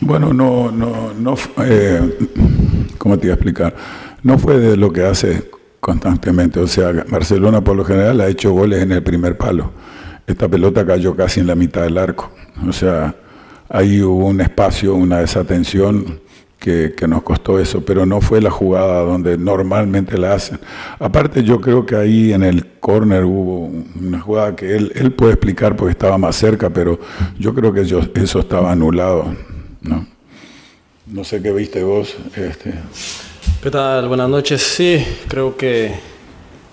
Bueno, 0.00 0.32
no, 0.32 0.70
no, 0.70 1.12
no, 1.18 1.34
eh, 1.64 2.00
¿cómo 2.96 3.18
te 3.18 3.26
iba 3.26 3.32
a 3.32 3.34
explicar? 3.34 3.74
No 4.22 4.38
fue 4.38 4.58
de 4.58 4.76
lo 4.76 4.92
que 4.92 5.02
hace 5.02 5.57
constantemente. 5.80 6.60
O 6.60 6.66
sea, 6.66 6.92
Barcelona 7.08 7.62
por 7.62 7.76
lo 7.76 7.84
general 7.84 8.20
ha 8.20 8.28
hecho 8.28 8.52
goles 8.52 8.82
en 8.82 8.92
el 8.92 9.02
primer 9.02 9.36
palo. 9.36 9.72
Esta 10.26 10.48
pelota 10.48 10.84
cayó 10.84 11.16
casi 11.16 11.40
en 11.40 11.46
la 11.46 11.54
mitad 11.54 11.82
del 11.82 11.98
arco. 11.98 12.30
O 12.66 12.72
sea, 12.72 13.14
ahí 13.68 14.02
hubo 14.02 14.26
un 14.26 14.40
espacio, 14.40 14.94
una 14.94 15.20
desatención 15.20 16.20
que, 16.58 16.92
que, 16.96 17.06
nos 17.06 17.22
costó 17.22 17.58
eso, 17.60 17.84
pero 17.84 18.04
no 18.04 18.20
fue 18.20 18.40
la 18.40 18.50
jugada 18.50 19.00
donde 19.02 19.38
normalmente 19.38 20.18
la 20.18 20.34
hacen. 20.34 20.58
Aparte 20.98 21.44
yo 21.44 21.60
creo 21.60 21.86
que 21.86 21.94
ahí 21.94 22.32
en 22.32 22.42
el 22.42 22.66
corner 22.80 23.24
hubo 23.24 23.70
una 24.00 24.20
jugada 24.20 24.56
que 24.56 24.76
él, 24.76 24.92
él 24.96 25.12
puede 25.12 25.34
explicar 25.34 25.76
porque 25.76 25.92
estaba 25.92 26.18
más 26.18 26.34
cerca, 26.34 26.68
pero 26.68 26.98
yo 27.38 27.54
creo 27.54 27.72
que 27.72 27.84
yo, 27.84 28.00
eso 28.14 28.40
estaba 28.40 28.72
anulado. 28.72 29.32
¿no? 29.80 30.04
no 31.06 31.24
sé 31.24 31.42
qué 31.42 31.52
viste 31.52 31.82
vos. 31.82 32.16
Este. 32.36 32.74
¿Qué 33.60 33.72
tal? 33.72 34.06
Buenas 34.06 34.28
noches. 34.28 34.62
Sí, 34.62 35.04
creo 35.26 35.56
que 35.56 35.92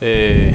eh, 0.02 0.54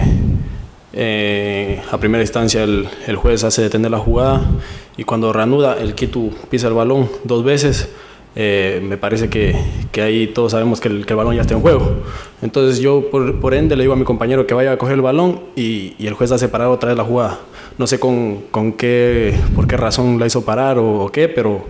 eh, 0.92 1.82
a 1.90 1.98
primera 1.98 2.22
instancia 2.22 2.62
el, 2.62 2.88
el, 3.08 3.16
juez 3.16 3.42
hace 3.42 3.62
detener 3.62 3.90
la 3.90 3.98
jugada 3.98 4.48
y 4.96 5.02
cuando 5.02 5.32
reanuda 5.32 5.76
el 5.76 5.96
Quito 5.96 6.30
pisa 6.48 6.68
el 6.68 6.74
balón 6.74 7.10
dos 7.24 7.42
veces. 7.42 7.88
Eh, 8.36 8.80
me 8.80 8.96
parece 8.96 9.28
que, 9.28 9.56
que, 9.90 10.02
ahí 10.02 10.28
todos 10.28 10.52
sabemos 10.52 10.80
que 10.80 10.86
el, 10.86 11.04
que 11.04 11.14
el, 11.14 11.16
balón 11.16 11.34
ya 11.34 11.40
está 11.40 11.54
en 11.54 11.62
juego. 11.62 11.96
Entonces 12.42 12.78
yo 12.78 13.10
por, 13.10 13.40
por, 13.40 13.52
ende 13.52 13.74
le 13.74 13.82
digo 13.82 13.94
a 13.94 13.96
mi 13.96 14.04
compañero 14.04 14.46
que 14.46 14.54
vaya 14.54 14.70
a 14.70 14.78
coger 14.78 14.94
el 14.94 15.02
balón 15.02 15.40
y, 15.56 15.96
y 15.98 16.06
el 16.06 16.14
juez 16.14 16.30
hace 16.30 16.48
parar 16.48 16.68
otra 16.68 16.90
vez 16.90 16.96
la 16.96 17.04
jugada. 17.04 17.40
No 17.76 17.88
sé 17.88 17.98
con, 17.98 18.42
con 18.52 18.74
qué, 18.74 19.34
por 19.56 19.66
qué 19.66 19.76
razón 19.76 20.20
la 20.20 20.26
hizo 20.26 20.44
parar 20.44 20.78
o, 20.78 21.06
o 21.06 21.10
qué, 21.10 21.28
pero 21.28 21.64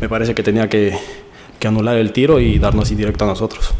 me 0.00 0.08
parece 0.08 0.36
que 0.36 0.44
tenía 0.44 0.68
que, 0.68 0.96
que 1.58 1.66
anular 1.66 1.96
el 1.96 2.12
tiro 2.12 2.38
y 2.38 2.60
darnos 2.60 2.92
indirecto 2.92 3.24
a 3.24 3.26
nosotros. 3.26 3.74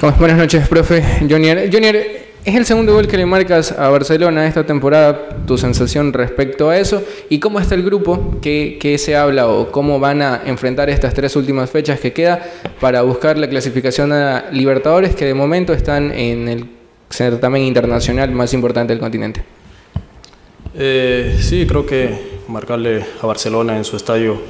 Buenas 0.00 0.36
noches, 0.36 0.68
profe. 0.68 1.02
Junior, 1.28 1.58
Junior, 1.72 1.96
es 1.96 2.54
el 2.54 2.64
segundo 2.64 2.92
gol 2.92 3.08
que 3.08 3.16
le 3.16 3.26
marcas 3.26 3.72
a 3.72 3.88
Barcelona 3.88 4.46
esta 4.46 4.64
temporada. 4.64 5.28
Tu 5.44 5.58
sensación 5.58 6.12
respecto 6.12 6.70
a 6.70 6.78
eso 6.78 7.02
y 7.28 7.40
cómo 7.40 7.58
está 7.58 7.74
el 7.74 7.82
grupo, 7.82 8.38
qué, 8.40 8.96
se 8.96 9.16
habla 9.16 9.48
o 9.48 9.72
cómo 9.72 9.98
van 9.98 10.22
a 10.22 10.42
enfrentar 10.46 10.88
estas 10.88 11.14
tres 11.14 11.34
últimas 11.34 11.68
fechas 11.70 11.98
que 11.98 12.12
queda 12.12 12.40
para 12.80 13.02
buscar 13.02 13.38
la 13.38 13.48
clasificación 13.48 14.12
a 14.12 14.44
Libertadores 14.52 15.16
que 15.16 15.24
de 15.24 15.34
momento 15.34 15.72
están 15.72 16.12
en 16.12 16.46
el 16.46 16.66
certamen 17.10 17.62
internacional 17.64 18.30
más 18.30 18.54
importante 18.54 18.92
del 18.92 19.00
continente. 19.00 19.42
Eh, 20.76 21.36
sí, 21.40 21.66
creo 21.66 21.84
que 21.84 22.38
marcarle 22.46 23.04
a 23.20 23.26
Barcelona 23.26 23.76
en 23.76 23.82
su 23.82 23.96
estadio 23.96 24.40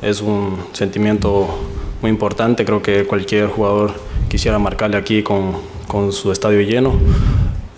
es 0.00 0.22
un 0.22 0.56
sentimiento 0.72 1.46
muy 2.00 2.10
importante. 2.10 2.64
Creo 2.64 2.80
que 2.80 3.04
cualquier 3.04 3.48
jugador 3.48 3.92
quisiera 4.34 4.58
marcarle 4.58 4.96
aquí 4.96 5.22
con, 5.22 5.52
con 5.86 6.10
su 6.10 6.32
estadio 6.32 6.60
lleno. 6.60 6.94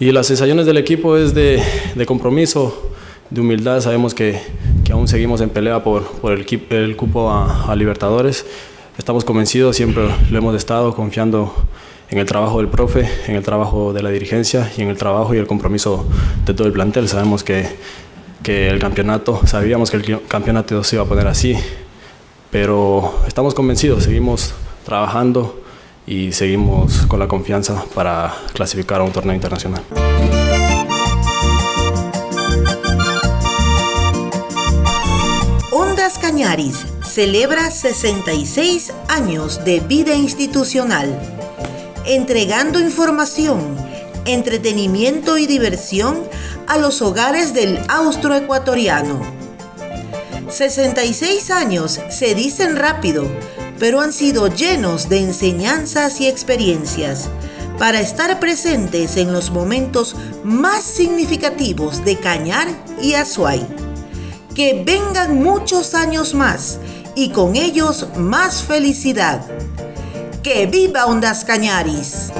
Y 0.00 0.10
las 0.10 0.26
sensaciones 0.26 0.64
del 0.64 0.78
equipo 0.78 1.18
es 1.18 1.34
de, 1.34 1.62
de 1.94 2.06
compromiso, 2.06 2.92
de 3.28 3.42
humildad. 3.42 3.82
Sabemos 3.82 4.14
que, 4.14 4.40
que, 4.82 4.92
aún 4.92 5.06
seguimos 5.06 5.42
en 5.42 5.50
pelea 5.50 5.84
por, 5.84 6.04
por 6.12 6.32
el, 6.32 6.46
el, 6.70 6.96
cupo 6.96 7.30
a, 7.30 7.70
a, 7.70 7.76
Libertadores. 7.76 8.46
Estamos 8.96 9.22
convencidos, 9.22 9.76
siempre 9.76 10.08
lo 10.30 10.38
hemos 10.38 10.56
estado, 10.56 10.94
confiando 10.94 11.54
en 12.08 12.16
el 12.16 12.24
trabajo 12.24 12.56
del 12.56 12.68
profe, 12.68 13.06
en 13.26 13.34
el 13.34 13.42
trabajo 13.42 13.92
de 13.92 14.02
la 14.02 14.08
dirigencia 14.08 14.72
y 14.78 14.80
en 14.80 14.88
el 14.88 14.96
trabajo 14.96 15.34
y 15.34 15.38
el 15.38 15.46
compromiso 15.46 16.06
de 16.46 16.54
todo 16.54 16.66
el 16.66 16.72
plantel. 16.72 17.06
Sabemos 17.06 17.44
que, 17.44 17.66
que 18.42 18.68
el 18.68 18.78
campeonato, 18.78 19.46
sabíamos 19.46 19.90
que 19.90 19.98
el 19.98 20.20
campeonato 20.26 20.82
se 20.82 20.96
iba 20.96 21.04
a 21.04 21.06
poner 21.06 21.26
así, 21.26 21.54
pero 22.50 23.12
estamos 23.28 23.52
convencidos, 23.52 24.04
seguimos 24.04 24.54
trabajando 24.86 25.65
y 26.06 26.32
seguimos 26.32 27.06
con 27.06 27.18
la 27.18 27.26
confianza 27.26 27.84
para 27.94 28.34
clasificar 28.52 29.00
a 29.00 29.04
un 29.04 29.12
torneo 29.12 29.34
internacional. 29.34 29.82
Ondas 35.72 36.18
Cañaris 36.18 36.86
celebra 37.02 37.70
66 37.70 38.92
años 39.08 39.64
de 39.64 39.80
vida 39.80 40.14
institucional, 40.14 41.18
entregando 42.04 42.78
información, 42.78 43.60
entretenimiento 44.24 45.38
y 45.38 45.46
diversión 45.46 46.22
a 46.68 46.78
los 46.78 47.02
hogares 47.02 47.52
del 47.52 47.78
austroecuatoriano. 47.88 49.20
66 50.48 51.50
años 51.50 52.00
se 52.10 52.34
dicen 52.34 52.76
rápido, 52.76 53.28
pero 53.78 54.00
han 54.00 54.12
sido 54.12 54.48
llenos 54.48 55.08
de 55.08 55.18
enseñanzas 55.18 56.20
y 56.20 56.28
experiencias 56.28 57.28
para 57.78 58.00
estar 58.00 58.40
presentes 58.40 59.16
en 59.16 59.32
los 59.32 59.50
momentos 59.50 60.16
más 60.44 60.82
significativos 60.82 62.04
de 62.04 62.16
Cañar 62.18 62.68
y 63.02 63.14
Azuay. 63.14 63.66
Que 64.54 64.82
vengan 64.84 65.42
muchos 65.42 65.94
años 65.94 66.34
más 66.34 66.78
y 67.14 67.30
con 67.30 67.56
ellos 67.56 68.06
más 68.16 68.62
felicidad. 68.62 69.46
¡Que 70.42 70.66
viva 70.66 71.06
Ondas 71.06 71.44
Cañaris! 71.44 72.32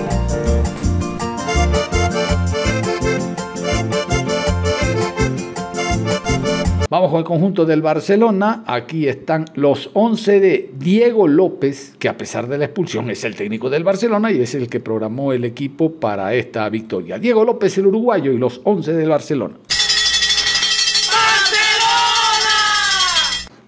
Vamos 6.88 7.10
con 7.10 7.18
el 7.18 7.24
conjunto 7.24 7.66
del 7.66 7.82
Barcelona. 7.82 8.62
Aquí 8.64 9.08
están 9.08 9.44
los 9.54 9.90
11 9.94 10.38
de 10.38 10.70
Diego 10.78 11.26
López, 11.26 11.96
que 11.98 12.08
a 12.08 12.16
pesar 12.16 12.46
de 12.46 12.58
la 12.58 12.66
expulsión 12.66 13.10
es 13.10 13.24
el 13.24 13.34
técnico 13.34 13.68
del 13.68 13.82
Barcelona 13.82 14.30
y 14.30 14.40
es 14.40 14.54
el 14.54 14.68
que 14.68 14.78
programó 14.78 15.32
el 15.32 15.44
equipo 15.44 15.94
para 15.94 16.32
esta 16.34 16.68
victoria. 16.68 17.18
Diego 17.18 17.44
López, 17.44 17.76
el 17.78 17.88
uruguayo, 17.88 18.30
y 18.30 18.38
los 18.38 18.60
11 18.62 18.92
del 18.92 19.08
Barcelona. 19.08 19.56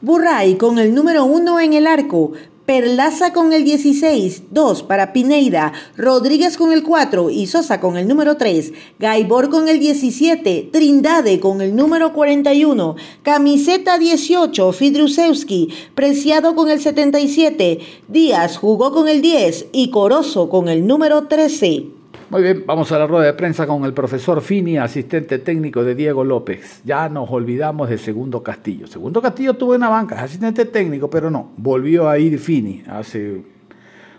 Burray 0.00 0.56
con 0.56 0.78
el 0.78 0.94
número 0.94 1.24
1 1.24 1.58
en 1.58 1.72
el 1.72 1.88
arco, 1.88 2.34
Perlaza 2.68 3.32
con 3.32 3.54
el 3.54 3.64
16, 3.64 4.42
2 4.50 4.82
para 4.82 5.14
Pineida, 5.14 5.72
Rodríguez 5.96 6.58
con 6.58 6.70
el 6.70 6.82
4 6.82 7.30
y 7.30 7.46
Sosa 7.46 7.80
con 7.80 7.96
el 7.96 8.06
número 8.06 8.36
3, 8.36 8.74
Gaibor 8.98 9.48
con 9.48 9.70
el 9.70 9.80
17, 9.80 10.68
Trindade 10.70 11.40
con 11.40 11.62
el 11.62 11.74
número 11.74 12.12
41, 12.12 12.96
Camiseta 13.22 13.96
18, 13.96 14.72
Fidrusewski, 14.72 15.70
Preciado 15.94 16.54
con 16.54 16.68
el 16.68 16.78
77, 16.78 17.78
Díaz 18.06 18.58
jugó 18.58 18.92
con 18.92 19.08
el 19.08 19.22
10 19.22 19.68
y 19.72 19.88
Corozo 19.88 20.50
con 20.50 20.68
el 20.68 20.86
número 20.86 21.26
13. 21.26 21.97
Muy 22.30 22.42
bien, 22.42 22.64
vamos 22.66 22.92
a 22.92 22.98
la 22.98 23.06
rueda 23.06 23.24
de 23.24 23.32
prensa 23.32 23.66
con 23.66 23.86
el 23.86 23.94
profesor 23.94 24.42
Fini, 24.42 24.76
asistente 24.76 25.38
técnico 25.38 25.82
de 25.82 25.94
Diego 25.94 26.24
López. 26.24 26.82
Ya 26.84 27.08
nos 27.08 27.30
olvidamos 27.30 27.88
de 27.88 27.96
Segundo 27.96 28.42
Castillo. 28.42 28.86
Segundo 28.86 29.22
Castillo 29.22 29.54
tuvo 29.54 29.74
una 29.74 29.88
banca, 29.88 30.22
asistente 30.22 30.66
técnico, 30.66 31.08
pero 31.08 31.30
no, 31.30 31.52
volvió 31.56 32.06
a 32.06 32.18
ir 32.18 32.38
Fini 32.38 32.82
hace 32.86 33.40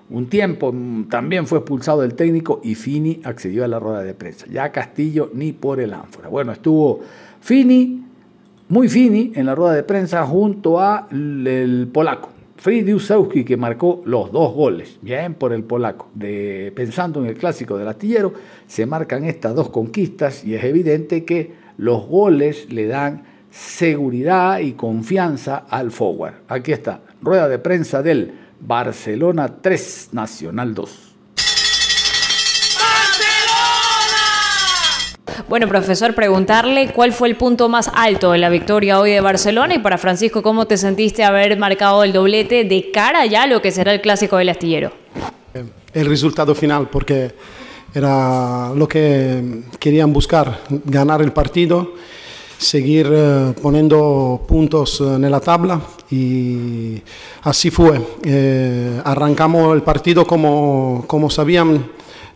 un 0.10 0.28
tiempo. 0.28 0.74
También 1.08 1.46
fue 1.46 1.60
expulsado 1.60 2.04
el 2.04 2.16
técnico 2.16 2.62
y 2.64 2.74
Fini 2.74 3.22
accedió 3.24 3.64
a 3.64 3.68
la 3.68 3.78
rueda 3.78 4.02
de 4.02 4.16
prensa. 4.16 4.48
Ya 4.50 4.72
Castillo 4.72 5.30
ni 5.36 5.52
por 5.52 5.80
el 5.80 5.94
ánfora. 5.94 6.30
Bueno, 6.30 6.52
estuvo 6.52 7.02
Fini, 7.42 8.06
muy 8.70 8.90
Fini, 8.90 9.34
en 9.36 9.46
la 9.46 9.54
rueda 9.54 9.76
de 9.76 9.84
prensa 9.84 10.26
junto 10.26 10.80
a 10.80 11.08
el 11.12 11.88
polaco. 11.94 12.39
Fridiusewski 12.60 13.46
que 13.46 13.56
marcó 13.56 14.02
los 14.06 14.34
dos 14.34 14.54
goles, 14.54 14.98
bien 15.02 15.34
por 15.34 15.54
el 15.54 15.64
polaco. 15.64 16.10
Pensando 16.76 17.22
en 17.22 17.28
el 17.28 17.38
clásico 17.38 17.78
del 17.78 17.88
astillero, 17.88 18.34
se 18.68 18.86
marcan 18.86 19.24
estas 19.24 19.56
dos 19.56 19.70
conquistas 19.70 20.44
y 20.44 20.56
es 20.56 20.64
evidente 20.66 21.24
que 21.24 21.54
los 21.78 22.06
goles 22.06 22.72
le 22.72 22.88
dan 22.88 23.24
seguridad 23.50 24.60
y 24.60 24.74
confianza 24.74 25.66
al 25.70 25.92
forward. 25.92 26.34
Aquí 26.50 26.74
está, 26.74 27.02
rueda 27.22 27.48
de 27.48 27.60
prensa 27.60 28.04
del 28.04 28.34
Barcelona 28.60 29.62
3, 29.62 30.10
Nacional 30.12 30.76
2. 30.76 31.09
Bueno, 35.48 35.68
profesor, 35.68 36.14
preguntarle 36.16 36.92
cuál 36.94 37.14
fue 37.14 37.30
el 37.30 37.36
punto 37.36 37.70
más 37.70 37.90
alto 37.94 38.32
de 38.32 38.40
la 38.40 38.50
victoria 38.50 39.00
hoy 39.00 39.12
de 39.12 39.22
Barcelona 39.22 39.76
y 39.76 39.80
para 39.80 39.98
Francisco, 39.98 40.42
¿cómo 40.44 40.66
te 40.66 40.78
sentiste 40.78 41.24
haber 41.24 41.58
marcado 41.58 42.04
el 42.04 42.12
doblete 42.12 42.66
de 42.66 42.92
cara 42.92 43.26
ya 43.26 43.44
a 43.44 43.48
lo 43.48 43.62
que 43.62 43.72
será 43.72 43.94
el 43.94 44.02
clásico 44.02 44.38
del 44.38 44.50
astillero? 44.50 44.92
El 45.94 46.06
resultado 46.06 46.54
final, 46.54 46.90
porque 46.90 47.32
era 47.94 48.72
lo 48.76 48.88
que 48.88 49.62
querían 49.80 50.12
buscar, 50.12 50.62
ganar 50.86 51.22
el 51.22 51.32
partido, 51.32 51.94
seguir 52.58 53.10
eh, 53.12 53.54
poniendo 53.62 54.44
puntos 54.48 55.02
en 55.02 55.30
la 55.30 55.40
tabla 55.40 55.82
y 56.12 57.02
así 57.44 57.72
fue. 57.72 58.00
Eh, 58.24 59.02
arrancamos 59.04 59.74
el 59.74 59.82
partido 59.82 60.28
como, 60.28 61.06
como 61.08 61.30
sabían 61.30 61.86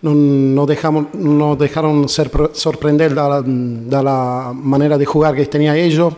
no, 0.04 0.14
no, 0.14 0.66
dejamos, 0.66 1.08
no 1.14 1.56
dejaron 1.56 2.08
ser 2.10 2.30
sorprender 2.52 3.16
de 3.16 4.04
la, 4.04 4.52
manera 4.54 4.98
de 4.98 5.06
jugar 5.06 5.34
que 5.34 5.46
tenía 5.46 5.76
ellos, 5.78 6.14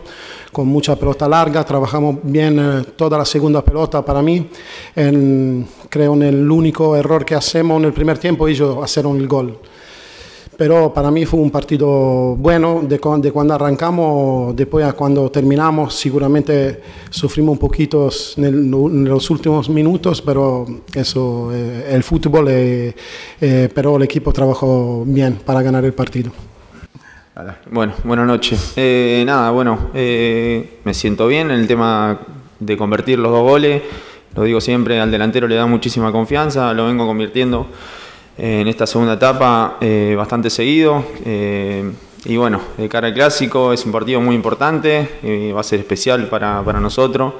con 0.52 0.66
mucha 0.66 0.96
pelota 0.96 1.28
larga, 1.28 1.64
trabajamos 1.64 2.16
bien 2.22 2.58
eh, 2.58 2.84
toda 2.96 3.16
la 3.16 3.24
segunda 3.24 3.64
pelota 3.64 4.04
para 4.04 4.22
mí. 4.22 4.48
Creo 4.94 6.14
en 6.14 6.22
el 6.22 6.50
único 6.50 6.96
error 6.96 7.24
que 7.24 7.36
hacemos 7.36 7.78
en 7.78 7.84
el 7.84 7.92
primer 7.92 8.18
tiempo 8.18 8.48
ellos 8.48 8.76
hicieron 8.84 9.16
el 9.18 9.28
gol. 9.28 9.58
Pero 10.58 10.92
para 10.94 11.10
mí 11.10 11.26
fue 11.26 11.38
un 11.40 11.50
partido 11.50 12.34
bueno 12.36 12.80
de, 12.82 12.98
de 13.18 13.30
cuando 13.32 13.54
arrancamos, 13.54 14.56
después 14.56 14.86
a 14.86 14.94
cuando 14.94 15.30
terminamos, 15.30 15.94
seguramente 15.94 16.80
sufrimos 17.10 17.52
un 17.52 17.58
poquito 17.58 18.08
en, 18.38 18.44
el- 18.44 18.54
en 18.72 19.04
los 19.04 19.28
últimos 19.28 19.68
minutos, 19.68 20.22
pero 20.22 20.64
eso, 20.94 21.50
eh, 21.52 21.90
el 21.90 22.02
fútbol, 22.02 22.46
eh, 22.48 22.94
eh, 23.38 23.68
pero 23.74 23.96
el 23.96 24.04
equipo 24.04 24.32
trabajó 24.32 25.04
bien 25.06 25.38
para 25.44 25.60
ganar 25.60 25.84
el 25.84 25.92
partido. 25.92 26.32
Bueno, 27.70 27.92
buenas 28.04 28.26
noches. 28.26 28.72
Eh, 28.76 29.22
nada, 29.26 29.50
bueno, 29.50 29.90
eh, 29.92 30.78
me 30.84 30.94
siento 30.94 31.26
bien 31.26 31.50
en 31.50 31.60
el 31.60 31.66
tema 31.66 32.18
de 32.58 32.78
convertir 32.78 33.18
los 33.18 33.30
dos 33.30 33.42
goles. 33.42 33.82
Lo 34.34 34.42
digo 34.44 34.62
siempre, 34.62 34.98
al 35.00 35.10
delantero 35.10 35.46
le 35.46 35.54
da 35.54 35.66
muchísima 35.66 36.10
confianza, 36.12 36.72
lo 36.72 36.86
vengo 36.86 37.06
convirtiendo 37.06 37.66
en 38.38 38.68
esta 38.68 38.86
segunda 38.86 39.14
etapa 39.14 39.78
eh, 39.80 40.14
bastante 40.16 40.50
seguido. 40.50 41.04
eh, 41.24 41.92
y 42.24 42.36
bueno, 42.36 42.60
de 42.76 42.88
cara 42.88 43.06
al 43.06 43.14
clásico 43.14 43.72
es 43.72 43.86
un 43.86 43.92
partido 43.92 44.20
muy 44.20 44.34
importante, 44.34 45.18
eh, 45.22 45.52
va 45.54 45.60
a 45.60 45.62
ser 45.62 45.78
especial 45.78 46.26
para, 46.28 46.60
para 46.64 46.80
nosotros 46.80 47.34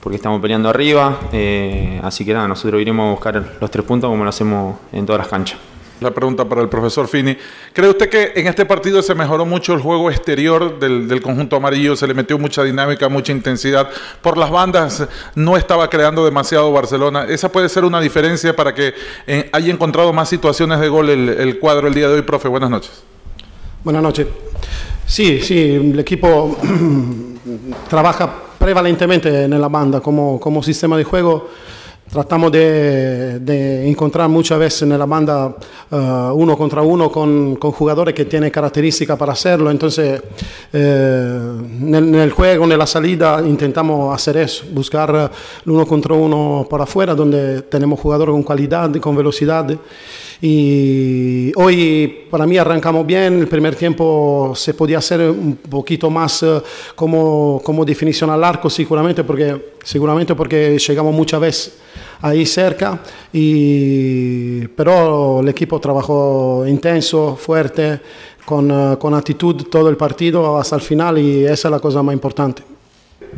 porque 0.00 0.16
estamos 0.16 0.40
peleando 0.40 0.68
arriba. 0.68 1.18
eh, 1.32 2.00
así 2.02 2.24
que 2.24 2.32
nada, 2.32 2.48
nosotros 2.48 2.80
iremos 2.80 3.06
a 3.06 3.10
buscar 3.10 3.56
los 3.60 3.70
tres 3.70 3.84
puntos 3.84 4.08
como 4.08 4.24
lo 4.24 4.30
hacemos 4.30 4.78
en 4.92 5.04
todas 5.04 5.20
las 5.20 5.28
canchas. 5.28 5.58
La 6.00 6.10
pregunta 6.10 6.46
para 6.46 6.62
el 6.62 6.68
profesor 6.68 7.06
Fini. 7.08 7.36
¿Cree 7.72 7.90
usted 7.90 8.08
que 8.08 8.32
en 8.34 8.46
este 8.46 8.64
partido 8.64 9.02
se 9.02 9.14
mejoró 9.14 9.44
mucho 9.44 9.74
el 9.74 9.80
juego 9.80 10.10
exterior 10.10 10.78
del, 10.78 11.20
conjunto 11.20 11.56
amarillo? 11.56 11.94
Se 11.94 12.06
le 12.06 12.14
metió 12.14 12.38
mucha 12.38 12.64
dinámica, 12.64 13.08
mucha 13.08 13.32
intensidad. 13.32 13.88
Por 14.22 14.38
las 14.38 14.50
bandas 14.50 15.06
no 15.34 15.56
estaba 15.58 15.90
creando 15.90 16.24
demasiado 16.24 16.72
Barcelona. 16.72 17.26
¿Esa 17.28 17.52
puede 17.52 17.68
ser 17.68 17.84
una 17.84 18.00
diferencia 18.00 18.56
para 18.56 18.74
que 18.74 18.94
eh, 19.26 19.50
haya 19.52 19.72
encontrado 19.72 20.12
más 20.12 20.28
situaciones 20.28 20.80
de 20.80 20.88
gol 20.88 21.10
el, 21.10 21.28
el 21.28 21.58
cuadro 21.58 21.86
el 21.86 21.94
día 21.94 22.08
de 22.08 22.14
hoy, 22.14 22.22
profe? 22.22 22.48
Buenas 22.48 22.70
noches. 22.70 23.02
Buenas 23.84 24.02
noches. 24.02 24.26
Sí, 25.06 25.40
sí, 25.40 25.72
el 25.74 25.98
equipo 25.98 26.56
trabaja 27.90 28.32
prevalentemente 28.58 29.44
en 29.44 29.60
la 29.60 29.68
banda 29.68 30.00
como, 30.00 30.38
como 30.38 30.62
sistema 30.62 30.96
de 30.96 31.04
juego. 31.04 31.48
Tratamos 32.10 32.50
de, 32.50 33.88
encontrar 33.88 34.28
muchas 34.28 34.58
veces 34.58 34.82
en 34.82 34.98
la 34.98 35.06
banda 35.06 35.54
eh, 35.92 36.30
uno 36.34 36.58
contra 36.58 36.82
uno 36.82 37.08
con, 37.08 37.54
con 37.54 37.70
jugadores 37.70 38.12
que 38.12 38.24
tienen 38.24 38.50
características 38.50 39.16
para 39.16 39.32
hacerlo. 39.32 39.70
Entonces, 39.70 40.20
eh, 40.72 41.38
en, 41.82 41.94
en 41.94 42.14
el 42.16 42.32
juego, 42.32 42.64
en 42.64 42.76
la 42.76 42.86
salida, 42.86 43.40
intentamos 43.46 44.12
hacer 44.12 44.38
eso, 44.38 44.64
buscar 44.72 45.30
el 45.64 45.70
uno 45.70 45.86
contra 45.86 46.12
uno 46.14 46.66
por 46.68 46.82
afuera, 46.82 47.14
donde 47.14 47.62
tenemos 47.62 48.00
jugadores 48.00 48.32
con 48.32 48.42
calidad, 48.42 48.92
con 48.96 49.14
velocidad. 49.14 49.70
Y 50.42 51.52
hoy 51.56 52.26
para 52.30 52.46
mí 52.46 52.56
arrancamos 52.56 53.06
bien, 53.06 53.40
el 53.40 53.48
primer 53.48 53.76
tiempo 53.76 54.52
se 54.56 54.72
podía 54.72 54.98
hacer 54.98 55.20
un 55.20 55.56
poquito 55.56 56.08
más 56.08 56.42
eh, 56.42 56.62
como, 56.94 57.60
como 57.62 57.84
definición 57.84 58.30
al 58.30 58.42
arco 58.42 58.70
seguramente 58.70 59.22
porque, 59.22 59.74
seguramente 59.84 60.34
porque 60.34 60.78
llegamos 60.78 61.14
muchas 61.14 61.40
veces 61.40 61.78
ahí 62.22 62.46
cerca, 62.46 63.00
y, 63.32 64.66
pero 64.68 65.40
el 65.40 65.48
equipo 65.48 65.78
trabajó 65.80 66.64
intenso, 66.66 67.36
fuerte, 67.36 68.00
con, 68.44 68.70
eh, 68.70 68.96
con 68.98 69.14
actitud 69.14 69.64
todo 69.70 69.88
el 69.90 69.96
partido 69.96 70.58
hasta 70.58 70.76
el 70.76 70.82
final 70.82 71.18
y 71.18 71.44
esa 71.44 71.68
es 71.68 71.72
la 71.72 71.80
cosa 71.80 72.02
más 72.02 72.14
importante. 72.14 72.62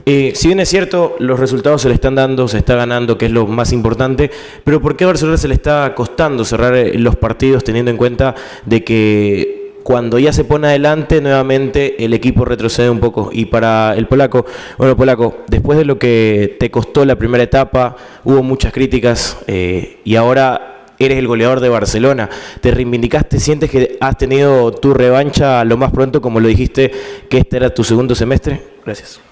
Eh, 0.05 0.33
si 0.35 0.49
bien 0.49 0.59
es 0.61 0.69
cierto, 0.69 1.17
los 1.21 1.39
resultados 1.39 1.83
se 1.83 1.89
le 1.89 1.95
están 1.95 2.15
dando, 2.15 2.49
se 2.49 2.59
está 2.59 2.75
ganando, 2.75 3.17
que 3.17 3.27
es 3.27 3.33
lo 3.33 3.47
más 3.47 3.73
importante, 3.73 4.31
pero 4.65 4.81
¿por 4.81 4.97
qué 4.97 5.05
a 5.05 5.09
Barcelona 5.09 5.37
se 5.37 5.49
le 5.49 5.55
está 5.55 5.95
costando 5.95 6.45
cerrar 6.45 6.75
eh, 6.75 6.99
los 6.99 7.17
partidos 7.17 7.63
teniendo 7.63 7.91
en 7.91 7.97
cuenta 7.97 8.35
de 8.67 8.83
que 8.83 9.63
cuando 9.85 10.19
ya 10.19 10.33
se 10.33 10.45
pone 10.45 10.69
adelante 10.69 11.21
nuevamente 11.21 12.05
el 12.05 12.15
equipo 12.15 12.45
retrocede 12.45 12.91
un 12.91 12.99
poco? 12.99 13.31
Y 13.33 13.45
para 13.45 13.95
el 13.97 14.09
polaco, 14.09 14.45
bueno, 14.77 14.97
polaco, 14.97 15.39
después 15.47 15.79
de 15.79 15.85
lo 15.85 15.99
que 15.99 16.57
te 16.59 16.71
costó 16.71 17.05
la 17.05 17.17
primera 17.17 17.45
etapa, 17.45 17.97
hubo 18.25 18.43
muchas 18.43 18.73
críticas 18.73 19.39
eh, 19.47 19.99
y 20.05 20.17
ahora 20.17 20.87
eres 20.99 21.19
el 21.19 21.29
goleador 21.29 21.61
de 21.61 21.69
Barcelona. 21.69 22.29
¿Te 22.61 22.73
reivindicaste? 22.73 23.39
¿Sientes 23.39 23.71
que 23.71 23.99
has 24.01 24.19
tenido 24.19 24.73
tu 24.73 24.95
revancha 24.95 25.65
lo 25.65 25.77
más 25.77 25.93
pronto, 25.93 26.21
como 26.21 26.41
lo 26.41 26.49
dijiste, 26.49 26.91
que 27.29 27.39
este 27.39 27.57
era 27.57 27.73
tu 27.73 27.85
segundo 27.85 28.17
semestre? 28.17 28.61
Gracias. 28.85 29.32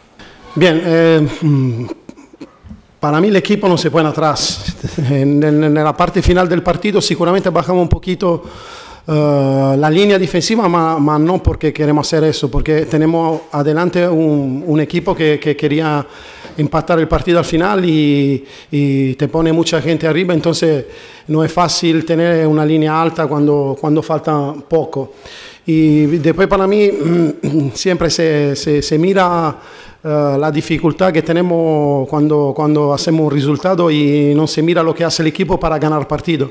Bien, 0.55 0.83
eh, 0.85 1.29
mm, 1.43 1.85
para 2.99 3.21
mí 3.21 3.29
el 3.29 3.37
equipo 3.37 3.69
no 3.69 3.79
se 3.79 3.91
pone 3.91 4.09
atrás. 4.09 4.77
En, 4.99 5.75
la 5.75 5.97
parte 5.97 6.23
final 6.23 6.49
del 6.49 6.63
partido 6.63 7.01
seguramente 7.01 7.51
bajamos 7.51 7.83
un 7.83 7.89
poquito 7.89 8.43
eh, 9.07 9.75
la 9.79 9.89
línea 9.89 10.19
defensiva, 10.19 10.69
ma 10.69 11.19
no 11.19 11.43
porque 11.43 11.73
queremos 11.73 12.07
hacer 12.07 12.25
eso, 12.25 12.51
porque 12.51 12.87
tenemos 12.87 13.43
adelante 13.53 14.09
un, 14.09 14.81
equipo 14.81 15.15
que, 15.15 15.39
que 15.39 15.57
quería 15.57 16.05
empatar 16.57 16.99
el 16.99 17.07
partido 17.07 17.39
al 17.39 17.45
final 17.45 17.85
y, 17.85 18.45
y 18.73 19.15
te 19.15 19.29
pone 19.29 19.53
mucha 19.53 19.81
gente 19.81 20.07
arriba, 20.07 20.35
entonces 20.35 20.85
no 21.29 21.45
es 21.45 21.53
fácil 21.53 22.05
tener 22.05 22.45
una 22.47 22.67
línea 22.67 23.01
alta 23.01 23.27
cuando, 23.29 23.77
cuando 23.81 24.03
falta 24.03 24.53
poco. 24.69 25.13
Y 25.73 26.07
después 26.19 26.49
para 26.49 26.67
mí 26.67 26.91
siempre 27.75 28.11
se, 28.11 28.57
se- 28.57 28.83
se 28.83 28.99
mira 28.99 29.57
eh, 30.03 30.37
la 30.37 30.51
dificultad 30.51 31.13
que 31.13 31.23
tenemos 31.23 32.09
cuando, 32.09 32.53
cuando 32.57 32.93
hacemos 32.93 33.27
un 33.27 33.31
resultado 33.31 33.89
y 33.89 34.33
no 34.35 34.49
se 34.49 34.63
mira 34.63 34.83
lo 34.83 34.93
que 34.93 35.05
hace 35.05 35.23
el 35.23 35.29
equipo 35.29 35.61
para 35.61 35.79
ganar 35.79 36.09
partido. 36.09 36.51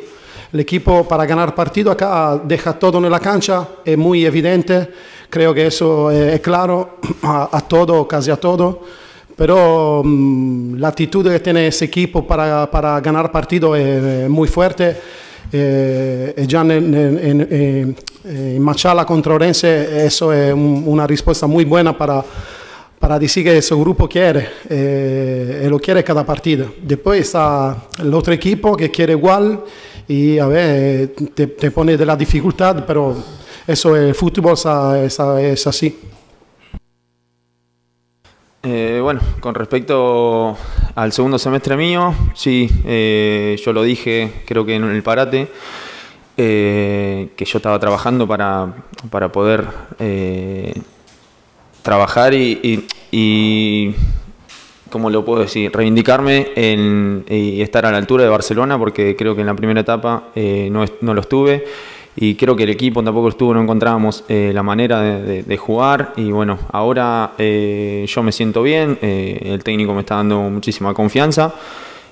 El 0.53 0.61
equipo 0.61 1.05
para 1.05 1.26
ganar 1.26 1.53
partido 1.53 1.91
acá 1.91 2.39
deja 2.43 2.80
todo 2.80 2.97
en 2.99 3.11
la 3.11 3.20
cancha, 3.20 3.67
es 3.84 3.97
muy 3.97 4.26
evidente, 4.26 4.89
creo 5.30 5.53
que 5.53 5.67
eso 5.67 6.09
es, 6.11 6.36
es 6.36 6.39
claro 6.39 6.99
a, 7.24 7.49
a 7.57 7.61
todo, 7.61 8.07
casi 8.07 8.32
a 8.32 8.38
todo, 8.38 8.84
pero 9.36 10.01
mm, 10.05 10.76
la 10.78 10.88
actitud 10.88 11.30
que 11.30 11.39
tiene 11.41 11.67
ese 11.67 11.86
equipo 11.86 12.26
para, 12.26 12.72
para 12.72 13.01
ganar 13.01 13.32
partido 13.34 13.76
es, 13.76 14.30
muy 14.30 14.47
fuerte. 14.47 14.95
Eh, 15.52 16.45
già 16.45 16.62
nel- 16.64 16.84
nel- 16.88 17.18
en, 17.24 17.47
eh, 17.50 17.93
eh, 18.26 18.60
Machala 18.60 19.04
contra 19.04 19.34
Orense 19.34 20.06
eso 20.06 20.32
es 20.32 20.54
un- 20.54 20.84
una 20.86 21.08
respuesta 21.08 21.47
muy 21.47 21.66
buena 21.66 21.97
para, 21.97 22.24
para 23.00 23.18
decir 23.18 23.43
que 23.43 23.58
ese 23.58 23.74
grupo 23.74 24.08
quiere 24.08 24.47
eh, 24.70 25.64
y 25.66 25.68
lo 25.70 25.80
quiere 25.80 26.04
cada 26.04 26.24
partido. 26.24 26.68
Después 26.84 27.22
está 27.22 27.76
el 28.00 28.14
otro 28.14 28.32
equipo 28.34 28.76
que 28.78 28.91
quiere 28.91 29.14
igual 29.14 29.62
y 30.08 30.38
a 30.38 30.45
ver, 30.47 31.14
te, 31.34 31.47
te 31.47 31.72
pone 31.72 31.97
de 31.97 32.06
la 32.06 32.16
dificultad, 32.16 32.84
pero 32.86 33.16
eso 33.66 33.95
el 33.95 34.14
fútbol 34.14 34.56
sa- 34.56 35.04
es, 35.04 35.18
es 35.20 35.66
así. 35.68 35.97
Eh, 38.62 38.99
bueno, 39.01 39.22
con 39.39 39.55
respecto 39.55 40.57
al 40.95 41.14
segundo 41.14 41.39
semestre 41.39 41.78
mío, 41.78 42.14
sí, 42.34 42.70
eh, 42.86 43.57
yo 43.64 43.72
lo 43.72 43.84
dije, 43.84 44.43
creo 44.45 44.66
que 44.66 44.76
en 44.76 44.84
el 44.84 45.01
parate, 45.01 45.47
eh, 46.36 47.30
que 47.38 47.45
yo 47.45 47.57
estaba 47.57 47.80
trabajando 47.80 48.28
para, 48.28 48.74
para 49.10 49.32
poder 49.32 49.66
eh, 49.99 50.74
trabajar 51.84 52.34
y, 52.34 52.60
y, 52.62 52.86
y, 53.18 53.95
¿cómo 54.89 55.10
lo 55.10 55.24
puedo 55.24 55.39
decir? 55.41 55.72
Reivindicarme 55.74 56.49
en- 56.55 57.24
y 57.30 57.62
estar 57.62 57.86
a 57.86 57.91
la 57.91 57.97
altura 57.97 58.24
de 58.26 58.30
Barcelona, 58.30 58.78
porque 58.78 59.16
creo 59.16 59.36
que 59.36 59.41
en 59.41 59.47
la 59.47 59.55
primera 59.55 59.80
etapa 59.80 60.30
eh, 60.36 60.68
no, 60.70 60.84
no 60.99 61.14
lo 61.14 61.22
estuve. 61.22 61.64
Y 62.16 62.36
creo 62.36 62.55
que 62.55 62.64
el 62.64 62.70
equipo 62.70 63.03
tampoco 63.03 63.30
estuvo, 63.30 63.53
no 63.53 63.62
encontrábamos 63.62 64.24
eh, 64.28 64.51
la 64.53 64.64
manera 64.64 65.01
de, 65.01 65.57
jugar. 65.57 66.14
Y 66.18 66.32
bueno, 66.32 66.60
ahora 66.72 67.32
eh, 67.38 68.05
yo 68.07 68.24
me 68.24 68.32
siento 68.32 68.64
bien, 68.64 68.97
eh, 69.01 69.39
el 69.43 69.64
técnico 69.64 69.93
me 69.93 70.01
está 70.01 70.16
dando 70.16 70.41
muchísima 70.41 70.93
confianza. 70.93 71.53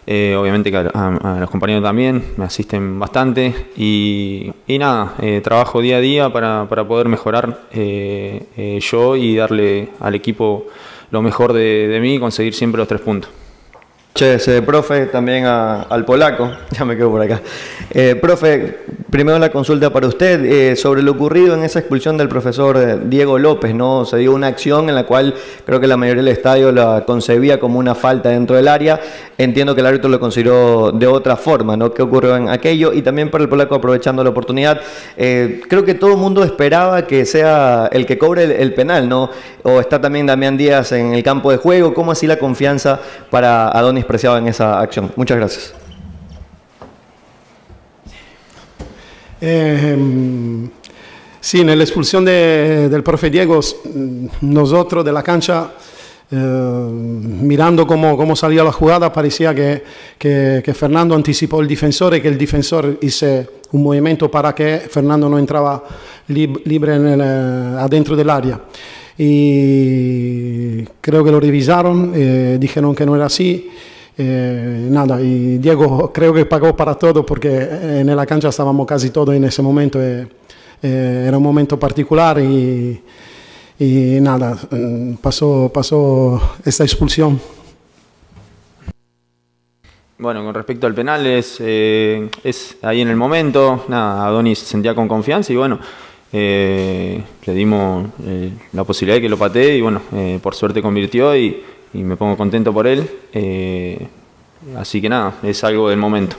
Eh, 0.10 0.38
obviamente 0.39 0.72
que 0.72 0.78
a, 0.78 1.38
los 1.41 1.50
compañeros 1.50 1.84
también 1.84 2.24
me 2.38 2.45
asisten 2.45 2.98
bastante. 3.00 3.54
Y, 3.76 4.52
y 4.66 4.78
nada, 4.80 5.16
trabajo 5.43 5.82
día 5.82 5.98
a 5.98 6.02
día 6.02 6.32
para, 6.32 6.68
para 6.70 6.88
poder 6.88 7.10
mejorar 7.10 7.68
yo 7.74 9.16
y 9.18 9.36
darle 9.36 9.89
al 10.00 10.16
equipo 10.16 10.68
lo 11.12 11.22
mejor 11.22 11.54
de, 11.54 11.88
de 11.88 12.00
mí 12.00 12.16
y 12.16 12.20
conseguir 12.20 12.54
siempre 12.54 12.80
los 12.80 12.88
tres 12.88 13.02
puntos. 13.02 13.30
Che, 14.18 14.39
se 14.39 14.63
profe, 14.63 15.05
también 15.05 15.45
al 15.45 16.03
polaco, 16.03 16.49
ya 16.72 16.86
me 16.86 16.97
quedo 16.97 17.11
por 17.11 17.22
acá. 17.22 17.39
Eh, 17.91 18.15
profe, 18.20 18.80
primero 19.11 19.38
la 19.38 19.51
consulta 19.51 19.91
para 19.91 20.07
usted 20.07 20.43
eh, 20.43 20.76
sobre 20.76 21.03
lo 21.03 21.11
ocurrido 21.11 21.53
en 21.53 21.63
esa 21.63 21.78
expulsión 21.78 22.18
del 22.18 22.28
profesor 22.28 22.78
eh, 22.78 22.97
Diego 23.05 23.38
López, 23.38 23.76
¿no? 23.76 24.05
Se 24.05 24.18
dio 24.18 24.34
una 24.34 24.47
acción 24.47 24.89
en 24.89 24.95
la 24.95 25.03
cual 25.03 25.36
creo 25.68 25.80
que 25.80 25.86
la 25.86 25.97
mayoría 25.97 26.24
del 26.24 26.34
estadio 26.34 26.72
la 26.72 27.03
concebía 27.05 27.59
como 27.59 27.78
una 27.78 27.93
falta 27.93 28.30
dentro 28.30 28.55
del 28.55 28.68
área. 28.70 28.99
Entiendo 29.38 29.76
que 29.76 29.82
el 29.82 29.88
árbitro 29.88 30.09
lo 30.09 30.20
consideró 30.20 30.91
de 30.91 31.05
otra 31.05 31.36
forma, 31.36 31.78
¿no? 31.78 31.93
¿Qué 31.93 32.01
ocurrió 32.01 32.36
en 32.36 32.49
aquello? 32.49 32.93
Y 32.93 33.03
también 33.03 33.30
para 33.30 33.43
el 33.43 33.49
polaco, 33.49 33.76
aprovechando 33.76 34.24
la 34.24 34.32
oportunidad, 34.32 34.82
creo 35.15 35.86
que 35.86 35.93
todo 35.93 36.13
el 36.13 36.18
mundo 36.18 36.43
esperaba 36.43 37.05
que 37.05 37.24
sea 37.24 37.88
el 37.91 38.07
que 38.07 38.18
cobre 38.18 38.45
el, 38.45 38.51
el 38.51 38.74
penal, 38.74 39.07
¿no? 39.07 39.30
O 39.61 39.80
está 39.80 40.01
también 40.01 40.26
Damián 40.26 40.57
Díaz 40.57 40.91
en 40.93 41.13
el 41.13 41.22
campo 41.22 41.51
de 41.51 41.57
juego. 41.57 41.93
¿Cómo 41.93 42.13
así 42.13 42.26
la 42.26 42.39
confianza 42.39 42.99
para 43.30 43.68
Adonis 43.70 44.07
Preciado 44.08 44.38
en 44.38 44.47
esa 44.47 44.80
acción? 44.80 45.12
Muchas 45.16 45.38
gracias. 45.38 45.74
Eh, 49.41 49.93
em, 49.93 50.70
sí, 51.39 51.62
en 51.62 51.68
la 51.68 51.84
expulsión 51.84 52.24
de- 52.26 52.88
del 52.89 53.03
profe 53.03 53.30
Diego, 53.30 53.60
nosotros 54.41 55.03
de 55.05 55.12
la 55.12 55.22
cancha, 55.22 55.72
eh, 56.32 56.36
mirando 56.36 57.86
cómo, 57.86 58.18
cómo 58.18 58.36
salía 58.36 58.64
la 58.64 58.72
jugada, 58.72 59.12
parecía 59.14 59.53
que, 59.53 59.84
que- 60.18 60.62
que 60.64 60.74
Fernando 60.74 61.14
anticipó 61.16 61.62
el 61.62 61.68
defensor 61.68 62.16
y 62.16 62.22
que 62.22 62.28
el 62.30 62.38
defensor 62.38 62.97
hizo 63.01 63.26
un 63.74 63.84
movimiento 63.84 64.32
para 64.32 64.55
que 64.55 64.88
Fernando 64.89 65.30
no 65.30 65.38
entraba 65.38 65.84
lib- 66.30 66.62
libre 66.66 66.95
en 66.95 67.08
el, 67.08 67.22
eh, 67.22 67.78
adentro 67.80 68.16
del 68.16 68.30
área. 68.30 68.60
Y 69.20 70.84
creo 71.01 71.24
que 71.24 71.32
lo 71.32 71.39
revisaron, 71.39 72.12
eh, 72.16 72.58
dijeron 72.60 72.93
que 72.95 73.05
no 73.05 73.16
era 73.16 73.26
así. 73.26 73.70
Eh, 74.20 74.88
nada, 74.89 75.22
y 75.22 75.59
Diego 75.59 76.11
creo 76.11 76.34
que 76.34 76.45
pagó 76.45 76.76
para 76.76 76.95
todo 76.95 77.24
porque 77.24 77.49
eh, 77.49 77.99
en 77.99 78.15
la 78.15 78.26
cancha 78.26 78.49
estábamos 78.49 78.88
casi 78.88 79.11
todos 79.11 79.36
en 79.36 79.43
ese 79.43 79.61
momento. 79.61 79.99
eh, 80.01 80.28
era 80.82 81.38
un 81.38 81.43
momento 81.43 81.78
particular 81.80 82.39
y, 82.39 83.01
nada, 84.22 84.57
mm, 84.72 85.15
pasó, 85.15 85.70
pasó 85.72 86.55
esta 86.65 86.84
expulsión. 86.84 87.39
Bueno, 90.20 90.43
con 90.43 90.53
respecto 90.55 90.88
al 90.88 90.95
penal, 90.95 91.28
es, 91.28 91.59
ahí 92.82 93.01
en 93.01 93.07
el 93.07 93.15
momento. 93.15 93.86
Nada, 93.88 94.26
Adonis 94.26 94.59
se 94.59 94.65
sentía 94.65 94.95
con 94.95 95.07
confianza 95.07 95.53
y 95.53 95.55
bueno, 95.55 95.80
le 96.32 97.24
dimos 97.45 98.07
la 98.74 98.84
posibilidad 98.84 99.18
de 99.18 99.22
que 99.22 99.30
lo 99.30 99.38
patee 99.38 99.78
y 99.78 99.82
bueno, 99.82 100.01
por 100.41 100.55
suerte 100.55 100.82
convirtió 100.82 101.30
y 101.94 102.04
me 102.04 102.16
pongo 102.16 102.38
contento 102.38 102.74
por 102.74 102.88
él. 102.88 103.10
Eh, 103.34 104.08
así 104.78 105.02
que 105.02 105.10
nada, 105.10 105.36
es 105.44 105.64
algo 105.64 105.90
del 105.90 105.98
momento. 105.98 106.36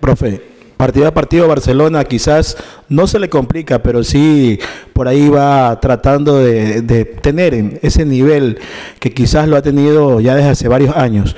Profe, 0.00 0.40
partido 0.76 1.08
a 1.08 1.14
partido 1.14 1.48
Barcelona 1.48 2.04
quizás 2.04 2.56
no 2.88 3.06
se 3.06 3.18
le 3.18 3.28
complica, 3.28 3.82
pero 3.82 4.04
sí 4.04 4.58
por 4.92 5.08
ahí 5.08 5.28
va 5.28 5.78
tratando 5.80 6.38
de, 6.38 6.82
de 6.82 7.04
tener 7.04 7.54
en 7.54 7.78
ese 7.82 8.04
nivel 8.04 8.58
que 9.00 9.12
quizás 9.12 9.48
lo 9.48 9.56
ha 9.56 9.62
tenido 9.62 10.20
ya 10.20 10.34
desde 10.34 10.50
hace 10.50 10.68
varios 10.68 10.96
años. 10.96 11.36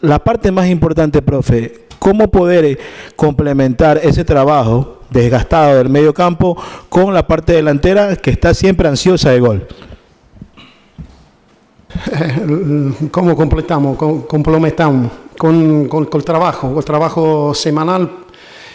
La 0.00 0.18
parte 0.18 0.50
más 0.50 0.68
importante, 0.68 1.22
profe, 1.22 1.86
¿cómo 1.98 2.28
poder 2.28 2.64
eh, 2.64 2.78
complementar 3.14 4.00
ese 4.02 4.24
trabajo 4.24 4.98
desgastado 5.10 5.78
del 5.78 5.88
medio 5.88 6.12
campo 6.12 6.60
con 6.88 7.14
la 7.14 7.26
parte 7.26 7.52
delantera 7.52 8.16
que 8.16 8.30
está 8.30 8.52
siempre 8.54 8.88
ansiosa 8.88 9.30
de 9.30 9.38
gol? 9.38 9.66
¿Cómo 13.10 13.36
completamos? 13.36 13.96
Com- 13.96 14.22
Complementamos 14.22 15.10
con, 15.38 15.86
con, 15.88 16.04
con 16.06 16.20
el 16.20 16.24
trabajo, 16.24 16.68
con 16.68 16.78
el 16.78 16.84
trabajo 16.84 17.54
semanal, 17.54 18.10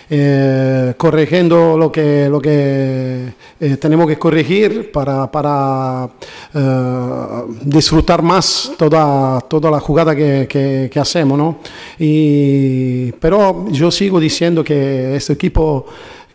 eh, 0.09 0.93
corrigiendo 0.97 1.77
lo 1.77 1.91
que, 1.91 2.29
lo 2.29 2.39
que 2.39 3.33
eh, 3.59 3.77
tenemos 3.77 4.07
que 4.07 4.17
corregir 4.17 4.91
para, 4.91 5.29
para 5.29 6.07
eh, 6.53 7.43
disfrutar 7.63 8.21
más 8.21 8.71
toda, 8.77 9.41
toda 9.41 9.69
la 9.71 9.79
jugada 9.79 10.15
que, 10.15 10.47
que- 10.49 10.89
que 10.91 10.99
hacemos. 10.99 11.37
¿no? 11.37 11.57
Y, 11.99 13.11
pero 13.13 13.65
yo 13.69 13.91
sigo 13.91 14.19
diciendo 14.19 14.63
que 14.63 15.15
este 15.15 15.33
equipo 15.33 15.85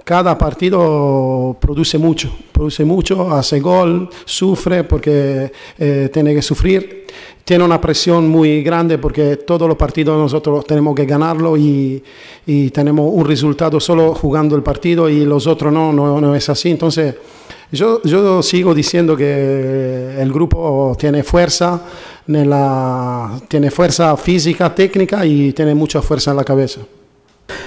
cada 0.05 0.37
partido 0.37 1.57
produce 1.61 1.99
mucho, 1.99 2.31
produce 2.53 2.85
mucho, 2.85 3.31
hace 3.33 3.61
gol, 3.61 4.09
sufre 4.25 4.85
porque 4.85 5.53
eh, 5.79 6.11
tiene 6.13 6.35
que 6.35 6.43
sufrir, 6.43 7.07
tiene 7.45 7.65
una 7.65 7.81
presión 7.81 8.29
muy 8.29 8.63
grande 8.63 8.99
porque 8.99 9.37
todos 9.37 9.69
los 9.69 9.77
partidos 9.77 10.19
nosotros 10.19 10.65
tenemos 10.65 10.95
que 10.95 11.07
ganarlo 11.07 11.57
y, 11.57 12.03
tenemos 12.73 13.09
un 13.13 13.25
resultado 13.25 13.79
solo 13.79 14.15
jugando 14.15 14.57
el 14.57 14.63
partido 14.63 15.09
y 15.09 15.25
los 15.25 15.47
otros 15.47 15.73
no, 15.73 15.93
no, 15.93 16.35
es 16.35 16.49
así. 16.49 16.71
Entonces, 16.71 17.15
yo, 17.71 18.03
yo 18.03 18.43
sigo 18.43 18.75
diciendo 18.75 19.17
que 19.17 20.17
el 20.19 20.33
grupo 20.33 20.97
tiene 20.99 21.23
fuerza, 21.23 21.81
tiene 22.27 23.71
fuerza 23.71 24.17
física, 24.17 24.75
técnica 24.75 25.25
y 25.25 25.53
tiene 25.53 25.75
mucha 25.75 26.03
fuerza 26.03 26.33
en 26.33 26.37
la 26.39 26.45
cabeza. 26.45 26.81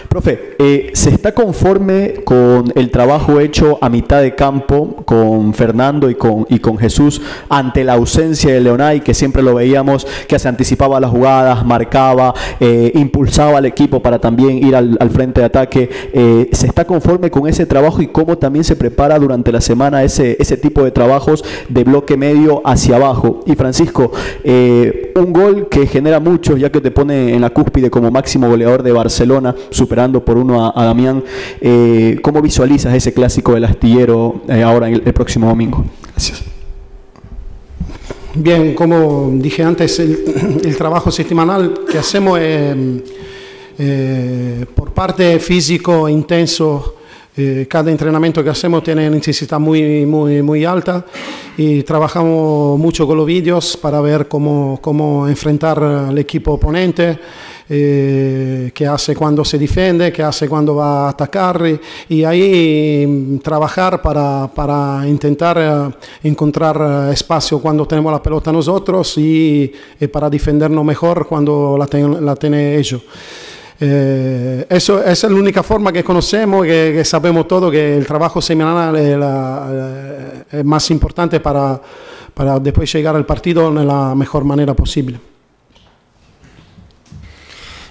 Profe, 0.10 0.56
eh, 0.60 0.92
¿se 0.94 1.10
está 1.10 1.34
conforme 1.34 2.16
con 2.24 2.72
el 2.76 2.90
trabajo 2.90 3.40
hecho 3.40 3.78
a 3.82 3.90
mitad 3.90 4.22
de 4.22 4.34
campo 4.34 4.96
con 5.06 5.54
Fernando 5.54 6.10
y 6.10 6.16
con, 6.16 6.46
y 6.50 6.60
con 6.60 6.78
Jesús 6.78 7.22
ante 7.50 7.84
la 7.84 7.94
ausencia 7.94 8.54
de 8.54 8.62
Leonay, 8.62 9.02
que 9.02 9.14
siempre 9.14 9.44
lo 9.44 9.56
veíamos, 9.56 10.08
que 10.28 10.40
se 10.40 10.48
anticipaba 10.48 11.00
las 11.00 11.12
jugadas, 11.12 11.66
marcaba, 11.66 12.34
eh, 12.60 12.92
impulsaba 12.96 13.58
al 13.58 13.66
equipo 13.66 14.02
para 14.02 14.20
también 14.20 14.66
ir 14.66 14.76
al, 14.76 14.96
al 15.00 15.10
frente 15.10 15.42
de 15.42 15.48
ataque? 15.48 15.90
Eh, 16.14 16.50
¿Se 16.54 16.68
está 16.68 16.86
conforme 16.86 17.30
con 17.30 17.48
ese 17.48 17.66
trabajo 17.66 18.02
y 18.02 18.08
cómo 18.08 18.38
también 18.38 18.64
se 18.64 18.76
prepara 18.76 19.20
durante 19.20 19.52
la 19.52 19.60
semana 19.60 20.04
ese, 20.04 20.38
ese 20.40 20.56
tipo 20.56 20.84
de 20.84 20.92
trabajos 20.92 21.44
de 21.68 21.84
bloque 21.84 22.16
medio 22.16 22.62
hacia 22.64 22.96
abajo? 22.96 23.42
Y 23.46 23.56
Francisco, 23.56 24.12
eh, 24.44 25.12
un 25.16 25.34
gol 25.34 25.68
que 25.68 25.88
genera 25.88 26.20
mucho, 26.20 26.58
ya 26.58 26.72
que 26.72 26.80
te 26.80 26.92
pone 26.92 27.34
en 27.34 27.42
la 27.42 27.50
cúspide 27.50 27.90
como 27.90 28.12
máximo 28.12 28.48
goleador 28.48 28.84
de 28.84 28.92
Barcelona, 28.92 29.56
superando 29.70 30.24
por 30.24 30.38
uno 30.38 30.66
a, 30.66 30.74
a 30.80 30.86
Damián. 30.86 31.24
Eh, 31.62 32.18
¿Cómo 32.22 32.42
visualizas 32.42 32.94
ese 32.94 33.14
clásico 33.14 33.54
del 33.54 33.66
astillero 33.66 34.42
eh, 34.48 34.64
ahora 34.64 34.90
el, 34.90 35.04
el 35.06 35.14
próximo 35.14 35.48
domingo? 35.48 35.84
Gracias. 36.12 36.44
Bien, 38.38 38.76
como 38.76 39.32
dije 39.36 39.64
antes, 39.64 39.98
el, 40.00 40.76
trabajo 40.78 41.10
semanal 41.10 41.86
que 41.90 41.98
hacemos 41.98 42.38
es, 42.40 42.76
eh, 43.78 44.66
por 44.76 44.92
parte 44.92 45.40
físico 45.40 46.10
intenso. 46.10 46.96
Eh, 47.38 47.68
cada 47.70 47.92
entrenamiento 47.92 48.44
que 48.44 48.50
hacemos 48.50 48.84
tiene 48.84 49.08
una 49.08 49.18
intensidad 49.18 49.60
muy, 49.60 50.06
muy, 50.06 50.42
muy 50.42 50.64
alta 50.66 51.06
y 51.58 51.84
trabajamos 51.84 52.80
mucho 52.80 53.06
con 53.06 53.18
los 53.18 53.26
vídeos 53.26 53.76
para 53.78 54.00
ver 54.02 54.28
cómo, 54.28 54.80
cómo 54.82 55.28
enfrentar 55.28 55.84
al 55.84 56.18
equipo 56.18 56.54
oponente, 56.54 57.20
eh, 57.68 58.72
qué 58.74 58.88
hace 58.88 59.16
cuando 59.16 59.44
se 59.44 59.58
defiende, 59.58 60.12
qué 60.14 60.22
hace 60.24 60.48
cuando 60.48 60.76
va 60.76 61.08
a 61.08 61.10
atacar 61.10 61.62
y, 62.08 62.16
y 62.16 62.24
ahí 62.24 63.06
mm, 63.08 63.40
trabajar 63.40 64.02
para, 64.02 64.50
para 64.54 65.04
intentar 65.08 65.58
eh, 65.60 66.28
encontrar 66.30 67.10
eh, 67.10 67.14
espacio 67.14 67.60
cuando 67.60 67.86
tenemos 67.88 68.12
la 68.14 68.22
pelota 68.22 68.52
nosotros 68.52 69.18
y, 69.18 69.72
y 70.00 70.08
para 70.08 70.30
defendernos 70.30 70.86
mejor 70.86 71.28
cuando 71.28 71.76
la, 71.78 71.88
ten- 71.88 72.24
la 72.24 72.36
tiene 72.36 72.78
ellos. 72.78 73.02
Eh, 73.80 74.66
eso, 74.70 75.00
esa 75.04 75.28
es 75.28 75.34
la 75.34 75.38
única 75.40 75.62
forma 75.62 75.92
que 75.92 76.04
conocemos, 76.04 76.64
que, 76.66 76.94
que 76.96 77.04
sabemos 77.04 77.48
todo, 77.48 77.70
que 77.70 77.98
el 77.98 78.06
trabajo 78.06 78.42
semanal 78.42 78.96
es, 78.96 79.18
la- 79.18 79.68
eh, 80.52 80.60
es 80.60 80.66
más 80.66 80.90
importante 80.92 81.40
para, 81.42 81.82
para 82.34 82.58
después 82.60 82.92
llegar 82.94 83.16
al 83.16 83.26
partido 83.26 83.74
de 83.74 83.84
la 83.84 84.16
mejor 84.16 84.46
manera 84.46 84.74
posible. 84.74 85.20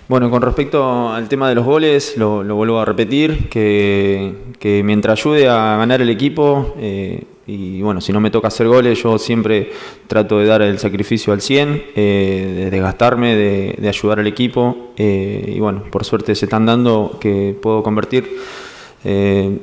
Bueno, 0.08 0.30
con 0.30 0.42
respecto 0.42 1.10
al 1.12 1.28
tema 1.28 1.48
de 1.48 1.54
los 1.54 1.64
goles, 1.64 2.14
lo, 2.16 2.42
lo 2.42 2.56
vuelvo 2.56 2.78
a 2.78 2.84
repetir, 2.84 3.48
que, 3.48 4.54
que 4.58 4.82
mientras 4.84 5.18
ayude 5.18 5.48
a 5.48 5.76
ganar 5.78 6.02
el 6.02 6.10
equipo, 6.10 6.74
eh, 6.78 7.24
y 7.46 7.82
bueno, 7.82 8.00
si 8.00 8.12
no 8.12 8.20
me 8.20 8.30
toca 8.30 8.48
hacer 8.48 8.66
goles, 8.68 9.02
yo 9.02 9.18
siempre 9.18 9.70
trato 10.06 10.38
de 10.38 10.46
dar 10.46 10.62
el 10.62 10.78
sacrificio 10.78 11.32
al 11.32 11.40
100, 11.42 11.84
eh, 11.94 12.52
de 12.56 12.70
desgastarme, 12.70 13.36
de, 13.36 13.88
ayudar 13.88 14.18
al 14.20 14.26
equipo, 14.26 14.92
eh, 14.96 15.52
y 15.54 15.60
bueno, 15.60 15.82
por 15.90 16.04
suerte 16.04 16.34
se 16.34 16.46
están 16.46 16.64
dando 16.64 17.18
que 17.20 17.54
puedo 17.60 17.82
convertir 17.82 18.36
eh, 19.04 19.58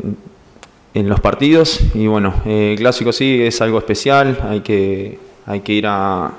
en 0.94 1.10
los 1.10 1.20
partidos, 1.22 1.80
y 1.96 2.06
bueno, 2.08 2.34
el 2.46 2.76
clásico 2.78 3.12
sí 3.12 3.42
es 3.42 3.62
algo 3.62 3.78
especial, 3.80 4.38
hay 4.48 4.60
que, 4.62 5.18
hay 5.48 5.62
que 5.62 5.74
ir 5.74 5.88
a, 5.88 6.26
a- 6.28 6.32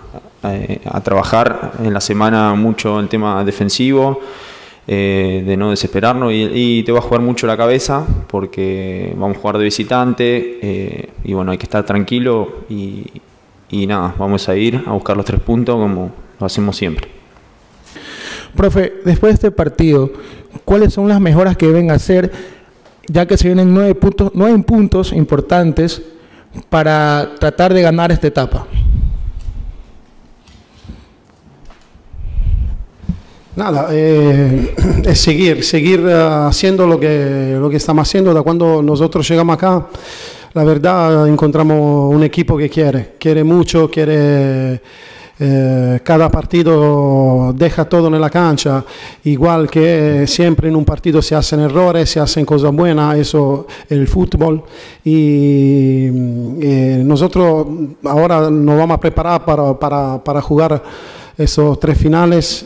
a 0.84 1.00
trabajar 1.02 1.72
en 1.82 1.92
la 1.92 2.00
semana 2.00 2.54
mucho 2.54 3.00
el 3.00 3.08
tema 3.08 3.44
defensivo, 3.44 4.20
eh, 4.94 5.42
de 5.46 5.56
no 5.56 5.70
desesperarnos 5.70 6.34
y, 6.34 6.82
te 6.82 6.92
va 6.92 6.98
a 6.98 7.00
jugar 7.00 7.22
mucho 7.22 7.46
la 7.46 7.56
cabeza 7.56 8.06
porque 8.26 9.14
vamos 9.16 9.38
a 9.38 9.40
jugar 9.40 9.56
de 9.56 9.64
visitante 9.64 10.58
eh, 10.60 11.08
y 11.24 11.32
bueno, 11.32 11.50
hay 11.50 11.56
que 11.56 11.64
estar 11.64 11.86
tranquilo 11.86 12.64
y, 12.68 13.06
y 13.70 13.86
nada, 13.86 14.14
vamos 14.18 14.46
a 14.50 14.54
ir 14.54 14.82
a 14.84 14.92
buscar 14.92 15.16
los 15.16 15.24
tres 15.24 15.40
puntos 15.40 15.76
como 15.76 16.12
lo 16.38 16.44
hacemos 16.44 16.76
siempre. 16.76 17.08
Profe, 18.54 18.92
después 19.02 19.30
de 19.30 19.34
este 19.34 19.50
partido, 19.50 20.12
¿cuáles 20.66 20.92
son 20.92 21.08
las 21.08 21.22
mejoras 21.22 21.56
que 21.56 21.68
deben 21.68 21.90
hacer, 21.90 22.30
ya 23.08 23.24
que 23.24 23.38
se 23.38 23.48
vienen 23.48 23.72
nueve 23.72 23.94
puntos, 23.94 24.32
nueve 24.34 24.62
puntos 24.62 25.14
importantes 25.14 26.02
para 26.68 27.30
tratar 27.40 27.72
de 27.72 27.80
ganar 27.80 28.12
esta 28.12 28.26
etapa? 28.26 28.66
Nada, 33.54 33.88
eh, 33.90 34.74
es 35.04 35.20
seguir, 35.20 35.62
seguir 35.62 36.00
eh, 36.06 36.14
haciendo 36.14 36.86
lo 36.86 36.98
que, 36.98 37.56
lo 37.60 37.68
que 37.68 37.76
estamos 37.76 38.08
haciendo. 38.08 38.32
Da 38.32 38.42
cuando 38.42 38.82
nosotros 38.82 39.28
llegamos 39.28 39.54
acá, 39.54 39.88
la 40.54 40.64
verdad 40.64 41.28
encontramos 41.28 42.14
un 42.14 42.22
equipo 42.22 42.56
que 42.56 42.70
quiere, 42.70 43.12
quiere 43.18 43.44
mucho, 43.44 43.90
quiere... 43.90 44.80
eh, 45.38 46.00
cada 46.04 46.30
partido 46.30 47.52
deja 47.52 47.84
todo 47.86 48.06
en 48.06 48.20
la 48.20 48.30
cancha, 48.30 48.84
igual 49.24 49.68
que 49.68 50.24
siempre 50.26 50.68
en 50.68 50.76
un 50.76 50.84
partido 50.84 51.20
se 51.20 51.34
hacen 51.34 51.60
errores, 51.60 52.08
se 52.08 52.20
hacen 52.20 52.44
cosas 52.46 52.72
buenas, 52.72 53.18
eso 53.18 53.66
es 53.84 53.92
el 53.92 54.06
fútbol. 54.06 54.62
Y 55.04 56.06
eh, 56.62 57.02
nosotros 57.04 57.66
ahora 58.04 58.48
nos 58.50 58.78
vamos 58.78 58.96
a 58.96 59.00
preparar 59.00 59.44
para, 59.44 59.78
para, 59.78 60.22
para 60.22 60.40
jugar 60.40 60.82
esos 61.36 61.80
tres 61.80 61.98
finales 61.98 62.64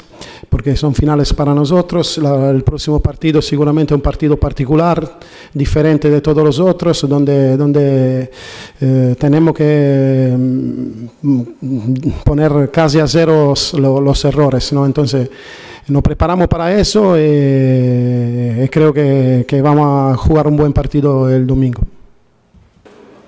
porque 0.56 0.74
son 0.74 0.94
finales 0.94 1.34
para 1.34 1.52
nosotros. 1.52 2.16
La- 2.16 2.48
el 2.48 2.62
próximo 2.62 2.98
partido 2.98 3.42
seguramente 3.42 3.92
un 3.92 4.00
partido 4.00 4.38
particular, 4.38 5.18
diferente 5.52 6.08
de 6.08 6.22
todos 6.22 6.42
los 6.42 6.58
otros, 6.58 7.06
donde, 7.06 7.58
donde 7.58 8.30
eh, 8.80 9.14
tenemos 9.18 9.52
que 9.54 10.34
mm, 10.34 12.10
poner 12.24 12.70
casi 12.70 12.98
a 13.00 13.06
cero 13.06 13.52
lo- 13.78 14.00
los 14.00 14.24
errores. 14.24 14.72
¿no? 14.72 14.86
Entonces, 14.86 15.28
nos 15.88 16.02
preparamos 16.02 16.48
para 16.48 16.72
eso 16.72 17.12
eh, 17.18 18.62
y 18.64 18.68
creo 18.70 18.94
que, 18.94 19.44
que 19.46 19.60
vamos 19.60 20.14
a 20.14 20.16
jugar 20.16 20.46
un 20.46 20.56
buen 20.56 20.72
partido 20.72 21.28
el 21.28 21.46
domingo. 21.46 21.82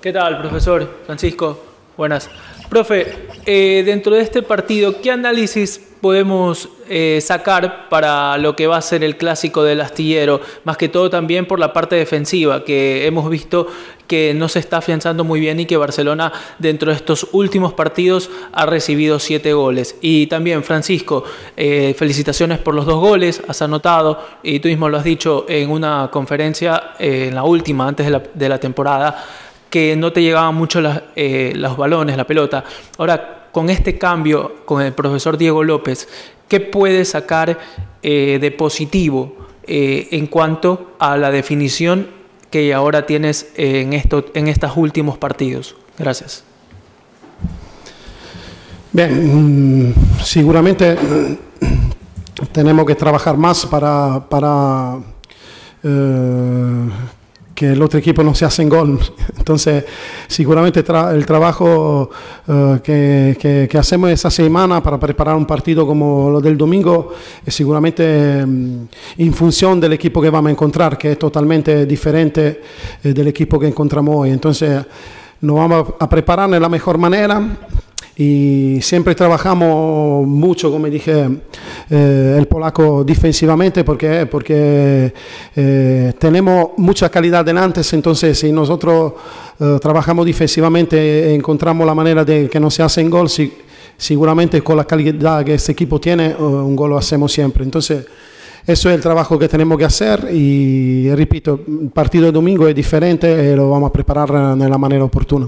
¿Qué 0.01 0.11
tal, 0.11 0.39
profesor 0.39 0.89
Francisco? 1.05 1.59
Buenas. 1.95 2.27
Profe, 2.69 3.07
eh, 3.47 3.81
dentro 3.83 4.13
de 4.13 4.21
este 4.21 4.43
partido, 4.43 5.01
¿qué 5.01 5.09
análisis 5.09 5.81
podemos 6.01 6.69
eh, 6.87 7.19
sacar 7.19 7.89
para 7.89 8.37
lo 8.37 8.55
que 8.55 8.67
va 8.67 8.77
a 8.77 8.81
ser 8.81 9.03
el 9.03 9.17
clásico 9.17 9.63
del 9.63 9.81
astillero? 9.81 10.39
Más 10.65 10.77
que 10.77 10.87
todo 10.87 11.09
también 11.09 11.47
por 11.47 11.59
la 11.59 11.73
parte 11.73 11.95
defensiva, 11.95 12.63
que 12.63 13.07
hemos 13.07 13.27
visto 13.27 13.65
que 14.05 14.35
no 14.35 14.47
se 14.49 14.59
está 14.59 14.77
afianzando 14.77 15.23
muy 15.23 15.39
bien 15.39 15.59
y 15.59 15.65
que 15.65 15.77
Barcelona 15.77 16.31
dentro 16.59 16.91
de 16.91 16.97
estos 16.97 17.27
últimos 17.31 17.73
partidos 17.73 18.29
ha 18.51 18.67
recibido 18.67 19.17
siete 19.17 19.53
goles. 19.53 19.95
Y 20.01 20.27
también, 20.27 20.63
Francisco, 20.63 21.23
eh, 21.57 21.95
felicitaciones 21.97 22.59
por 22.59 22.75
los 22.75 22.85
dos 22.85 22.99
goles, 22.99 23.41
has 23.47 23.63
anotado 23.63 24.23
y 24.43 24.59
tú 24.59 24.67
mismo 24.67 24.89
lo 24.89 24.97
has 24.97 25.03
dicho 25.03 25.47
en 25.49 25.71
una 25.71 26.09
conferencia, 26.11 26.91
en 26.99 27.33
la 27.33 27.43
última, 27.43 27.87
antes 27.87 28.07
de 28.35 28.49
la 28.49 28.59
temporada 28.59 29.25
que 29.69 29.95
no 29.95 30.11
te 30.11 30.21
llegaban 30.21 30.55
mucho 30.55 30.81
las- 30.81 31.01
eh, 31.15 31.53
los 31.55 31.77
balones, 31.77 32.17
la 32.17 32.25
pelota. 32.25 32.63
Ahora, 32.97 33.47
con 33.51 33.69
este 33.69 33.97
cambio, 33.97 34.57
con 34.65 34.81
el 34.81 34.93
profesor 34.93 35.37
Diego 35.37 35.63
López, 35.63 36.07
¿qué 36.47 36.59
puedes 36.59 37.09
sacar 37.09 37.57
eh, 38.01 38.37
de 38.39 38.51
positivo 38.51 39.35
eh, 39.67 40.07
en 40.11 40.27
cuanto 40.27 40.91
a 40.99 41.17
la 41.17 41.29
definición 41.31 42.07
que 42.49 42.73
ahora 42.73 43.05
tienes 43.05 43.51
en, 43.55 43.93
esto, 43.93 44.25
en 44.33 44.47
estos 44.47 44.75
últimos 44.75 45.17
partidos? 45.17 45.75
Gracias. 45.97 46.43
Bien, 48.91 49.89
mm, 49.89 49.93
seguramente 50.23 50.97
tenemos 52.51 52.85
que 52.87 52.95
trabajar 52.95 53.37
más 53.37 53.65
para, 53.67 54.25
para 54.29 54.97
que 57.59 57.73
el 57.73 57.81
otro 57.81 57.99
equipo 57.99 58.23
no 58.23 58.33
se 58.33 58.45
hace 58.45 58.61
en 58.61 58.69
gol. 58.69 58.97
Entonces, 59.37 59.83
seguramente 60.27 60.81
tra- 60.85 61.13
el 61.13 61.25
trabajo 61.25 62.09
eh, 62.47 62.79
que, 62.81 63.37
que- 63.37 63.67
que 63.69 63.77
hacemos 63.77 64.09
esa 64.11 64.29
semana 64.31 64.81
para 64.81 64.97
preparar 64.97 65.35
un 65.35 65.45
partido 65.45 65.85
como 65.85 66.29
lo 66.29 66.39
del 66.39 66.57
domingo 66.57 67.11
es 67.45 67.53
seguramente 67.53 68.45
mm, 68.45 68.87
en 69.17 69.33
función 69.33 69.79
del 69.81 69.91
equipo 69.91 70.21
que 70.21 70.29
vamos 70.29 70.47
a 70.49 70.51
encontrar, 70.53 70.97
que 70.97 71.11
es 71.11 71.19
totalmente 71.19 71.85
diferente 71.85 72.61
eh, 73.03 73.13
del 73.13 73.27
equipo 73.27 73.59
que 73.59 73.67
encontramos 73.67 74.15
hoy. 74.15 74.29
Entonces, 74.29 74.81
nos 75.41 75.55
vamos 75.57 75.93
a 75.99 76.07
preparar 76.07 76.49
de 76.49 76.59
la 76.61 76.69
mejor 76.69 76.97
manera 76.97 77.41
y 78.21 78.79
siempre 78.81 79.15
trabajamos 79.15 80.27
mucho, 80.27 80.69
como 80.69 80.87
dije, 80.87 81.25
eh, 81.89 82.35
el 82.37 82.47
polaco 82.47 83.05
defensivamente 83.05 83.85
porque, 83.85 84.25
porque 84.29 85.13
eh, 85.55 86.11
tenemos 86.19 86.71
mucha 86.75 87.07
calidad 87.07 87.45
delante, 87.45 87.79
entonces 87.93 88.37
si 88.37 88.51
nosotros 88.51 89.13
eh, 89.57 89.77
trabajamos 89.81 90.25
defensivamente 90.25 90.97
e 91.29 91.33
encontramos 91.33 91.87
la 91.87 91.95
manera 91.95 92.25
de 92.25 92.49
que 92.49 92.59
no 92.59 92.69
se 92.69 92.83
hacen 92.83 93.09
gol, 93.09 93.29
si- 93.29 93.53
seguramente 93.95 94.61
con 94.61 94.75
la 94.75 94.83
calidad 94.83 95.45
que 95.45 95.53
este 95.53 95.71
equipo 95.71 95.97
tiene, 96.01 96.35
un 96.35 96.75
gol 96.75 96.89
lo 96.89 96.97
hacemos 96.97 97.31
siempre. 97.31 97.63
Entonces, 97.63 98.05
eso 98.67 98.89
es 98.89 98.95
el 98.95 99.01
trabajo 99.01 99.39
que 99.39 99.47
tenemos 99.47 99.77
que 99.77 99.85
hacer 99.85 100.27
y, 100.33 101.09
repito, 101.15 101.61
el 101.65 101.89
partido 101.89 102.25
de 102.25 102.33
domingo 102.33 102.67
es 102.67 102.75
diferente 102.75 103.51
y 103.53 103.55
lo 103.55 103.69
vamos 103.69 103.89
a 103.89 103.93
preparar 103.93 104.57
de 104.57 104.67
la 104.67 104.77
manera 104.77 105.05
oportuna. 105.05 105.47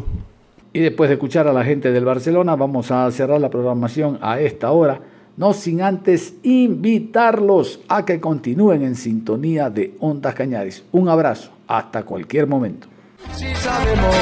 Y 0.74 0.80
después 0.80 1.10
de 1.10 1.16
escuchar 1.16 1.48
a 1.48 1.54
la 1.54 1.64
gente 1.64 1.92
del 1.92 2.06
Barcelona, 2.06 2.56
vamos 2.56 2.92
a 2.92 3.10
cerrar 3.12 3.42
la 3.42 3.50
programación 3.50 4.18
a 4.22 4.40
esta 4.40 4.72
hora, 4.72 5.02
no 5.36 5.54
sin 5.54 5.82
antes 5.82 6.36
invitarlos 6.44 7.82
a 7.90 8.06
que 8.06 8.22
continúen 8.22 8.84
en 8.84 8.96
sintonía 8.96 9.70
de 9.70 9.96
Ondas 10.00 10.34
Cañaris. 10.34 10.84
Un 10.92 11.10
abrazo, 11.10 11.52
hasta 11.68 12.04
cualquier 12.04 12.48
momento. 12.48 12.88
Si 13.34 13.54
sabemos. 13.56 14.16